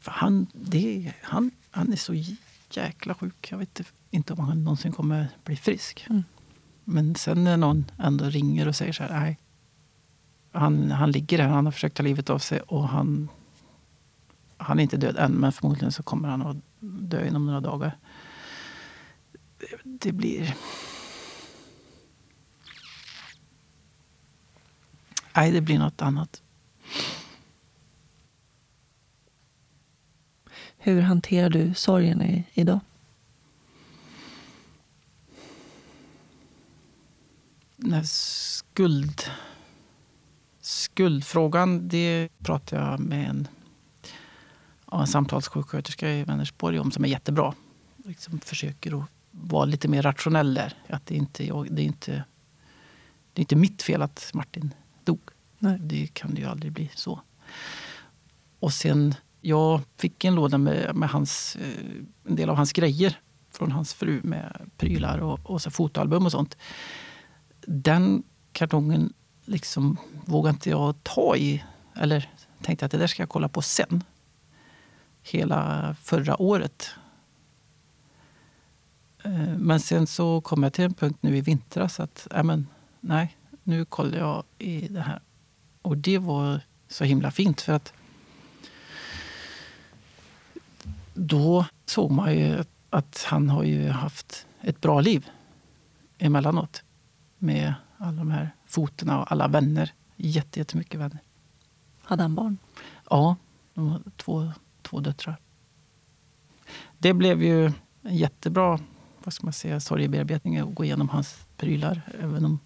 För 0.00 0.10
han, 0.10 0.46
det, 0.52 1.12
han, 1.22 1.50
han 1.70 1.92
är 1.92 1.96
så 1.96 2.14
jäkla 2.70 3.14
sjuk. 3.14 3.48
Jag 3.50 3.58
vet 3.58 3.78
inte 3.78 3.90
om 4.10 4.38
han 4.38 4.64
någonsin 4.64 4.92
kommer 4.92 5.28
bli 5.44 5.56
frisk. 5.56 6.06
Mm. 6.10 6.24
Men 6.84 7.14
sen 7.14 7.44
när 7.44 7.56
någon 7.56 7.90
ändå 7.98 8.24
ringer 8.24 8.68
och 8.68 8.76
säger 8.76 8.92
så 8.92 9.02
här. 9.02 9.20
Nej, 9.20 9.38
han, 10.52 10.90
han 10.90 11.10
ligger 11.10 11.38
här, 11.38 11.48
han 11.48 11.64
har 11.64 11.72
försökt 11.72 11.96
ta 11.96 12.02
livet 12.02 12.30
av 12.30 12.38
sig 12.38 12.60
och 12.60 12.88
han, 12.88 13.28
han 14.56 14.78
är 14.78 14.82
inte 14.82 14.96
död 14.96 15.16
än 15.16 15.32
men 15.32 15.52
förmodligen 15.52 15.92
så 15.92 16.02
kommer 16.02 16.28
han 16.28 16.42
att 16.42 16.56
dö 16.80 17.26
inom 17.26 17.46
några 17.46 17.60
dagar. 17.60 17.96
Det 19.84 20.12
blir 20.12 20.54
Nej, 25.38 25.52
det 25.52 25.60
blir 25.60 25.78
något 25.78 26.02
annat. 26.02 26.42
Hur 30.78 31.00
hanterar 31.00 31.50
du 31.50 31.74
sorgen 31.74 32.22
i, 32.22 32.44
idag? 32.52 32.80
Skuld... 38.04 39.22
Skuldfrågan, 40.60 41.88
det 41.88 42.28
pratar 42.38 42.90
jag 42.90 43.00
med 43.00 43.30
en, 43.30 43.48
en 44.92 45.06
samtalssjuksköterska 45.06 46.10
i 46.10 46.24
Vänersborg 46.24 46.78
om 46.78 46.90
som 46.90 47.04
är 47.04 47.08
jättebra. 47.08 47.54
Liksom 48.04 48.40
försöker 48.40 49.02
att 49.02 49.10
vara 49.30 49.64
lite 49.64 49.88
mer 49.88 50.02
rationell 50.02 50.54
där. 50.54 50.74
Att 50.88 51.06
det, 51.06 51.14
inte, 51.14 51.42
det, 51.42 51.82
är 51.82 51.86
inte, 51.86 52.24
det 53.32 53.40
är 53.40 53.42
inte 53.42 53.56
mitt 53.56 53.82
fel 53.82 54.02
att 54.02 54.30
Martin 54.34 54.74
dog. 55.04 55.20
Nej. 55.58 55.78
Det 55.80 56.06
kan 56.06 56.34
det 56.34 56.40
ju 56.40 56.46
aldrig 56.46 56.72
bli 56.72 56.90
så. 56.94 57.20
Och 58.60 58.72
sen, 58.72 59.14
jag 59.40 59.80
fick 59.96 60.24
en 60.24 60.34
låda 60.34 60.58
med, 60.58 60.94
med 60.94 61.08
hans, 61.08 61.56
eh, 61.56 62.02
en 62.24 62.36
del 62.36 62.50
av 62.50 62.56
hans 62.56 62.72
grejer 62.72 63.20
från 63.50 63.72
hans 63.72 63.94
fru 63.94 64.20
med 64.24 64.70
prylar 64.76 65.18
och, 65.18 65.50
och 65.50 65.62
så 65.62 65.70
fotoalbum 65.70 66.26
och 66.26 66.32
sånt. 66.32 66.56
Den 67.70 68.22
kartongen 68.52 69.12
liksom 69.44 69.96
vågade 70.24 70.54
inte 70.54 70.70
jag 70.70 70.94
ta 71.02 71.36
i. 71.36 71.64
Eller 71.94 72.30
tänkte 72.62 72.84
att 72.84 72.90
det 72.90 72.98
där 72.98 73.06
ska 73.06 73.22
jag 73.22 73.28
kolla 73.28 73.48
på 73.48 73.62
sen. 73.62 74.04
Hela 75.22 75.94
förra 76.02 76.42
året. 76.42 76.90
Eh, 79.24 79.56
men 79.58 79.80
sen 79.80 80.06
så 80.06 80.40
kom 80.40 80.62
jag 80.62 80.72
till 80.72 80.84
en 80.84 80.94
punkt 80.94 81.18
nu 81.20 81.36
i 81.36 81.40
vintras 81.40 82.00
att 82.00 82.28
ämen, 82.30 82.66
nej, 83.00 83.36
nu 83.62 83.84
kollar 83.84 84.18
jag 84.18 84.44
i 84.58 84.88
det 84.88 85.00
här. 85.00 85.20
Och 85.82 85.96
det 85.96 86.18
var 86.18 86.60
så 86.88 87.04
himla 87.04 87.30
fint 87.30 87.60
för 87.60 87.72
att 87.72 87.92
då 91.14 91.66
såg 91.86 92.10
man 92.10 92.34
ju 92.34 92.64
att 92.90 93.24
han 93.28 93.50
har 93.50 93.62
ju 93.62 93.88
haft 93.88 94.46
ett 94.60 94.80
bra 94.80 95.00
liv 95.00 95.30
emellanåt. 96.18 96.82
Med 97.38 97.74
alla 97.98 98.16
de 98.16 98.30
här 98.30 98.50
fotorna 98.66 99.20
och 99.20 99.32
alla 99.32 99.48
vänner. 99.48 99.92
Jätte, 100.16 100.60
jättemycket 100.60 101.00
vänner. 101.00 101.18
Hade 102.02 102.22
han 102.22 102.34
barn? 102.34 102.58
Ja, 103.10 103.36
de 103.74 103.88
har 103.88 104.02
två, 104.16 104.52
två 104.82 105.00
döttrar. 105.00 105.36
Det 106.98 107.12
blev 107.12 107.42
ju 107.42 107.66
en 108.02 108.16
jättebra 108.16 108.78
vad 109.28 109.32
ska 109.32 109.46
man 109.46 109.52
säga, 109.52 109.80
sorgebearbetning 109.80 110.58
att 110.58 110.74
gå 110.74 110.84
igenom 110.84 111.08
hans 111.08 111.46
prylar. 111.56 112.02
Även 112.20 112.44
om 112.44 112.58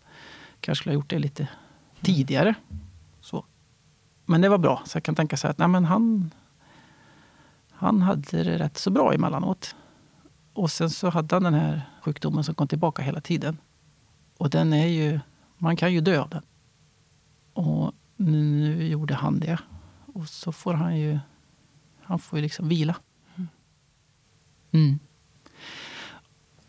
kanske 0.61 0.83
skulle 0.83 0.91
ha 0.91 0.95
gjort 0.95 1.11
det 1.11 1.19
lite 1.19 1.49
tidigare. 2.03 2.55
Så. 3.21 3.45
Men 4.27 4.41
det 4.41 4.49
var 4.49 4.59
bra, 4.59 4.83
så 4.87 4.97
jag 4.97 5.03
kan 5.03 5.15
tänka 5.15 5.37
sig 5.37 5.51
att 5.51 5.59
nej, 5.59 5.69
men 5.69 5.85
han, 5.85 6.31
han 7.71 8.03
hade 8.03 8.43
det 8.43 8.59
rätt 8.59 8.79
så 8.79 8.91
bra 8.91 9.15
emellanåt. 9.15 9.75
Och 10.53 10.71
sen 10.71 10.91
så 10.91 11.11
hade 11.11 11.35
han 11.35 11.43
den 11.43 11.55
här 11.55 11.83
sjukdomen 12.03 12.45
som 12.45 12.55
kom 12.55 12.69
tillbaka 12.69 13.03
hela 13.03 13.21
tiden. 13.21 13.59
Och 14.43 14.51
den 14.51 14.73
är 14.73 14.87
ju, 14.87 15.21
man 15.59 15.77
kan 15.77 15.93
ju 15.93 16.01
dö 16.01 16.21
av 16.21 16.29
den. 16.29 16.43
Och 17.53 17.93
nu 18.17 18.87
gjorde 18.87 19.15
han 19.15 19.41
det. 19.41 19.59
Och 20.15 20.29
så 20.29 20.53
får 20.53 20.75
han 20.75 20.99
ju, 20.99 21.19
han 22.01 22.19
får 22.19 22.39
ju 22.39 22.43
liksom 22.43 22.69
vila. 22.69 22.97
Mm. 24.71 24.99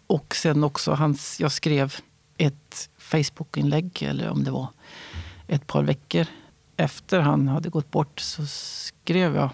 Och 0.07 0.35
sen 0.35 0.63
också, 0.63 0.91
hans, 0.91 1.39
jag 1.39 1.51
skrev 1.51 1.95
ett 2.37 2.89
Facebook-inlägg, 2.97 4.03
eller 4.03 4.29
om 4.29 4.43
det 4.43 4.51
var 4.51 4.67
ett 5.47 5.67
par 5.67 5.83
veckor 5.83 6.27
efter 6.77 7.19
han 7.19 7.47
hade 7.47 7.69
gått 7.69 7.91
bort 7.91 8.19
så 8.19 8.45
skrev 8.45 9.35
jag 9.35 9.49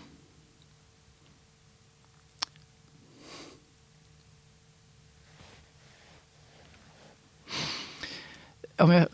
Om 8.79 8.91
jag... 8.91 9.07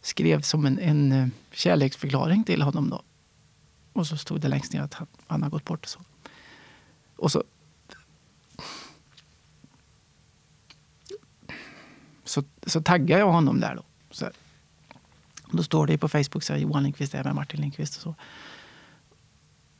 skrev 0.00 0.40
som 0.40 0.66
en, 0.66 0.78
en 0.78 1.12
eh, 1.12 1.28
kärleksförklaring 1.52 2.44
till 2.44 2.62
honom. 2.62 2.90
Då. 2.90 3.02
Och 3.92 4.06
så 4.06 4.16
stod 4.16 4.40
det 4.40 4.48
längst 4.48 4.72
ner 4.72 4.82
att 4.82 4.94
han, 4.94 5.06
han 5.26 5.42
har 5.42 5.50
gått 5.50 5.64
bort. 5.64 5.84
Och 5.84 5.90
så, 5.90 6.00
och 7.16 7.32
så 7.32 7.44
så, 12.24 12.44
så 12.66 12.82
taggade 12.82 13.20
jag 13.20 13.32
honom 13.32 13.60
där. 13.60 13.74
Då. 13.74 13.82
Så 14.10 14.30
då 15.50 15.62
står 15.62 15.86
det 15.86 15.98
på 15.98 16.08
Facebook 16.08 16.42
så 16.42 16.52
här, 16.52 16.60
Johan 16.60 16.82
Lindqvist 16.82 17.14
är 17.14 17.24
med 17.24 17.34
Martin 17.34 17.60
Lindqvist. 17.60 17.96
Och, 17.96 18.02
så 18.02 18.14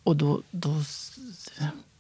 och 0.07 0.17
då, 0.17 0.43
då 0.51 0.83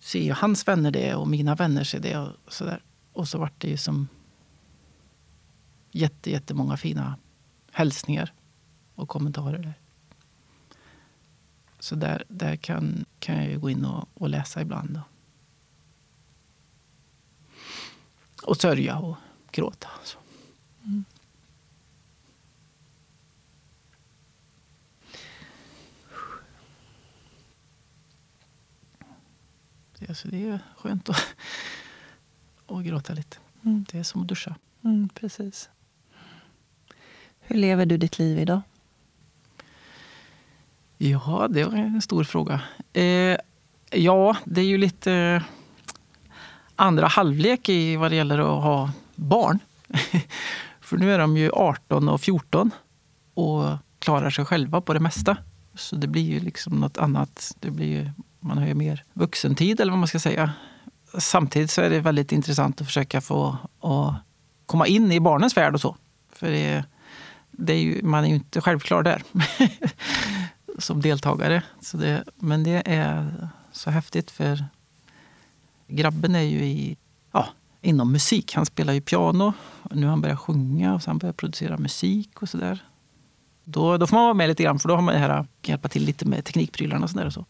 ser 0.00 0.22
ju 0.22 0.32
hans 0.32 0.68
vänner 0.68 0.90
det 0.90 1.14
och 1.14 1.28
mina 1.28 1.54
vänner 1.54 1.84
ser 1.84 2.00
det. 2.00 2.16
Och 2.16 2.52
så, 2.52 2.64
där. 2.64 2.82
Och 3.12 3.28
så 3.28 3.38
vart 3.38 3.60
det 3.60 3.68
ju 3.68 3.76
som 3.76 4.08
jätte, 5.90 6.30
jättemånga 6.30 6.76
fina 6.76 7.16
hälsningar 7.72 8.32
och 8.94 9.08
kommentarer. 9.08 9.58
där. 9.58 9.74
Så 11.78 11.94
där, 11.94 12.24
där 12.28 12.56
kan, 12.56 13.04
kan 13.18 13.36
jag 13.36 13.50
ju 13.50 13.58
gå 13.58 13.70
in 13.70 13.84
och, 13.84 14.08
och 14.14 14.28
läsa 14.28 14.60
ibland. 14.60 14.90
Då. 14.90 15.00
Och 18.42 18.56
sörja 18.56 18.98
och 18.98 19.16
gråta. 19.50 19.88
Så. 20.04 20.18
Mm. 20.84 21.04
Det, 30.06 30.10
alltså 30.10 30.28
det 30.28 30.48
är 30.48 30.58
skönt 30.76 31.08
att, 31.08 31.26
att 32.66 32.84
gråta 32.84 33.12
lite. 33.12 33.36
Mm. 33.64 33.84
Det 33.92 33.98
är 33.98 34.02
som 34.02 34.22
att 34.22 34.28
duscha. 34.28 34.54
Mm, 34.84 35.08
precis. 35.08 35.70
Hur 37.40 37.56
lever 37.56 37.86
du 37.86 37.96
ditt 37.96 38.18
liv 38.18 38.38
idag? 38.38 38.60
Ja, 40.98 41.46
det 41.50 41.64
var 41.64 41.74
en 41.74 42.02
stor 42.02 42.24
fråga. 42.24 42.60
Eh, 42.92 43.36
ja, 43.90 44.36
det 44.44 44.60
är 44.60 44.64
ju 44.64 44.78
lite 44.78 45.12
eh, 45.12 45.42
andra 46.76 47.06
halvlek 47.06 47.68
i 47.68 47.96
vad 47.96 48.10
det 48.10 48.16
gäller 48.16 48.38
att 48.38 48.62
ha 48.62 48.90
barn. 49.14 49.58
För 50.80 50.96
nu 50.96 51.14
är 51.14 51.18
de 51.18 51.36
ju 51.36 51.50
18 51.52 52.08
och 52.08 52.20
14 52.20 52.70
och 53.34 53.64
klarar 53.98 54.30
sig 54.30 54.44
själva 54.44 54.80
på 54.80 54.92
det 54.92 55.00
mesta. 55.00 55.36
Så 55.74 55.96
det 55.96 56.06
blir 56.06 56.32
ju 56.32 56.40
liksom 56.40 56.80
något 56.80 56.98
annat. 56.98 57.56
Det 57.60 57.70
blir 57.70 58.12
man 58.46 58.58
har 58.58 58.66
ju 58.66 58.74
mer 58.74 59.04
vuxentid 59.12 59.80
eller 59.80 59.92
vad 59.92 59.98
man 59.98 60.08
ska 60.08 60.18
säga. 60.18 60.52
Samtidigt 61.18 61.70
så 61.70 61.82
är 61.82 61.90
det 61.90 62.00
väldigt 62.00 62.32
intressant 62.32 62.80
att 62.80 62.86
försöka 62.86 63.20
få 63.20 63.56
att 63.80 64.14
komma 64.66 64.86
in 64.86 65.12
i 65.12 65.20
barnens 65.20 65.56
värld 65.56 65.74
och 65.74 65.80
så. 65.80 65.96
För 66.32 66.50
det, 66.50 66.84
det 67.50 67.72
är 67.72 67.78
ju, 67.78 68.02
man 68.02 68.24
är 68.24 68.28
ju 68.28 68.34
inte 68.34 68.60
självklar 68.60 69.02
där 69.02 69.22
som 70.78 71.02
deltagare. 71.02 71.62
Så 71.80 71.96
det, 71.96 72.24
men 72.36 72.64
det 72.64 72.82
är 72.86 73.48
så 73.72 73.90
häftigt 73.90 74.30
för 74.30 74.64
grabben 75.88 76.34
är 76.34 76.40
ju 76.40 76.64
i, 76.64 76.96
ja, 77.32 77.48
inom 77.80 78.12
musik. 78.12 78.54
Han 78.54 78.66
spelar 78.66 78.92
ju 78.92 79.00
piano. 79.00 79.52
Nu 79.90 80.02
har 80.02 80.10
han 80.10 80.20
börjat 80.20 80.40
sjunga 80.40 80.94
och 80.94 81.02
sen 81.02 81.18
börjat 81.18 81.36
producera 81.36 81.78
musik 81.78 82.42
och 82.42 82.48
sådär. 82.48 82.84
Då, 83.64 83.96
då 83.96 84.06
får 84.06 84.16
man 84.16 84.24
vara 84.24 84.34
med 84.34 84.48
lite 84.48 84.62
grann 84.62 84.78
för 84.78 84.88
då 84.88 84.94
har 84.94 85.02
man 85.02 85.14
det 85.14 85.20
här 85.20 85.28
kan 85.28 85.46
hjälpa 85.62 85.88
till 85.88 86.04
lite 86.04 86.24
med 86.24 86.44
teknikprylarna 86.44 87.04
och 87.04 87.10
sådär. 87.10 87.26
Och, 87.26 87.32
så 87.32 87.44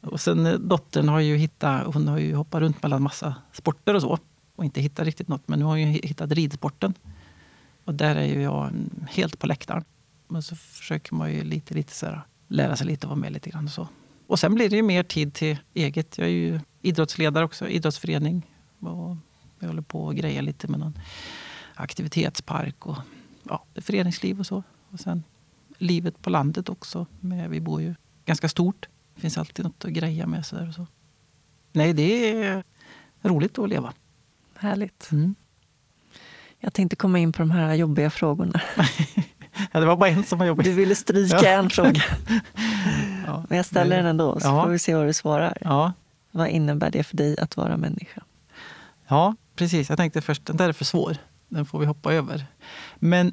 och 0.00 0.20
sen 0.20 0.46
eh, 0.46 0.54
dottern 0.54 1.08
har 1.08 1.20
ju 1.20 1.36
hittat, 1.36 1.94
hon 1.94 2.08
har 2.08 2.18
ju 2.18 2.34
hoppat 2.34 2.60
runt 2.60 2.82
mellan 2.82 3.02
massa 3.02 3.34
sporter 3.52 3.94
och 3.94 4.02
så 4.02 4.18
och 4.56 4.64
inte 4.64 4.80
hittat 4.80 5.04
riktigt 5.04 5.28
något. 5.28 5.48
Men 5.48 5.58
nu 5.58 5.64
har 5.64 5.70
hon 5.70 5.80
ju 5.80 5.86
hittat 5.86 6.32
ridsporten. 6.32 6.94
Och 7.84 7.94
där 7.94 8.16
är 8.16 8.24
ju 8.24 8.42
jag 8.42 8.72
helt 9.10 9.38
på 9.38 9.46
läktaren. 9.46 9.84
Men 10.28 10.42
så 10.42 10.56
försöker 10.56 11.14
man 11.14 11.32
ju 11.32 11.44
lite, 11.44 11.74
lite 11.74 11.92
så 11.94 12.06
här, 12.06 12.22
lära 12.48 12.76
sig 12.76 12.86
lite 12.86 13.06
och 13.06 13.10
vara 13.10 13.20
med 13.20 13.32
lite 13.32 13.50
grann 13.50 13.64
och 13.64 13.70
så. 13.70 13.88
Och 14.26 14.38
sen 14.38 14.54
blir 14.54 14.70
det 14.70 14.76
ju 14.76 14.82
mer 14.82 15.02
tid 15.02 15.34
till 15.34 15.58
eget. 15.74 16.18
Jag 16.18 16.26
är 16.26 16.32
ju 16.32 16.60
idrottsledare 16.82 17.44
också, 17.44 17.68
idrottsförening. 17.68 18.46
Och 18.78 19.16
jag 19.58 19.68
håller 19.68 19.82
på 19.82 20.04
och 20.04 20.16
grejer 20.16 20.42
lite 20.42 20.68
med 20.68 20.80
någon 20.80 20.98
aktivitetspark 21.74 22.86
och 22.86 22.98
ja, 23.42 23.64
föreningsliv 23.74 24.40
och 24.40 24.46
så. 24.46 24.62
Och 24.90 25.00
sen 25.00 25.22
livet 25.78 26.22
på 26.22 26.30
landet 26.30 26.68
också. 26.68 27.06
Med, 27.20 27.50
vi 27.50 27.60
bor 27.60 27.82
ju 27.82 27.94
ganska 28.24 28.48
stort. 28.48 28.88
Det 29.20 29.22
finns 29.22 29.38
alltid 29.38 29.64
något 29.64 29.84
att 29.84 29.90
greja 29.90 30.26
med. 30.26 30.46
Så, 30.46 30.68
och 30.68 30.74
så. 30.74 30.86
Nej, 31.72 31.92
det 31.92 32.32
är 32.42 32.64
roligt 33.22 33.58
att 33.58 33.68
leva. 33.68 33.92
Härligt. 34.58 35.10
Mm. 35.12 35.34
Jag 36.58 36.72
tänkte 36.72 36.96
komma 36.96 37.18
in 37.18 37.32
på 37.32 37.42
de 37.42 37.50
här 37.50 37.74
jobbiga 37.74 38.10
frågorna. 38.10 38.60
ja, 39.72 39.80
det 39.80 39.86
var 39.86 39.96
bara 39.96 40.10
en 40.10 40.24
som 40.24 40.38
var 40.38 40.46
jobbig. 40.46 40.66
Du 40.66 40.72
ville 40.72 40.94
stryka 40.94 41.36
ja. 41.42 41.48
en 41.48 41.70
fråga. 41.70 42.02
ja, 43.26 43.44
Men 43.48 43.56
jag 43.56 43.66
ställer 43.66 43.96
den 43.96 44.06
ändå, 44.06 44.40
så 44.40 44.46
ja. 44.46 44.64
får 44.64 44.70
vi 44.70 44.78
se 44.78 44.94
vad 44.94 45.06
du 45.06 45.12
svarar. 45.12 45.58
Ja. 45.60 45.92
Vad 46.30 46.48
innebär 46.48 46.90
det 46.90 47.02
för 47.02 47.16
dig 47.16 47.38
att 47.38 47.56
vara 47.56 47.76
människa? 47.76 48.22
Ja, 49.08 49.36
precis. 49.56 49.88
Jag 49.88 49.98
tänkte 49.98 50.20
först, 50.20 50.46
den 50.46 50.56
där 50.56 50.68
är 50.68 50.72
för 50.72 50.84
svår. 50.84 51.16
Den 51.48 51.66
får 51.66 51.78
vi 51.78 51.86
hoppa 51.86 52.12
över. 52.12 52.46
Men 52.96 53.32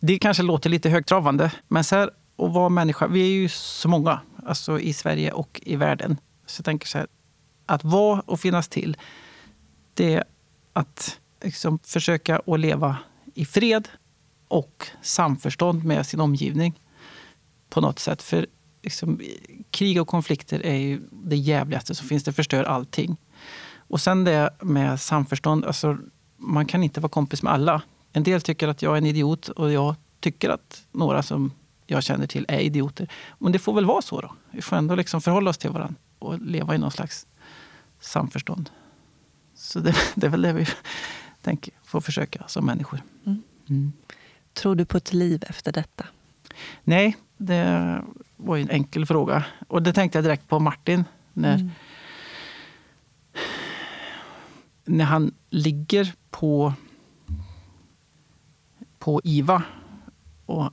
det 0.00 0.18
kanske 0.18 0.42
låter 0.42 0.70
lite 0.70 0.88
högtravande, 0.88 1.52
men 1.68 1.84
så 1.84 1.96
här, 1.96 2.10
att 2.46 2.52
vara 2.52 2.68
människa, 2.68 3.06
vi 3.06 3.20
är 3.20 3.30
ju 3.30 3.48
så 3.48 3.88
många 3.88 4.20
alltså 4.46 4.80
i 4.80 4.92
Sverige 4.92 5.32
och 5.32 5.60
i 5.64 5.76
världen. 5.76 6.16
Så 6.46 6.60
jag 6.60 6.64
tänker 6.64 6.86
så 6.86 6.98
här, 6.98 7.06
att 7.66 7.84
vara 7.84 8.20
och 8.20 8.40
finnas 8.40 8.68
till, 8.68 8.96
det 9.94 10.14
är 10.14 10.24
att 10.72 11.20
liksom 11.42 11.78
försöka 11.78 12.42
att 12.46 12.60
leva 12.60 12.96
i 13.34 13.44
fred 13.44 13.88
och 14.48 14.86
samförstånd 15.02 15.84
med 15.84 16.06
sin 16.06 16.20
omgivning 16.20 16.80
på 17.68 17.80
något 17.80 17.98
sätt. 17.98 18.22
För 18.22 18.46
liksom, 18.82 19.20
krig 19.70 20.00
och 20.00 20.08
konflikter 20.08 20.66
är 20.66 20.76
ju 20.76 21.00
det 21.10 21.36
jävligaste 21.36 21.94
som 21.94 22.08
finns. 22.08 22.24
Det 22.24 22.32
förstör 22.32 22.64
allting. 22.64 23.16
Och 23.76 24.00
sen 24.00 24.24
det 24.24 24.50
med 24.60 25.00
samförstånd. 25.00 25.64
Alltså, 25.64 25.98
man 26.36 26.66
kan 26.66 26.82
inte 26.82 27.00
vara 27.00 27.10
kompis 27.10 27.42
med 27.42 27.52
alla. 27.52 27.82
En 28.12 28.22
del 28.22 28.40
tycker 28.40 28.68
att 28.68 28.82
jag 28.82 28.92
är 28.92 28.98
en 28.98 29.06
idiot 29.06 29.48
och 29.48 29.72
jag 29.72 29.94
tycker 30.20 30.50
att 30.50 30.86
några 30.92 31.22
som 31.22 31.50
jag 31.92 32.02
känner 32.02 32.26
till 32.26 32.46
är 32.48 32.58
idioter. 32.58 33.08
Men 33.38 33.52
det 33.52 33.58
får 33.58 33.74
väl 33.74 33.84
vara 33.84 34.02
så 34.02 34.20
då. 34.20 34.32
Vi 34.50 34.62
får 34.62 34.76
ändå 34.76 34.94
liksom 34.94 35.20
förhålla 35.20 35.50
oss 35.50 35.58
till 35.58 35.70
varandra 35.70 35.94
och 36.18 36.40
leva 36.40 36.74
i 36.74 36.78
någon 36.78 36.90
slags 36.90 37.26
samförstånd. 38.00 38.70
Så 39.54 39.80
det, 39.80 39.94
det 40.14 40.26
är 40.26 40.30
väl 40.30 40.42
det 40.42 40.52
vi 40.52 40.66
tänker, 41.42 41.74
får 41.84 42.00
försöka 42.00 42.44
som 42.46 42.66
människor. 42.66 43.02
Mm. 43.26 43.42
Mm. 43.68 43.92
Tror 44.52 44.74
du 44.74 44.84
på 44.84 44.96
ett 44.96 45.12
liv 45.12 45.44
efter 45.48 45.72
detta? 45.72 46.06
Nej, 46.84 47.16
det 47.36 48.02
var 48.36 48.56
en 48.56 48.70
enkel 48.70 49.06
fråga. 49.06 49.44
Och 49.68 49.82
det 49.82 49.92
tänkte 49.92 50.18
jag 50.18 50.24
direkt 50.24 50.48
på 50.48 50.58
Martin. 50.58 51.04
När, 51.32 51.54
mm. 51.54 51.70
när 54.84 55.04
han 55.04 55.34
ligger 55.50 56.12
på, 56.30 56.74
på 58.98 59.20
IVA 59.24 59.62
och 60.46 60.72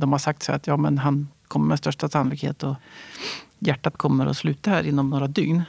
de 0.00 0.12
har 0.12 0.18
sagt 0.18 0.42
så 0.42 0.52
att 0.52 0.66
ja, 0.66 0.76
men 0.76 0.98
han 0.98 1.28
kommer 1.48 1.66
med 1.66 1.78
största 1.78 2.08
sannolikhet 2.08 2.62
och 2.62 2.76
hjärtat 3.58 3.96
kommer 3.96 4.26
att 4.26 4.36
sluta 4.36 4.70
här 4.70 4.86
inom 4.86 5.10
några 5.10 5.26
dygn. 5.26 5.62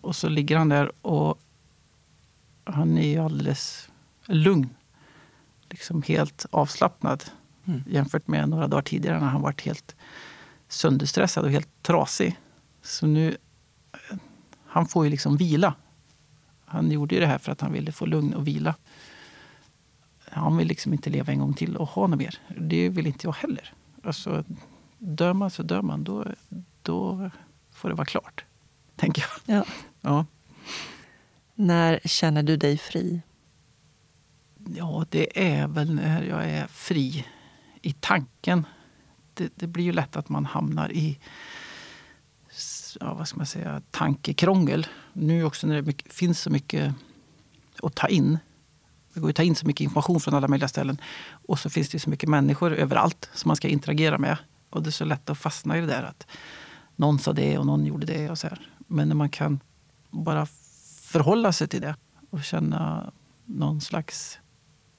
Och 0.00 0.16
så 0.16 0.28
ligger 0.28 0.56
han 0.56 0.68
där 0.68 0.92
och 1.06 1.38
han 2.64 2.98
är 2.98 3.20
alldeles 3.20 3.90
lugn. 4.26 4.68
Liksom 5.70 6.02
helt 6.02 6.46
avslappnad. 6.50 7.24
Mm. 7.64 7.82
Jämfört 7.86 8.28
med 8.28 8.48
några 8.48 8.68
dagar 8.68 8.82
tidigare 8.82 9.20
när 9.20 9.26
han 9.26 9.42
varit 9.42 9.60
helt 9.60 9.96
sönderstressad 10.68 11.44
och 11.44 11.50
helt 11.50 11.82
trasig. 11.82 12.38
Så 12.82 13.06
nu, 13.06 13.36
han 14.66 14.86
får 14.86 15.04
ju 15.04 15.10
liksom 15.10 15.36
vila. 15.36 15.74
Han 16.64 16.90
gjorde 16.90 17.14
ju 17.14 17.20
det 17.20 17.26
här 17.26 17.38
för 17.38 17.52
att 17.52 17.60
han 17.60 17.72
ville 17.72 17.92
få 17.92 18.06
lugn 18.06 18.34
och 18.34 18.46
vila. 18.46 18.74
Han 20.32 20.56
vill 20.56 20.68
liksom 20.68 20.92
inte 20.92 21.10
leva 21.10 21.32
en 21.32 21.38
gång 21.38 21.54
till 21.54 21.76
och 21.76 21.88
ha 21.88 22.06
något 22.06 22.18
mer. 22.18 22.38
Det 22.58 22.88
vill 22.88 23.06
inte 23.06 23.26
jag 23.26 23.32
heller. 23.32 23.72
Alltså, 24.02 24.44
dör 24.98 25.32
man 25.32 25.50
så 25.50 25.62
dör 25.62 25.82
man. 25.82 26.04
Då, 26.04 26.24
då 26.82 27.30
får 27.72 27.88
det 27.88 27.94
vara 27.94 28.04
klart. 28.04 28.44
Tänker 28.96 29.24
jag. 29.46 29.56
Ja. 29.56 29.64
ja. 30.00 30.26
När 31.54 32.00
känner 32.04 32.42
du 32.42 32.56
dig 32.56 32.78
fri? 32.78 33.22
Ja, 34.76 35.06
det 35.10 35.54
är 35.54 35.68
väl 35.68 35.94
när 35.94 36.22
jag 36.22 36.44
är 36.44 36.66
fri 36.66 37.26
i 37.82 37.92
tanken. 37.92 38.66
Det, 39.34 39.52
det 39.54 39.66
blir 39.66 39.84
ju 39.84 39.92
lätt 39.92 40.16
att 40.16 40.28
man 40.28 40.44
hamnar 40.44 40.92
i 40.92 41.18
ja, 43.00 43.14
vad 43.14 43.28
ska 43.28 43.36
man 43.36 43.46
säga, 43.46 43.82
tankekrångel. 43.90 44.86
Nu 45.12 45.44
också 45.44 45.66
när 45.66 45.82
det 45.82 46.12
finns 46.12 46.40
så 46.40 46.50
mycket 46.50 46.94
att 47.82 47.94
ta 47.94 48.08
in. 48.08 48.38
Det 49.14 49.20
går 49.20 49.30
att 49.30 49.36
ta 49.36 49.42
in 49.42 49.54
så 49.54 49.66
mycket 49.66 49.80
information 49.80 50.20
från 50.20 50.34
alla 50.34 50.48
möjliga 50.48 50.68
ställen. 50.68 50.98
Och 51.46 51.58
så 51.58 51.70
finns 51.70 51.88
det 51.88 51.98
så 51.98 52.10
mycket 52.10 52.28
människor 52.28 52.72
överallt 52.72 53.30
som 53.34 53.48
man 53.48 53.56
ska 53.56 53.68
interagera 53.68 54.18
med. 54.18 54.36
Och 54.70 54.82
det 54.82 54.88
är 54.88 54.92
så 54.92 55.04
lätt 55.04 55.30
att 55.30 55.38
fastna 55.38 55.78
i 55.78 55.80
det 55.80 55.86
där 55.86 56.02
att 56.02 56.26
någon 56.96 57.18
sa 57.18 57.32
det 57.32 57.58
och 57.58 57.66
någon 57.66 57.86
gjorde 57.86 58.06
det. 58.06 58.30
och 58.30 58.38
så 58.38 58.46
här. 58.46 58.68
Men 58.86 59.08
när 59.08 59.14
man 59.14 59.28
kan 59.28 59.60
bara 60.10 60.46
förhålla 61.00 61.52
sig 61.52 61.68
till 61.68 61.80
det 61.80 61.96
och 62.30 62.44
känna 62.44 63.12
någon 63.44 63.80
slags 63.80 64.38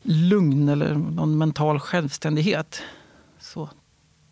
lugn 0.02 0.70
eller 0.70 0.96
någon 0.96 1.38
mental 1.38 1.80
självständighet 1.80 2.82
så 3.40 3.70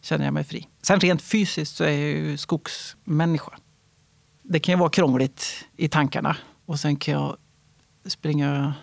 känner 0.02 0.26
jag 0.26 0.34
mig 0.34 0.44
fri. 0.44 0.68
Sen 0.82 1.00
rent 1.00 1.22
fysiskt 1.22 1.76
så 1.76 1.84
är 1.84 1.92
jag 1.92 2.00
ju 2.00 2.38
skogsmänniska. 2.38 3.52
Det 4.44 4.60
kan 4.60 4.74
ju 4.74 4.80
vara 4.80 4.90
krångligt 4.90 5.66
i 5.78 5.90
tankarna 5.90 6.38
och 6.66 6.80
sen 6.80 6.96
kan 6.96 7.14
jag 7.14 7.38
springa 8.06 8.74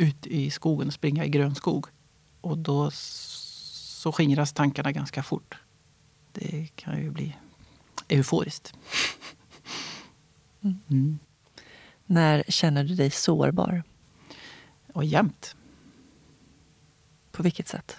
ut 0.00 0.26
i 0.26 0.50
skogen 0.50 0.86
och 0.86 0.94
springa 0.94 1.24
i 1.24 1.28
grön 1.28 1.54
skog. 1.54 1.86
Och 2.40 2.58
då 2.58 2.90
så 2.90 4.12
skingras 4.12 4.52
tankarna 4.52 4.92
ganska 4.92 5.22
fort. 5.22 5.58
Det 6.32 6.68
kan 6.76 7.02
ju 7.02 7.10
bli 7.10 7.36
euforiskt. 8.08 8.74
Mm. 10.62 10.78
Mm. 10.90 11.18
När 12.06 12.44
känner 12.48 12.84
du 12.84 12.94
dig 12.94 13.10
sårbar? 13.10 13.82
Och 14.92 15.04
jämt. 15.04 15.56
På 17.32 17.42
vilket 17.42 17.68
sätt? 17.68 17.96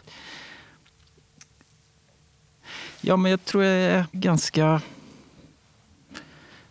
Ja, 3.02 3.18
men 3.18 3.32
jag 3.32 3.45
tror 3.45 3.64
jag 3.64 3.74
är 3.74 4.06
ganska 4.12 4.82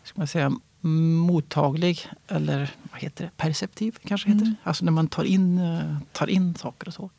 ska 0.02 0.20
man 0.20 0.28
säga, 0.28 0.52
mottaglig, 0.80 1.98
eller 2.28 2.70
vad 2.92 3.00
heter 3.00 3.24
det, 3.24 3.30
perceptiv 3.36 3.96
kanske 4.04 4.28
heter. 4.28 4.42
Mm. 4.44 4.54
Alltså 4.62 4.84
när 4.84 4.92
man 4.92 5.08
tar 5.08 5.24
in, 5.24 5.58
eh, 5.58 5.96
tar 6.12 6.26
in 6.30 6.54
saker 6.54 6.88
och 6.88 6.94
så. 6.94 7.10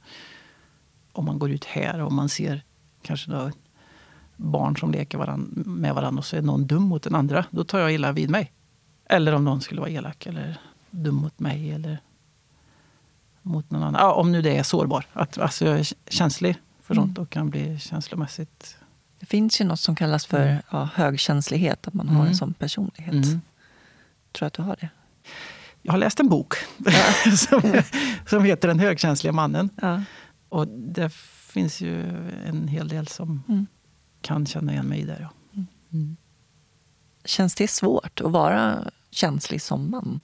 Om 1.14 1.26
man 1.26 1.40
går 1.40 1.52
ut 1.52 1.66
här 1.66 2.00
och 2.02 2.12
man 2.12 2.30
ser 2.30 2.64
kanske 3.02 3.32
då 3.32 3.52
barn 4.38 4.78
som 4.78 4.92
leker 4.92 5.18
varann, 5.18 5.64
med 5.66 5.96
varandra 5.96 6.20
och 6.20 6.26
så 6.26 6.38
är 6.38 6.42
någon 6.42 6.68
dum 6.68 6.84
mot 6.84 7.04
den 7.04 7.16
andra, 7.16 7.46
då 7.52 7.64
tar 7.64 7.80
jag 7.80 7.94
illa 7.94 8.12
vid 8.12 8.30
mig. 8.30 8.52
Eller 9.10 9.34
om 9.34 9.44
någon 9.46 9.62
skulle 9.62 9.82
vara 9.82 9.90
elak 9.90 10.26
eller 10.26 10.60
dum 10.92 11.16
mot 11.16 11.40
mig 11.40 11.72
eller 11.72 12.00
mot 13.42 13.72
någon 13.72 13.84
annan. 13.84 14.02
Ja, 14.02 14.14
om 14.14 14.32
nu 14.32 14.42
det 14.42 14.58
är 14.58 14.64
sårbar. 14.64 15.06
Att, 15.14 15.38
alltså 15.38 15.66
jag 15.66 15.80
är 15.80 15.88
känslig 16.10 16.56
för 16.82 16.94
Mm. 16.94 17.06
sånt 17.06 17.18
och 17.18 17.30
kan 17.30 17.50
bli 17.50 17.80
känslomässigt... 17.80 18.78
Det 19.20 19.26
finns 19.26 19.62
ju 19.62 19.66
något 19.66 19.80
som 19.80 19.96
kallas 19.96 20.26
för 20.26 20.48
Mm. 20.48 20.62
ja, 20.72 20.90
högkänslighet, 20.94 21.88
att 21.88 21.94
man 21.94 22.08
har 22.08 22.16
Mm. 22.16 22.28
en 22.28 22.36
sån 22.36 22.54
personlighet. 22.54 23.14
Mm. 23.26 23.42
Tror 24.32 24.48
att 24.48 24.54
du 24.54 24.62
har 24.62 24.76
det? 24.82 24.90
Jag 25.82 25.94
har 25.94 25.98
läst 25.98 26.20
en 26.20 26.30
bok 26.30 26.54
som, 27.38 27.82
som 28.28 28.44
heter 28.44 28.68
Den 28.68 28.80
högkänsliga 28.80 29.34
mannen. 29.34 29.70
Ja. 29.82 30.04
Och 30.50 30.68
det 30.68 31.14
finns 31.48 31.82
ju 31.82 32.02
en 32.46 32.68
hel 32.68 32.88
del 32.88 33.08
som 33.08 33.44
Mm. 33.48 33.68
kan 34.22 34.46
känna 34.46 34.72
igen 34.72 34.86
mig 34.86 35.04
det. 35.04 35.18
Ja. 35.22 35.30
Mm. 35.94 36.18
Känns 37.26 37.56
det 37.56 37.68
svårt 37.68 38.22
att 38.22 38.32
vara 38.32 38.92
känslig 39.12 39.62
som 39.62 39.92
man? 39.92 40.20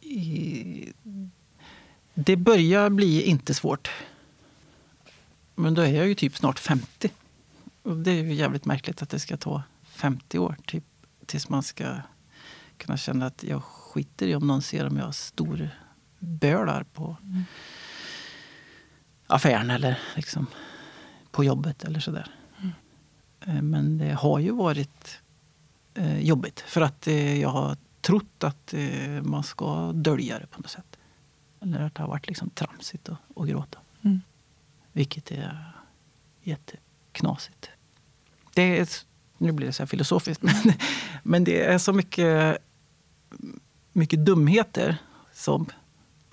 I, 0.00 0.92
det 2.14 2.36
börjar 2.36 2.90
bli 2.90 3.22
inte 3.22 3.54
svårt. 3.54 3.90
Men 5.54 5.74
då 5.74 5.82
är 5.82 5.92
jag 5.92 6.08
ju 6.08 6.14
typ 6.14 6.36
snart 6.36 6.58
50. 6.58 7.10
Och 7.82 7.96
det 7.96 8.10
är 8.10 8.22
ju 8.22 8.34
jävligt 8.34 8.64
märkligt 8.64 9.02
att 9.02 9.10
det 9.10 9.18
ska 9.20 9.36
ta 9.36 9.62
50 9.82 10.38
år 10.38 10.56
typ, 10.66 10.84
tills 11.28 11.48
man 11.48 11.62
ska 11.62 11.96
kunna 12.76 12.96
känna 12.96 13.26
att 13.26 13.42
jag 13.42 13.62
skiter 13.62 14.26
i 14.26 14.34
om 14.34 14.46
någon 14.46 14.62
ser 14.62 14.86
om 14.86 14.96
jag 14.96 15.14
stor 15.14 15.70
bölar 16.18 16.82
på 16.84 17.16
Mm. 17.22 17.44
affären 19.26 19.70
eller 19.70 19.98
liksom 20.16 20.46
på 21.30 21.44
jobbet 21.44 21.84
eller 21.84 22.00
sådär. 22.00 22.30
Eh, 23.40 23.62
Men 23.62 23.98
det 23.98 24.12
har 24.12 24.38
ju 24.38 24.50
varit 24.50 25.20
eh, 25.94 26.18
jobbigt 26.20 26.60
för 26.60 26.80
att 26.80 27.06
eh, 27.06 27.40
jag 27.40 27.48
har 27.48 27.76
trott 28.00 28.44
att 28.44 28.74
eh, 28.74 29.22
man 29.22 29.42
ska 29.42 29.92
dölja 29.92 30.38
det 30.38 30.46
på 30.46 30.60
något 30.60 30.70
sätt. 30.70 30.98
Eller 31.60 31.80
att 31.80 31.94
det 31.94 32.02
har 32.02 32.08
varit 32.08 32.28
liksom 32.28 32.50
tramsigt 32.50 33.08
att, 33.08 33.18
att 33.36 33.48
gråta. 33.48 33.78
Mm. 34.02 34.20
Vilket 34.92 35.30
är 35.30 35.72
jätteknasigt. 36.42 37.70
Det 38.54 38.78
är, 38.78 38.88
nu 39.38 39.52
blir 39.52 39.66
det 39.66 39.72
så 39.72 39.82
här 39.82 39.86
filosofiskt, 39.86 40.42
men, 40.64 40.72
men 41.22 41.44
det 41.44 41.64
är 41.64 41.78
så 41.78 41.92
mycket, 41.92 42.58
mycket 43.92 44.24
dumheter 44.24 44.96
som 45.32 45.66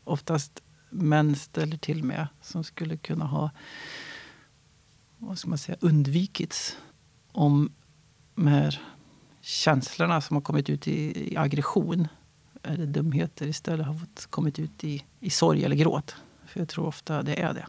oftast 0.03 0.62
män 0.89 1.36
ställer 1.36 1.78
till 1.78 2.03
med 2.03 2.28
som 2.41 2.64
skulle 2.64 2.97
kunna 2.97 3.26
ha 3.26 3.49
vad 5.18 5.39
ska 5.39 5.49
man 5.49 5.58
säga, 5.58 5.78
undvikits 5.82 6.78
om 7.32 7.72
de 8.36 8.47
här 8.47 8.82
känslorna 9.41 10.22
som 10.22 10.36
har 10.36 10.41
kommit 10.41 10.70
ut 10.70 10.88
i, 10.88 11.32
i 11.34 11.38
aggression 11.38 12.08
eller 12.64 12.86
dumheter 12.86 13.47
istället 13.47 13.88
har 13.88 13.93
fått 13.93 14.26
kommit 14.26 14.60
ut 14.60 14.84
i, 14.84 15.03
i 15.20 15.30
sorg 15.30 15.66
eller 15.66 15.76
gråt. 15.76 16.16
För 16.45 16.60
jag 16.60 16.70
tror 16.70 16.86
ofta 16.86 17.24
det 17.24 17.41
är 17.41 17.53
det. 17.53 17.68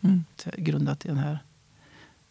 Mm. 0.00 0.24
Grundat 0.56 1.04
i 1.04 1.08
den 1.08 1.18
här 1.18 1.38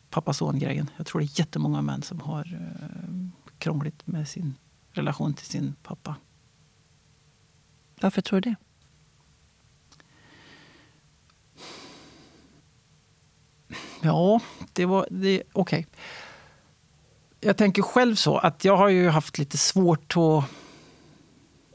pappa-son-grejen. 0.10 0.90
Jag 0.98 1.06
tror 1.06 1.22
det 1.22 1.26
är 1.26 1.40
jättemånga 1.40 1.82
män 1.82 2.02
som 2.02 2.20
har 2.20 2.54
eh, 2.54 3.50
krångligt 3.58 4.08
med 4.08 4.28
sin 4.28 4.56
relation 4.92 5.34
till 5.34 5.46
sin 5.46 5.76
pappa. 5.84 6.16
Varför 8.02 8.22
tror 8.22 8.42
du 8.42 8.50
det? 8.50 8.56
Ja, 14.02 14.40
det 14.74 14.86
var... 14.86 15.08
Det, 15.12 15.44
Okej. 15.54 15.88
Jag 17.42 17.58
tänker 17.58 17.82
själv 17.82 18.16
så 18.16 18.38
att 18.38 18.66
jag 18.66 18.78
har 18.78 18.90
ju 18.90 19.10
haft 19.10 19.38
lite 19.38 19.58
svårt 19.58 20.14
att 20.18 20.44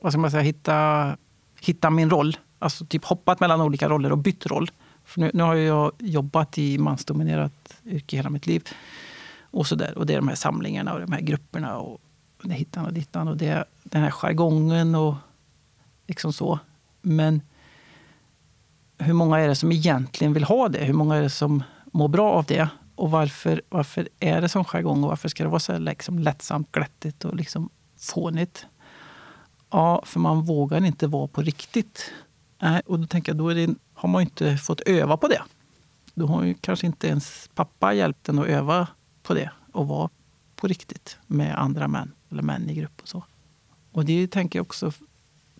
vad 0.00 0.12
ska 0.12 0.18
man 0.20 0.30
säga, 0.30 0.42
hitta, 0.42 1.16
hitta 1.60 1.90
min 1.90 2.10
roll. 2.10 2.36
Alltså 2.58 2.86
typ 2.86 3.04
hoppat 3.04 3.40
mellan 3.40 3.60
olika 3.60 3.88
roller 3.88 4.12
och 4.12 4.18
bytt 4.18 4.46
roll. 4.46 4.70
För 5.04 5.20
nu, 5.20 5.30
nu 5.34 5.42
har 5.42 5.54
jag 5.54 5.92
jobbat 5.98 6.58
i 6.58 6.78
mansdominerat 6.78 7.76
yrke 7.86 8.16
hela 8.16 8.30
mitt 8.30 8.46
liv. 8.46 8.68
Och, 9.40 9.66
så 9.66 9.74
där. 9.74 9.98
och 9.98 10.06
det 10.06 10.12
är 10.12 10.16
de 10.16 10.28
här 10.28 10.34
samlingarna 10.34 10.94
och 10.94 11.00
de 11.00 11.12
här 11.12 11.20
grupperna 11.20 11.78
och 11.78 12.00
det 12.42 12.54
hittan 12.54 12.86
och 12.86 12.92
dittan. 12.92 13.28
Och 13.28 13.36
det, 13.36 13.64
den 13.82 14.02
här 14.02 14.10
jargongen 14.10 14.94
och 14.94 15.14
liksom 16.06 16.32
så. 16.32 16.58
Men 17.02 17.42
hur 18.98 19.12
många 19.12 19.38
är 19.38 19.48
det 19.48 19.54
som 19.54 19.72
egentligen 19.72 20.32
vill 20.32 20.44
ha 20.44 20.68
det? 20.68 20.84
Hur 20.84 20.94
många 20.94 21.16
är 21.16 21.22
det 21.22 21.30
som 21.30 21.62
mår 21.92 22.08
bra 22.08 22.32
av 22.32 22.44
det? 22.44 22.68
Och 22.94 23.10
varför, 23.10 23.62
varför 23.68 24.08
är 24.20 24.40
det 24.40 24.48
som 24.48 24.64
jargong 24.64 25.04
och 25.04 25.08
varför 25.08 25.28
ska 25.28 25.44
det 25.44 25.50
vara 25.50 25.60
så 25.60 25.72
här 25.72 25.80
liksom 25.80 26.18
lättsamt, 26.18 26.72
glättigt 26.72 27.24
och 27.24 27.36
liksom 27.36 27.70
fånigt? 27.96 28.66
Ja, 29.70 30.02
för 30.06 30.20
man 30.20 30.42
vågar 30.42 30.84
inte 30.84 31.06
vara 31.06 31.26
på 31.26 31.42
riktigt. 31.42 32.12
Nej, 32.58 32.82
och 32.86 33.00
då 33.00 33.06
tänker 33.06 33.32
jag, 33.32 33.36
då 33.36 33.48
är 33.48 33.54
det, 33.54 33.74
har 34.04 34.08
man 34.08 34.22
inte 34.22 34.56
fått 34.56 34.80
öva 34.80 35.16
på 35.16 35.28
det. 35.28 35.42
Då 36.14 36.26
har 36.26 36.44
ju 36.44 36.54
kanske 36.54 36.86
inte 36.86 37.08
ens 37.08 37.50
pappa 37.54 37.94
hjälpt 37.94 38.28
en 38.28 38.38
att 38.38 38.46
öva 38.46 38.88
på 39.22 39.34
det 39.34 39.50
och 39.72 39.88
vara 39.88 40.10
på 40.56 40.66
riktigt 40.66 41.18
med 41.26 41.58
andra 41.58 41.88
män 41.88 42.12
eller 42.30 42.42
män 42.42 42.70
i 42.70 42.74
grupp 42.74 43.00
och 43.02 43.08
så. 43.08 43.24
Och 43.92 44.04
det 44.04 44.26
tänker 44.26 44.58
jag 44.58 44.66
också 44.66 44.92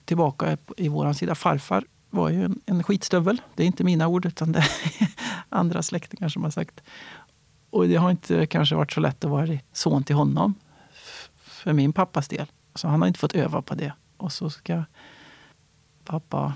tillbaka 0.04 0.58
i 0.76 0.88
våran 0.88 1.14
sida. 1.14 1.34
Farfar 1.34 1.84
var 2.10 2.30
ju 2.30 2.44
en, 2.44 2.60
en 2.66 2.82
skitstövel. 2.82 3.42
Det 3.54 3.62
är 3.62 3.66
inte 3.66 3.84
mina 3.84 4.08
ord, 4.08 4.26
utan 4.26 4.52
det 4.52 4.58
är 4.58 4.68
andra 5.48 5.82
släktingar 5.82 6.28
som 6.28 6.44
har 6.44 6.50
sagt. 6.50 6.80
Och 7.70 7.88
det 7.88 7.96
har 7.96 8.10
inte 8.10 8.46
kanske 8.46 8.74
varit 8.74 8.92
så 8.92 9.00
lätt 9.00 9.24
att 9.24 9.30
vara 9.30 9.58
son 9.72 10.04
till 10.04 10.16
honom 10.16 10.54
för 11.36 11.72
min 11.72 11.92
pappas 11.92 12.28
del. 12.28 12.46
Så 12.74 12.88
han 12.88 13.00
har 13.00 13.08
inte 13.08 13.20
fått 13.20 13.34
öva 13.34 13.62
på 13.62 13.74
det. 13.74 13.92
Och 14.16 14.32
så 14.32 14.50
ska 14.50 14.84
pappa 16.04 16.54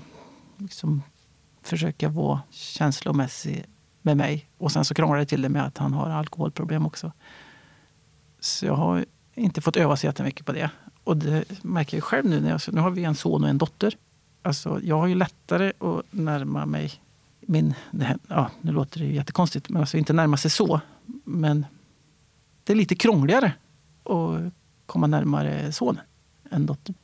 liksom 0.57 1.03
försöka 1.69 2.09
vara 2.09 2.41
känslomässig 2.51 3.65
med 4.01 4.17
mig. 4.17 4.49
Och 4.57 4.71
sen 4.71 4.85
så 4.85 4.93
krånglar 4.93 5.19
det 5.19 5.25
till 5.25 5.41
det 5.41 5.49
med 5.49 5.65
att 5.65 5.77
han 5.77 5.93
har 5.93 6.09
alkoholproblem 6.09 6.85
också. 6.85 7.11
Så 8.39 8.65
jag 8.65 8.75
har 8.75 9.05
inte 9.35 9.61
fått 9.61 9.77
öva 9.77 9.97
så 9.97 10.05
jättemycket 10.05 10.45
på 10.45 10.51
det. 10.51 10.69
Och 11.03 11.17
det 11.17 11.63
märker 11.63 11.97
jag 11.97 12.03
själv 12.03 12.25
nu. 12.25 12.39
När 12.39 12.49
jag, 12.49 12.61
nu 12.71 12.81
har 12.81 12.91
vi 12.91 13.03
en 13.03 13.15
son 13.15 13.43
och 13.43 13.49
en 13.49 13.57
dotter. 13.57 13.97
Alltså, 14.41 14.79
jag 14.83 14.97
har 14.99 15.07
ju 15.07 15.15
lättare 15.15 15.73
att 15.79 16.05
närma 16.11 16.65
mig 16.65 16.91
min... 17.41 17.73
Här, 18.01 18.17
ja, 18.27 18.51
nu 18.61 18.71
låter 18.71 18.99
det 18.99 19.05
ju 19.05 19.13
jättekonstigt, 19.13 19.69
men 19.69 19.81
alltså 19.81 19.97
inte 19.97 20.13
närma 20.13 20.37
sig 20.37 20.51
så. 20.51 20.81
Men 21.23 21.65
det 22.63 22.73
är 22.73 22.77
lite 22.77 22.95
krångligare 22.95 23.53
att 24.03 24.53
komma 24.85 25.07
närmare 25.07 25.71
sonen 25.71 26.03
än 26.51 26.65
dottern. 26.65 26.95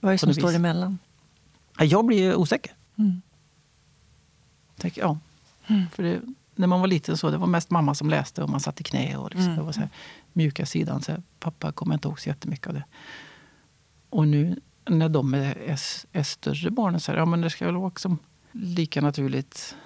Vad 0.00 0.08
är 0.08 0.14
det 0.14 0.18
som 0.18 0.34
står 0.34 0.54
emellan? 0.54 0.98
Ja, 1.78 1.84
Jag 1.84 2.06
blir 2.06 2.34
osäker. 2.34 2.72
Mm. 2.98 3.22
Tänker, 4.78 5.00
ja. 5.00 5.18
Mm. 5.66 5.88
För 5.90 6.02
det, 6.02 6.20
när 6.54 6.66
man 6.66 6.80
var 6.80 6.86
liten 6.86 7.16
så 7.16 7.30
det 7.30 7.36
var 7.38 7.46
mest 7.46 7.70
mamma 7.70 7.94
som 7.94 8.10
läste 8.10 8.42
och 8.42 8.50
man 8.50 8.60
satt 8.60 8.80
i 8.80 8.84
knä. 8.84 9.16
Och 9.16 9.30
liksom, 9.30 9.44
Mm. 9.44 9.56
Det 9.56 9.62
var 9.62 9.72
så 9.72 9.80
här, 9.80 9.90
mjuka 10.32 10.66
sidan. 10.66 11.02
Så 11.02 11.12
här, 11.12 11.22
pappa 11.40 11.72
kommer 11.72 11.94
inte 11.94 12.08
ihåg 12.08 12.20
så 12.20 12.28
jättemycket 12.28 12.66
av 12.66 12.74
det. 12.74 12.84
Och 14.10 14.28
nu 14.28 14.60
när 14.86 15.08
de 15.08 15.34
är, 15.34 15.58
är, 15.58 15.78
är 16.12 16.22
större 16.22 16.70
barnen 16.70 17.00
så 17.00 17.12
här, 17.12 17.18
ja 17.18 17.24
men 17.24 17.40
det 17.40 17.50
ska 17.50 17.66
väl 17.66 17.76
vara 17.76 17.88
liksom 17.88 18.18
lika 18.52 19.00
naturligt 19.00 19.76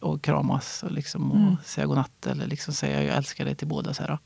att 0.00 0.22
kramas 0.22 0.82
och, 0.82 0.90
liksom, 0.92 1.30
och 1.32 1.36
Mm. 1.38 1.56
säga 1.64 1.86
godnatt 1.86 2.26
eller 2.26 2.46
liksom 2.46 2.74
säga 2.74 3.02
jag 3.02 3.16
älskar 3.16 3.44
dig 3.44 3.54
till 3.54 3.68
båda. 3.68 3.94
Så 3.94 4.02
här. 4.02 4.18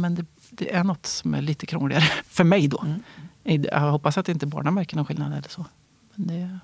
Men 0.00 0.14
det, 0.14 0.26
det 0.50 0.74
är 0.74 0.84
något 0.84 1.06
som 1.06 1.34
är 1.34 1.42
lite 1.42 1.66
krångligare 1.66 2.02
för 2.26 2.44
mig 2.44 2.68
då. 2.68 2.84
Mm. 3.44 3.64
Jag 3.72 3.80
hoppas 3.90 4.18
att 4.18 4.28
inte 4.28 4.46
barnen 4.46 4.74
märker 4.74 4.96
någon 4.96 5.06
skillnad 5.06 5.32
eller 5.32 5.48
så. 5.48 5.64
Men 6.14 6.26
det, 6.26 6.58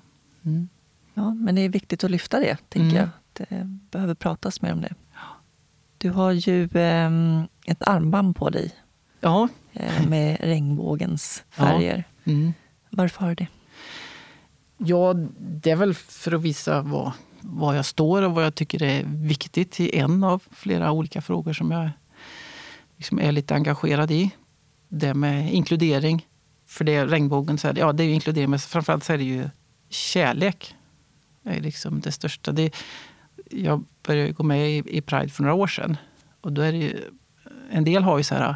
mm. 0.45 0.69
Ja, 1.17 1.33
men 1.33 1.55
det 1.55 1.61
är 1.61 1.69
viktigt 1.69 2.03
att 2.03 2.11
lyfta 2.11 2.39
det, 2.39 2.57
tänker 2.69 2.89
Mm. 2.89 2.95
jag. 2.95 3.09
Det 3.33 3.67
behöver 3.91 4.13
pratas 4.15 4.61
mer 4.61 4.73
om 4.73 4.81
det. 4.81 4.93
Du 5.97 6.09
har 6.09 6.31
ju 6.31 6.69
ehm, 6.73 7.47
ett 7.65 7.87
armband 7.87 8.35
på 8.35 8.49
dig 8.49 8.71
Ja. 9.19 9.47
eh, 9.73 10.07
med 10.07 10.37
regnbågens 10.41 11.43
färger. 11.49 12.03
Mm. 12.25 12.53
Varför 12.89 13.21
har 13.21 13.29
du 13.29 13.35
det? 13.35 13.47
ja, 14.77 15.13
det 15.39 15.71
är 15.71 15.75
väl 15.75 15.93
för 15.93 16.31
att 16.31 16.41
visa 16.41 16.81
vad, 16.81 17.11
vad 17.41 17.77
jag 17.77 17.85
står 17.85 18.21
och 18.21 18.31
vad 18.35 18.45
jag 18.45 18.55
tycker 18.55 18.83
är 18.83 19.03
viktigt 19.05 19.79
i 19.79 19.97
en 19.99 20.23
av 20.23 20.43
flera 20.51 20.91
olika 20.91 21.21
frågor 21.21 21.53
som 21.53 21.71
jag 21.71 21.89
liksom 22.97 23.19
är 23.19 23.31
lite 23.31 23.55
engagerad 23.55 24.11
i. 24.11 24.31
Det 24.87 25.13
med 25.13 25.53
inkludering. 25.53 26.27
För 26.65 26.83
det 26.85 27.05
regnbågen, 27.05 27.57
så 27.57 27.67
är 27.67 27.73
det, 27.73 27.79
ja, 27.79 27.93
det 27.93 28.03
är 28.03 28.07
ju 28.07 28.13
inkludering, 28.13 28.49
men 28.49 28.59
framförallt 28.59 29.03
så 29.03 29.13
är 29.13 29.17
det 29.17 29.23
ju 29.23 29.49
kärlek. 29.89 30.75
Det 31.47 31.53
är 31.53 31.61
liksom 31.61 31.99
det 31.99 32.11
största. 32.11 32.51
Det, 32.51 32.75
jag 33.51 33.83
började 34.03 34.31
gå 34.31 34.43
med 34.43 34.69
i, 34.69 34.83
i 34.97 35.01
Pride 35.01 35.29
för 35.29 35.43
några 35.43 35.55
år 35.55 35.67
sedan. 35.67 35.97
Och 36.41 36.53
då 36.53 36.61
är 36.61 36.71
det 36.71 36.77
ju, 36.77 37.01
en 37.69 37.83
del 37.83 38.03
har 38.03 38.17
ju 38.17 38.23
så 38.23 38.35
här 38.35 38.55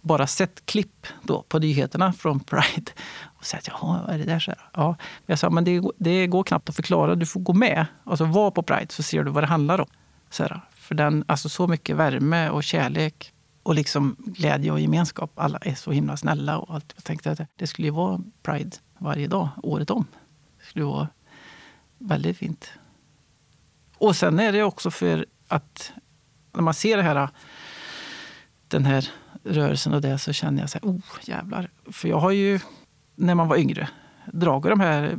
bara 0.00 0.26
sett 0.26 0.66
klipp 0.66 1.06
då 1.22 1.42
på 1.42 1.58
nyheterna 1.58 2.12
från 2.12 2.40
Pride. 2.40 2.92
Och 3.22 3.44
sagt, 3.44 3.68
jaha, 3.68 4.02
vad 4.06 4.14
är 4.14 4.18
det 4.18 4.24
där? 4.24 4.38
Så 4.38 4.50
här, 4.50 4.60
ja. 4.74 4.96
Jag 5.26 5.38
sa, 5.38 5.50
men 5.50 5.64
det, 5.64 5.82
det 5.98 6.26
går 6.26 6.44
knappt 6.44 6.68
att 6.68 6.76
förklara. 6.76 7.14
Du 7.14 7.26
får 7.26 7.40
gå 7.40 7.52
med. 7.52 7.86
Alltså 8.04 8.24
var 8.24 8.50
på 8.50 8.62
Pride 8.62 8.92
så 8.92 9.02
ser 9.02 9.24
du 9.24 9.30
vad 9.30 9.42
det 9.42 9.48
handlar 9.48 9.80
om. 9.80 9.88
Så 10.30 10.42
här, 10.42 10.60
för 10.74 10.94
den, 10.94 11.24
alltså 11.28 11.48
så 11.48 11.66
mycket 11.66 11.96
värme 11.96 12.50
och 12.50 12.64
kärlek 12.64 13.32
och 13.62 13.74
liksom 13.74 14.16
glädje 14.18 14.72
och 14.72 14.80
gemenskap. 14.80 15.32
Alla 15.34 15.58
är 15.58 15.74
så 15.74 15.92
himla 15.92 16.16
snälla. 16.16 16.58
Och 16.58 16.74
allt. 16.74 16.92
Jag 16.96 17.04
tänkte 17.04 17.30
att 17.30 17.40
det 17.56 17.66
skulle 17.66 17.88
ju 17.88 17.92
vara 17.92 18.20
Pride 18.42 18.76
varje 18.98 19.26
dag, 19.26 19.48
året 19.62 19.90
om. 19.90 20.06
Det 20.58 20.66
skulle 20.66 20.84
vara 20.84 21.08
väldigt 22.00 22.36
fint. 22.36 22.70
Och 23.96 24.16
sen 24.16 24.40
är 24.40 24.52
det 24.52 24.62
också 24.62 24.90
för 24.90 25.26
att 25.48 25.92
när 26.52 26.62
man 26.62 26.74
ser 26.74 26.96
det 26.96 27.02
här, 27.02 27.28
den 28.68 28.84
här 28.84 29.08
rörelsen 29.44 29.94
och 29.94 30.00
det 30.00 30.18
så 30.18 30.32
känner 30.32 30.60
jag 30.60 30.70
så 30.70 30.78
här, 30.82 30.90
oh 30.90 31.00
jävlar. 31.22 31.70
För 31.86 32.08
jag 32.08 32.18
har 32.18 32.30
ju, 32.30 32.60
när 33.14 33.34
man 33.34 33.48
var 33.48 33.56
yngre, 33.56 33.88
dragit 34.32 34.70
de 34.70 34.80
här 34.80 35.18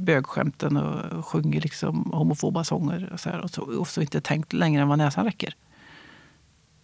bögskämten 0.00 0.76
och 0.76 1.26
sjungit 1.26 1.62
liksom 1.62 2.10
homofoba 2.12 2.64
sånger 2.64 3.10
och 3.12 3.20
så, 3.20 3.30
här, 3.30 3.38
och 3.38 3.50
så, 3.50 3.62
och 3.62 3.88
så 3.88 4.00
inte 4.00 4.20
tänkt 4.20 4.52
längre 4.52 4.82
än 4.82 4.88
vad 4.88 4.98
näsan 4.98 5.24
räcker. 5.24 5.54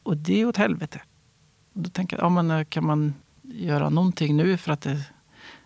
Och 0.03 0.17
det 0.17 0.41
är 0.41 0.47
åt 0.47 0.57
helvete. 0.57 1.03
Då 1.73 1.91
tänker 1.91 2.17
jag, 2.17 2.25
ja, 2.25 2.29
men 2.29 2.51
eh, 2.51 2.65
kan 2.65 2.87
man 2.87 3.15
göra 3.43 3.89
någonting 3.89 4.37
nu 4.37 4.57
för 4.57 4.73
att 4.73 4.81
det, 4.81 5.03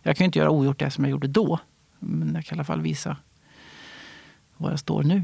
jag 0.03 0.17
kan 0.17 0.25
ju 0.25 0.27
inte 0.27 0.39
göra 0.39 0.51
ogjort 0.51 0.79
det 0.79 0.91
som 0.91 1.05
jag 1.05 1.11
gjorde 1.11 1.29
då. 1.29 1.59
Men 1.99 2.35
jag 2.35 2.45
kan 2.45 2.57
i 2.57 2.59
alla 2.59 2.65
fall 2.65 2.81
visa 2.81 3.17
var 4.61 4.71
jag 4.71 4.79
står 4.79 5.03
nu. 5.03 5.23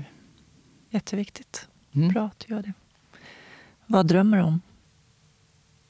Jätteviktigt. 0.91 1.69
Mm. 1.93 2.09
Bra 2.09 2.25
att 2.25 2.45
du 2.47 2.55
gör 2.55 2.63
det. 2.63 2.73
Vad 3.87 4.07
drömmer 4.07 4.37
du 4.37 4.43
om? 4.43 4.61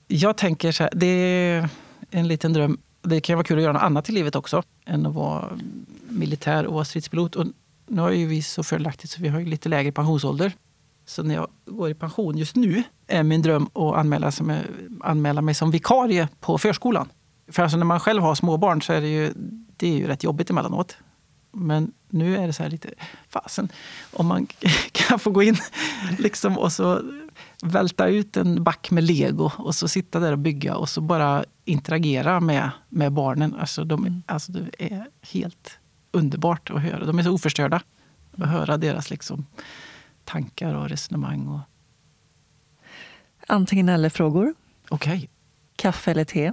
Jag 0.09 0.37
tänker 0.37 0.73
så 0.73 0.83
här, 0.83 0.93
det 0.95 1.07
är 1.07 1.69
en 2.11 2.29
liten 2.29 2.53
dröm. 2.53 2.79
Det 3.03 3.21
kan 3.21 3.37
vara 3.37 3.45
kul 3.45 3.57
att 3.57 3.63
göra 3.63 3.73
något 3.73 3.83
annat 3.83 4.09
i 4.09 4.13
livet 4.13 4.37
också 4.37 4.63
än 4.87 5.07
att 5.07 5.15
vara 5.15 5.59
militär 6.09 6.67
och 6.67 6.75
vara 6.75 6.85
stridspilot. 6.85 7.37
Och 7.37 7.47
nu 7.87 8.03
har 8.03 8.11
ju 8.11 8.27
vi 8.27 8.43
så 8.43 8.63
fördelaktigt 8.63 9.13
så 9.13 9.23
vi 9.23 9.29
har 9.29 9.41
lite 9.41 9.69
lägre 9.69 9.93
pensionsålder. 9.93 10.53
Så 11.05 11.23
när 11.23 11.35
jag 11.35 11.49
går 11.67 11.91
i 11.91 11.95
pension 11.95 12.39
just 12.39 12.57
nu 12.57 12.83
är 13.07 13.23
min 13.23 13.43
dröm 13.43 13.69
att 13.75 13.95
anmäla, 13.95 14.31
som, 14.31 14.59
anmäla 15.01 15.43
mig 15.43 15.55
som 15.55 15.71
vikarie 15.71 16.29
på 16.41 16.59
förskolan. 16.59 17.09
För 17.49 17.63
alltså 17.63 17.79
när 17.79 17.85
man 17.85 18.01
själv 18.01 18.23
har 18.23 18.35
småbarn 18.35 18.83
så 18.83 18.93
är 18.93 19.01
det 19.01 19.09
ju, 19.09 19.33
det 19.77 19.89
är 19.89 19.99
ju 19.99 20.07
rätt 20.07 20.25
jobbigt 20.25 20.51
emellanåt. 20.51 20.97
Men 21.57 21.93
nu 22.09 22.37
är 22.37 22.47
det 22.47 22.53
så 22.53 22.63
här 22.63 22.71
lite, 22.71 22.91
fasen, 23.29 23.69
om 24.13 24.27
man 24.27 24.47
kan 24.93 25.19
få 25.19 25.31
gå 25.31 25.43
in 25.43 25.57
liksom 26.19 26.59
och 26.59 26.73
så 26.73 27.03
välta 27.63 28.07
ut 28.07 28.37
en 28.37 28.65
back 28.65 28.91
med 28.91 29.05
lego 29.05 29.51
och 29.59 29.75
så 29.75 29.89
sitta 29.89 30.21
där 30.21 30.33
och 30.33 30.39
bygga 30.39 30.77
och 30.77 30.89
så 30.89 31.01
bara 31.01 31.45
interagera 31.65 32.41
med, 32.41 32.71
med 32.89 33.13
barnen. 33.13 33.55
Alltså, 33.55 33.85
de, 33.85 34.01
mm. 34.07 34.23
alltså 34.27 34.53
det 34.53 34.71
är 34.79 35.07
helt 35.33 35.79
underbart 36.11 36.71
att 36.71 36.83
höra. 36.83 37.05
De 37.05 37.19
är 37.19 37.23
så 37.23 37.33
oförstörda. 37.33 37.83
Att 38.39 38.49
höra 38.49 38.77
deras 38.77 39.11
liksom, 39.11 39.47
tankar 40.25 40.75
och 40.75 40.89
resonemang. 40.89 41.49
Och... 41.49 41.61
Antingen 43.47 43.89
eller-frågor. 43.89 44.55
Okej. 44.89 45.17
Okay. 45.17 45.29
Kaffe 45.77 46.11
eller 46.11 46.25
te? 46.25 46.53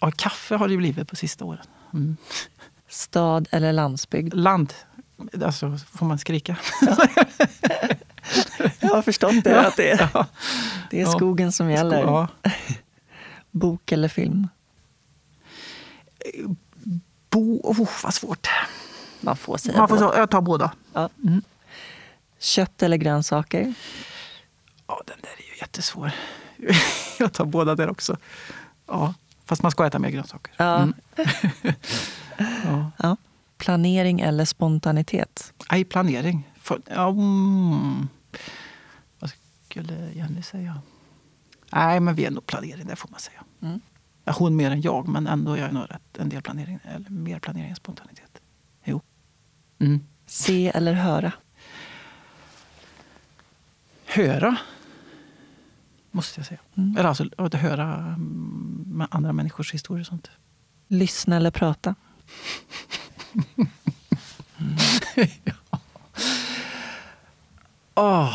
Ja, 0.00 0.10
kaffe 0.10 0.54
har 0.54 0.68
det 0.68 0.76
blivit 0.76 1.08
på 1.08 1.16
sista 1.16 1.44
åren. 1.44 1.66
Mm. 1.92 2.16
Stad 2.94 3.48
eller 3.50 3.72
landsbygd? 3.72 4.34
Land. 4.34 4.74
Alltså, 5.44 5.78
får 5.92 6.06
man 6.06 6.18
skrika? 6.18 6.56
Ja. 6.80 6.96
Jag 8.80 8.88
har 8.88 9.02
förstått 9.02 9.44
det, 9.44 9.50
ja. 9.50 9.66
att 9.66 9.76
det 9.76 9.90
är, 9.90 10.10
ja. 10.14 10.26
det 10.90 11.00
är 11.00 11.06
skogen 11.06 11.52
som 11.52 11.70
gäller. 11.70 12.28
Bok 13.50 13.92
eller 13.92 14.08
film? 14.08 14.48
Bo, 17.30 17.60
oh, 17.64 17.88
vad 18.02 18.14
svårt. 18.14 18.48
Man 19.20 19.36
får 19.36 19.56
säga 19.56 19.78
Man 19.78 19.88
får 19.88 19.96
båda. 19.96 20.18
Jag 20.18 20.30
tar 20.30 20.40
båda. 20.40 20.72
Mm. 20.94 21.42
Kött 22.38 22.82
eller 22.82 22.96
grönsaker? 22.96 23.74
Ja, 24.86 25.02
den 25.06 25.16
där 25.20 25.30
är 25.38 25.52
ju 25.52 25.58
jättesvår. 25.60 26.12
Jag 27.18 27.32
tar 27.32 27.44
båda 27.44 27.74
där 27.74 27.90
också. 27.90 28.16
Ja, 28.86 29.14
fast 29.44 29.62
man 29.62 29.70
ska 29.70 29.86
äta 29.86 29.98
mer 29.98 30.10
grönsaker. 30.10 30.52
Mm. 30.58 30.94
ja. 32.64 32.90
ja. 32.98 33.16
Planering 33.58 34.20
eller 34.20 34.44
spontanitet? 34.44 35.52
Nej, 35.70 35.84
planering. 35.84 36.52
För, 36.56 36.80
mm. 36.86 38.08
Vad 39.18 39.32
skulle 39.66 40.12
Jenny 40.12 40.42
säga? 40.42 40.80
Nej, 41.72 42.00
men 42.00 42.14
vi 42.14 42.24
är 42.24 42.30
nog 42.30 42.46
planering, 42.46 42.86
det 42.86 42.96
får 42.96 43.08
man 43.08 43.20
säga. 43.20 43.44
Mm. 43.62 43.80
Hon 44.26 44.56
mer 44.56 44.70
än 44.70 44.80
jag, 44.80 45.08
men 45.08 45.26
ändå 45.26 45.56
jag 45.56 45.68
är 45.68 45.72
nog 45.72 45.90
rätt, 45.90 46.18
en 46.18 46.28
del 46.28 46.42
planering, 46.42 46.78
eller 46.84 47.10
mer 47.10 47.38
planering 47.38 47.70
än 47.70 47.76
spontanitet. 47.76 48.40
Jo. 48.84 49.00
Mm. 49.78 50.00
Se 50.26 50.68
eller 50.68 50.92
höra? 50.92 51.32
Höra, 54.06 54.56
måste 56.10 56.40
jag 56.40 56.46
säga. 56.46 56.60
Mm. 56.74 56.96
Eller 56.96 57.08
alltså 57.08 57.24
att 57.38 57.54
höra 57.54 57.94
mm, 57.96 58.84
med 58.86 59.08
andra 59.10 59.32
människors 59.32 59.74
historier 59.74 60.00
och 60.00 60.06
sånt. 60.06 60.30
Lyssna 60.88 61.36
eller 61.36 61.50
prata? 61.50 61.94
ja. 65.44 65.52
oh. 67.94 68.34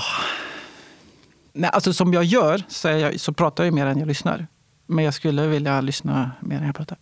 Nej, 1.54 1.70
alltså 1.74 1.94
som 1.94 2.14
jag 2.14 2.24
gör 2.24 2.64
så, 2.68 2.88
jag, 2.88 3.20
så 3.20 3.34
pratar 3.34 3.64
jag 3.64 3.74
mer 3.74 3.86
än 3.86 4.00
jag 4.00 4.08
lyssnar. 4.08 4.48
Men 4.86 5.06
jag 5.06 5.14
skulle 5.14 5.48
vilja 5.48 5.82
lyssna 5.82 6.32
mer 6.42 6.58
än 6.58 6.66
jag 6.66 6.76
pratar. 6.76 6.98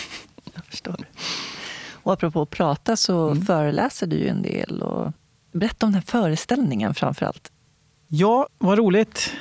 jag 0.54 0.64
förstår. 0.64 1.06
Och 1.92 2.12
apropå 2.12 2.42
att 2.42 2.50
prata 2.50 2.96
så 2.96 3.30
mm. 3.30 3.44
föreläser 3.44 4.06
du 4.06 4.16
ju 4.16 4.28
en 4.28 4.42
del. 4.42 4.82
Och 4.82 5.12
berätta 5.52 5.86
om 5.86 5.92
den 5.92 5.94
här 5.94 6.06
föreställningen 6.06 6.94
framför 6.94 7.26
allt. 7.26 7.52
Ja, 8.08 8.46
vad 8.58 8.78
roligt. 8.78 9.32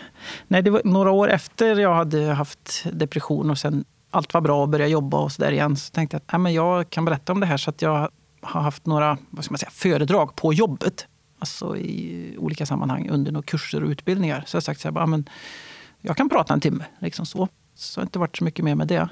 Nej, 0.48 0.62
det 0.62 0.70
var 0.70 0.82
några 0.86 1.12
år 1.12 1.30
efter 1.30 1.80
jag 1.80 1.96
hade 1.96 2.26
haft 2.26 2.86
depression 2.92 3.50
och 3.50 3.58
sen 3.58 3.86
allt 4.12 4.34
var 4.34 4.42
bra 4.42 4.62
och 4.62 4.70
började 4.70 4.92
jobba 4.92 5.18
och 5.18 5.32
så 5.32 5.42
där 5.42 5.52
igen. 5.52 5.76
Så 5.76 5.92
tänkte 5.92 6.16
jag 6.16 6.36
att 6.36 6.42
men 6.42 6.54
jag 6.54 6.90
kan 6.90 7.06
berätta 7.06 7.34
om 7.34 7.40
det 7.40 7.46
här. 7.46 7.58
Så 7.58 7.70
att 7.70 7.82
jag 7.82 8.10
har 8.42 8.62
haft 8.62 8.86
några 8.86 9.18
vad 9.30 9.46
ska 9.46 9.52
man 9.52 9.60
säga, 9.60 9.70
föredrag 9.70 10.36
på 10.36 10.54
jobbet. 10.54 11.08
Alltså 11.40 11.78
i 11.78 12.36
olika 12.38 12.66
sammanhang 12.66 13.10
under 13.10 13.32
några 13.32 13.46
kurser 13.46 13.84
och 13.84 13.90
utbildningar. 13.90 14.44
Så 14.48 14.56
jag 14.56 14.62
har 14.62 14.62
sagt 14.62 14.86
att 14.86 14.96
jag, 14.96 15.30
jag 16.02 16.18
kan 16.18 16.30
prata 16.30 16.54
en 16.54 16.62
timme. 16.62 16.86
Liksom 17.00 17.26
så. 17.26 17.48
så 17.76 18.00
det 18.00 18.02
har 18.02 18.06
inte 18.06 18.20
varit 18.20 18.38
så 18.38 18.44
mycket 18.44 18.66
mer 18.66 18.76
med 18.76 18.88
det. 18.88 19.10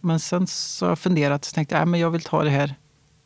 Men 0.00 0.20
sen 0.20 0.46
så 0.46 0.84
har 0.84 0.90
jag 0.90 0.98
funderat 0.98 1.46
och 1.46 1.54
tänkte 1.54 1.78
att 1.78 1.98
jag 1.98 2.10
vill 2.10 2.22
ta 2.22 2.44
det 2.44 2.50
här 2.50 2.74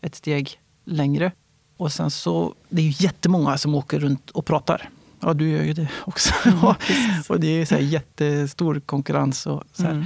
ett 0.00 0.14
steg 0.14 0.60
längre. 0.84 1.32
Och 1.76 1.92
sen 1.92 2.10
så, 2.10 2.54
det 2.68 2.82
är 2.82 2.86
ju 2.86 2.94
jättemånga 3.06 3.58
som 3.58 3.74
åker 3.74 3.98
runt 3.98 4.30
och 4.30 4.44
pratar. 4.44 4.90
Ja, 5.20 5.34
du 5.34 5.48
gör 5.48 5.62
ju 5.62 5.72
det 5.72 5.88
också. 6.04 6.34
Mm, 6.44 6.58
och 7.28 7.40
det 7.40 7.46
är 7.46 7.64
så 7.64 7.74
här 7.74 7.82
jättestor 7.82 8.80
konkurrens. 8.80 9.46
Och 9.46 9.62
så, 9.72 9.84
mm. 9.84 10.04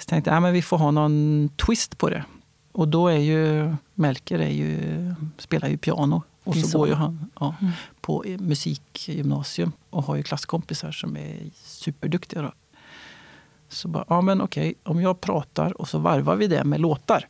Så 0.00 0.04
tänkte 0.04 0.30
jag 0.30 0.46
att 0.46 0.54
vi 0.54 0.62
får 0.62 0.78
ha 0.78 0.90
någon 0.90 1.48
twist 1.56 1.98
på 1.98 2.10
det. 2.10 2.24
Och 2.72 2.88
då 2.88 3.08
är 3.08 3.18
ju 3.18 3.74
Melker 3.94 4.38
är 4.38 4.50
ju, 4.50 5.14
spelar 5.38 5.68
ju 5.68 5.78
piano. 5.78 6.22
Och 6.44 6.56
så, 6.56 6.66
så, 6.66 6.78
går 6.78 6.88
ju 6.88 6.94
han 6.94 7.30
ja, 7.40 7.54
mm. 7.60 7.72
på 8.00 8.24
musikgymnasium 8.38 9.72
och 9.90 10.02
har 10.02 10.16
ju 10.16 10.22
klasskompisar 10.22 10.92
som 10.92 11.16
är 11.16 11.50
superduktiga. 11.54 12.42
Då. 12.42 12.52
Så 13.68 13.88
bara, 13.88 14.04
ja 14.08 14.20
men 14.20 14.40
okej, 14.40 14.74
om 14.82 15.00
jag 15.00 15.20
pratar 15.20 15.80
och 15.80 15.88
så 15.88 15.98
varvar 15.98 16.36
vi 16.36 16.46
det 16.46 16.64
med 16.64 16.80
låtar. 16.80 17.28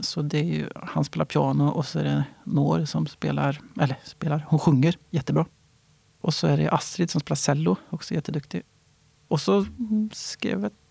Så 0.00 0.22
det 0.22 0.38
är 0.38 0.44
ju, 0.44 0.68
han 0.74 1.04
spelar 1.04 1.24
piano 1.24 1.68
och 1.68 1.86
så 1.86 1.98
är 1.98 2.04
det 2.04 2.24
Nour 2.44 2.84
som 2.84 3.06
spelar, 3.06 3.60
eller 3.80 3.96
spelar, 4.04 4.46
hon 4.48 4.58
sjunger 4.58 4.98
jättebra. 5.10 5.46
Och 6.20 6.34
så 6.34 6.46
är 6.46 6.56
det 6.56 6.70
Astrid 6.70 7.10
som 7.10 7.20
spelar 7.20 7.36
cello, 7.36 7.76
också 7.90 8.14
jätteduktig. 8.14 8.62
Och 9.28 9.40
så 9.40 9.66
skrev 10.12 10.64
ett 10.64 10.85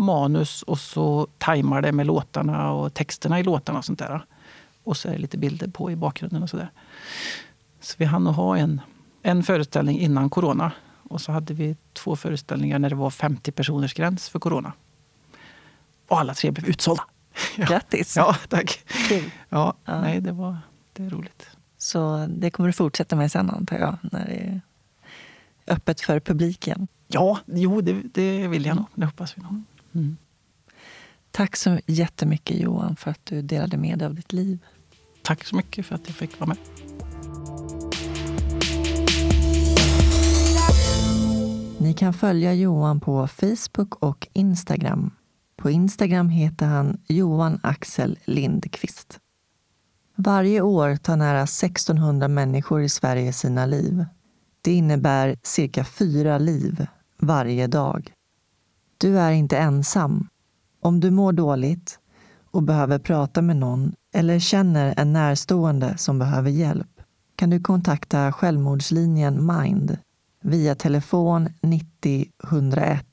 manus 0.00 0.62
och 0.62 0.78
så 0.78 1.26
tajmar 1.38 1.82
det 1.82 1.92
med 1.92 2.06
låtarna 2.06 2.72
och 2.72 2.94
texterna 2.94 3.40
i 3.40 3.42
låtarna 3.42 3.78
och 3.78 3.84
sånt 3.84 3.98
där. 3.98 4.24
Och 4.84 4.96
så 4.96 5.08
är 5.08 5.12
det 5.12 5.18
lite 5.18 5.38
bilder 5.38 5.68
på 5.68 5.90
i 5.90 5.96
bakgrunden 5.96 6.42
och 6.42 6.50
sådär. 6.50 6.70
Så 7.80 7.94
vi 7.98 8.04
hann 8.04 8.26
ha 8.26 8.56
en, 8.56 8.80
en 9.22 9.42
föreställning 9.42 10.00
innan 10.00 10.30
corona. 10.30 10.72
Och 11.08 11.20
så 11.20 11.32
hade 11.32 11.54
vi 11.54 11.76
två 11.92 12.16
föreställningar 12.16 12.78
när 12.78 12.90
det 12.90 12.96
var 12.96 13.10
50 13.10 13.52
personers 13.52 13.94
gräns 13.94 14.28
för 14.28 14.38
corona. 14.38 14.72
Och 16.08 16.20
alla 16.20 16.34
tre 16.34 16.50
blev 16.50 16.68
utsålda. 16.68 17.04
Grattis! 17.56 18.16
Ja, 18.16 18.36
tack. 18.48 18.84
Kul. 19.08 19.30
Ja, 19.48 19.74
ja, 19.84 20.00
Nej, 20.00 20.20
det, 20.20 20.32
var, 20.32 20.58
det 20.92 21.04
är 21.04 21.10
roligt. 21.10 21.50
Så 21.78 22.26
det 22.28 22.50
kommer 22.50 22.66
du 22.66 22.72
fortsätta 22.72 23.16
med 23.16 23.32
sen 23.32 23.50
antar 23.50 23.78
jag? 23.78 23.96
När 24.02 24.26
det 24.26 24.34
är 24.34 24.60
öppet 25.66 26.00
för 26.00 26.20
publiken? 26.20 26.88
Ja, 27.08 27.38
jo, 27.46 27.80
det, 27.80 28.02
det 28.14 28.48
vill 28.48 28.66
jag 28.66 28.76
nog. 28.76 28.86
Det 28.94 29.04
hoppas 29.04 29.38
vi 29.38 29.42
nog. 29.42 29.62
Mm. 29.94 30.16
Tack 31.30 31.56
så 31.56 31.80
jättemycket 31.86 32.60
Johan 32.60 32.96
för 32.96 33.10
att 33.10 33.26
du 33.26 33.42
delade 33.42 33.76
med 33.76 33.98
dig 33.98 34.06
av 34.06 34.14
ditt 34.14 34.32
liv. 34.32 34.58
Tack 35.22 35.44
så 35.44 35.56
mycket 35.56 35.86
för 35.86 35.94
att 35.94 36.06
jag 36.06 36.16
fick 36.16 36.40
vara 36.40 36.48
med. 36.48 36.56
Ni 41.78 41.94
kan 41.94 42.14
följa 42.14 42.54
Johan 42.54 43.00
på 43.00 43.28
Facebook 43.28 43.94
och 43.94 44.28
Instagram. 44.32 45.10
På 45.56 45.70
Instagram 45.70 46.28
heter 46.28 46.66
han 46.66 47.00
Johan 47.08 47.60
Axel 47.62 48.18
Lindqvist. 48.24 49.20
Varje 50.14 50.60
år 50.60 50.96
tar 50.96 51.16
nära 51.16 51.42
1600 51.42 52.28
människor 52.28 52.82
i 52.82 52.88
Sverige 52.88 53.32
sina 53.32 53.66
liv. 53.66 54.04
Det 54.62 54.72
innebär 54.72 55.36
cirka 55.42 55.84
fyra 55.84 56.38
liv 56.38 56.86
varje 57.18 57.66
dag. 57.66 58.12
Du 59.00 59.18
är 59.18 59.30
inte 59.32 59.58
ensam. 59.58 60.28
Om 60.80 61.00
du 61.00 61.10
mår 61.10 61.32
dåligt 61.32 61.98
och 62.50 62.62
behöver 62.62 62.98
prata 62.98 63.42
med 63.42 63.56
någon 63.56 63.92
eller 64.14 64.38
känner 64.38 64.94
en 64.96 65.12
närstående 65.12 65.98
som 65.98 66.18
behöver 66.18 66.50
hjälp 66.50 67.00
kan 67.36 67.50
du 67.50 67.60
kontakta 67.60 68.32
självmordslinjen 68.32 69.46
Mind 69.46 69.98
via 70.42 70.74
telefon 70.74 71.48
90 71.60 72.26
101. 72.44 73.04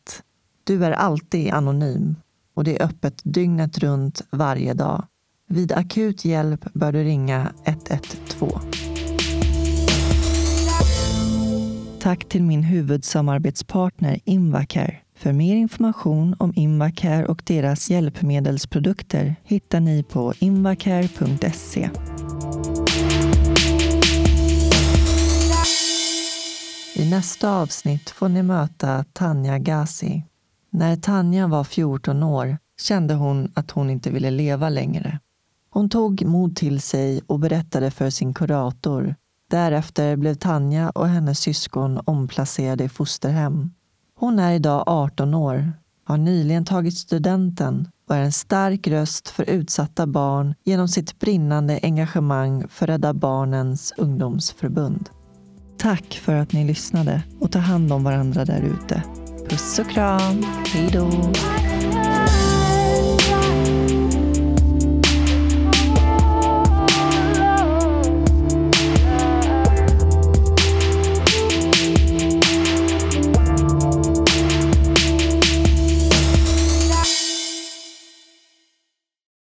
Du 0.63 0.85
är 0.85 0.91
alltid 0.91 1.53
anonym 1.53 2.15
och 2.53 2.63
det 2.63 2.79
är 2.79 2.85
öppet 2.85 3.21
dygnet 3.23 3.77
runt 3.77 4.21
varje 4.31 4.73
dag. 4.73 5.03
Vid 5.47 5.71
akut 5.71 6.25
hjälp 6.25 6.73
bör 6.73 6.91
du 6.91 7.03
ringa 7.03 7.51
112. 7.65 8.51
Tack 11.99 12.29
till 12.29 12.43
min 12.43 12.63
huvudsamarbetspartner 12.63 14.19
Invacare. 14.25 15.01
För 15.17 15.33
mer 15.33 15.55
information 15.55 16.35
om 16.39 16.53
Invacare 16.55 17.25
och 17.25 17.41
deras 17.45 17.89
hjälpmedelsprodukter 17.89 19.35
hittar 19.43 19.79
ni 19.79 20.03
på 20.03 20.33
invacare.se. 20.39 21.89
I 26.95 27.09
nästa 27.09 27.57
avsnitt 27.57 28.09
får 28.09 28.29
ni 28.29 28.43
möta 28.43 29.05
Tanja 29.13 29.57
Gazi. 29.57 30.23
När 30.69 30.95
Tanja 30.95 31.47
var 31.47 31.63
14 31.63 32.23
år 32.23 32.57
kände 32.81 33.13
hon 33.13 33.51
att 33.55 33.71
hon 33.71 33.89
inte 33.89 34.09
ville 34.09 34.31
leva 34.31 34.69
längre. 34.69 35.19
Hon 35.69 35.89
tog 35.89 36.25
mod 36.25 36.55
till 36.55 36.81
sig 36.81 37.21
och 37.27 37.39
berättade 37.39 37.91
för 37.91 38.09
sin 38.09 38.33
kurator. 38.33 39.15
Därefter 39.49 40.15
blev 40.15 40.35
Tanja 40.35 40.89
och 40.89 41.07
hennes 41.07 41.39
syskon 41.39 42.01
omplacerade 42.05 42.83
i 42.83 42.89
fosterhem. 42.89 43.71
Hon 44.19 44.39
är 44.39 44.53
idag 44.53 44.83
18 44.87 45.33
år, 45.33 45.73
har 46.05 46.17
nyligen 46.17 46.65
tagit 46.65 46.97
studenten 46.97 47.87
och 48.09 48.15
är 48.15 48.21
en 48.21 48.31
stark 48.31 48.87
röst 48.87 49.29
för 49.29 49.49
utsatta 49.49 50.07
barn 50.07 50.55
genom 50.63 50.87
sitt 50.87 51.19
brinnande 51.19 51.79
engagemang 51.83 52.67
för 52.69 52.87
Rädda 52.87 53.13
Barnens 53.13 53.93
ungdomsförbund. 53.97 55.09
Tack 55.77 56.13
för 56.13 56.35
att 56.35 56.53
ni 56.53 56.65
lyssnade 56.65 57.23
och 57.39 57.51
ta 57.51 57.59
hand 57.59 57.93
om 57.93 58.03
varandra 58.03 58.45
där 58.45 58.61
ute. 58.61 59.03
Puss 59.49 59.79
och 59.79 59.89
kram. 59.89 60.45
Hej 60.73 60.89
då. 60.93 61.09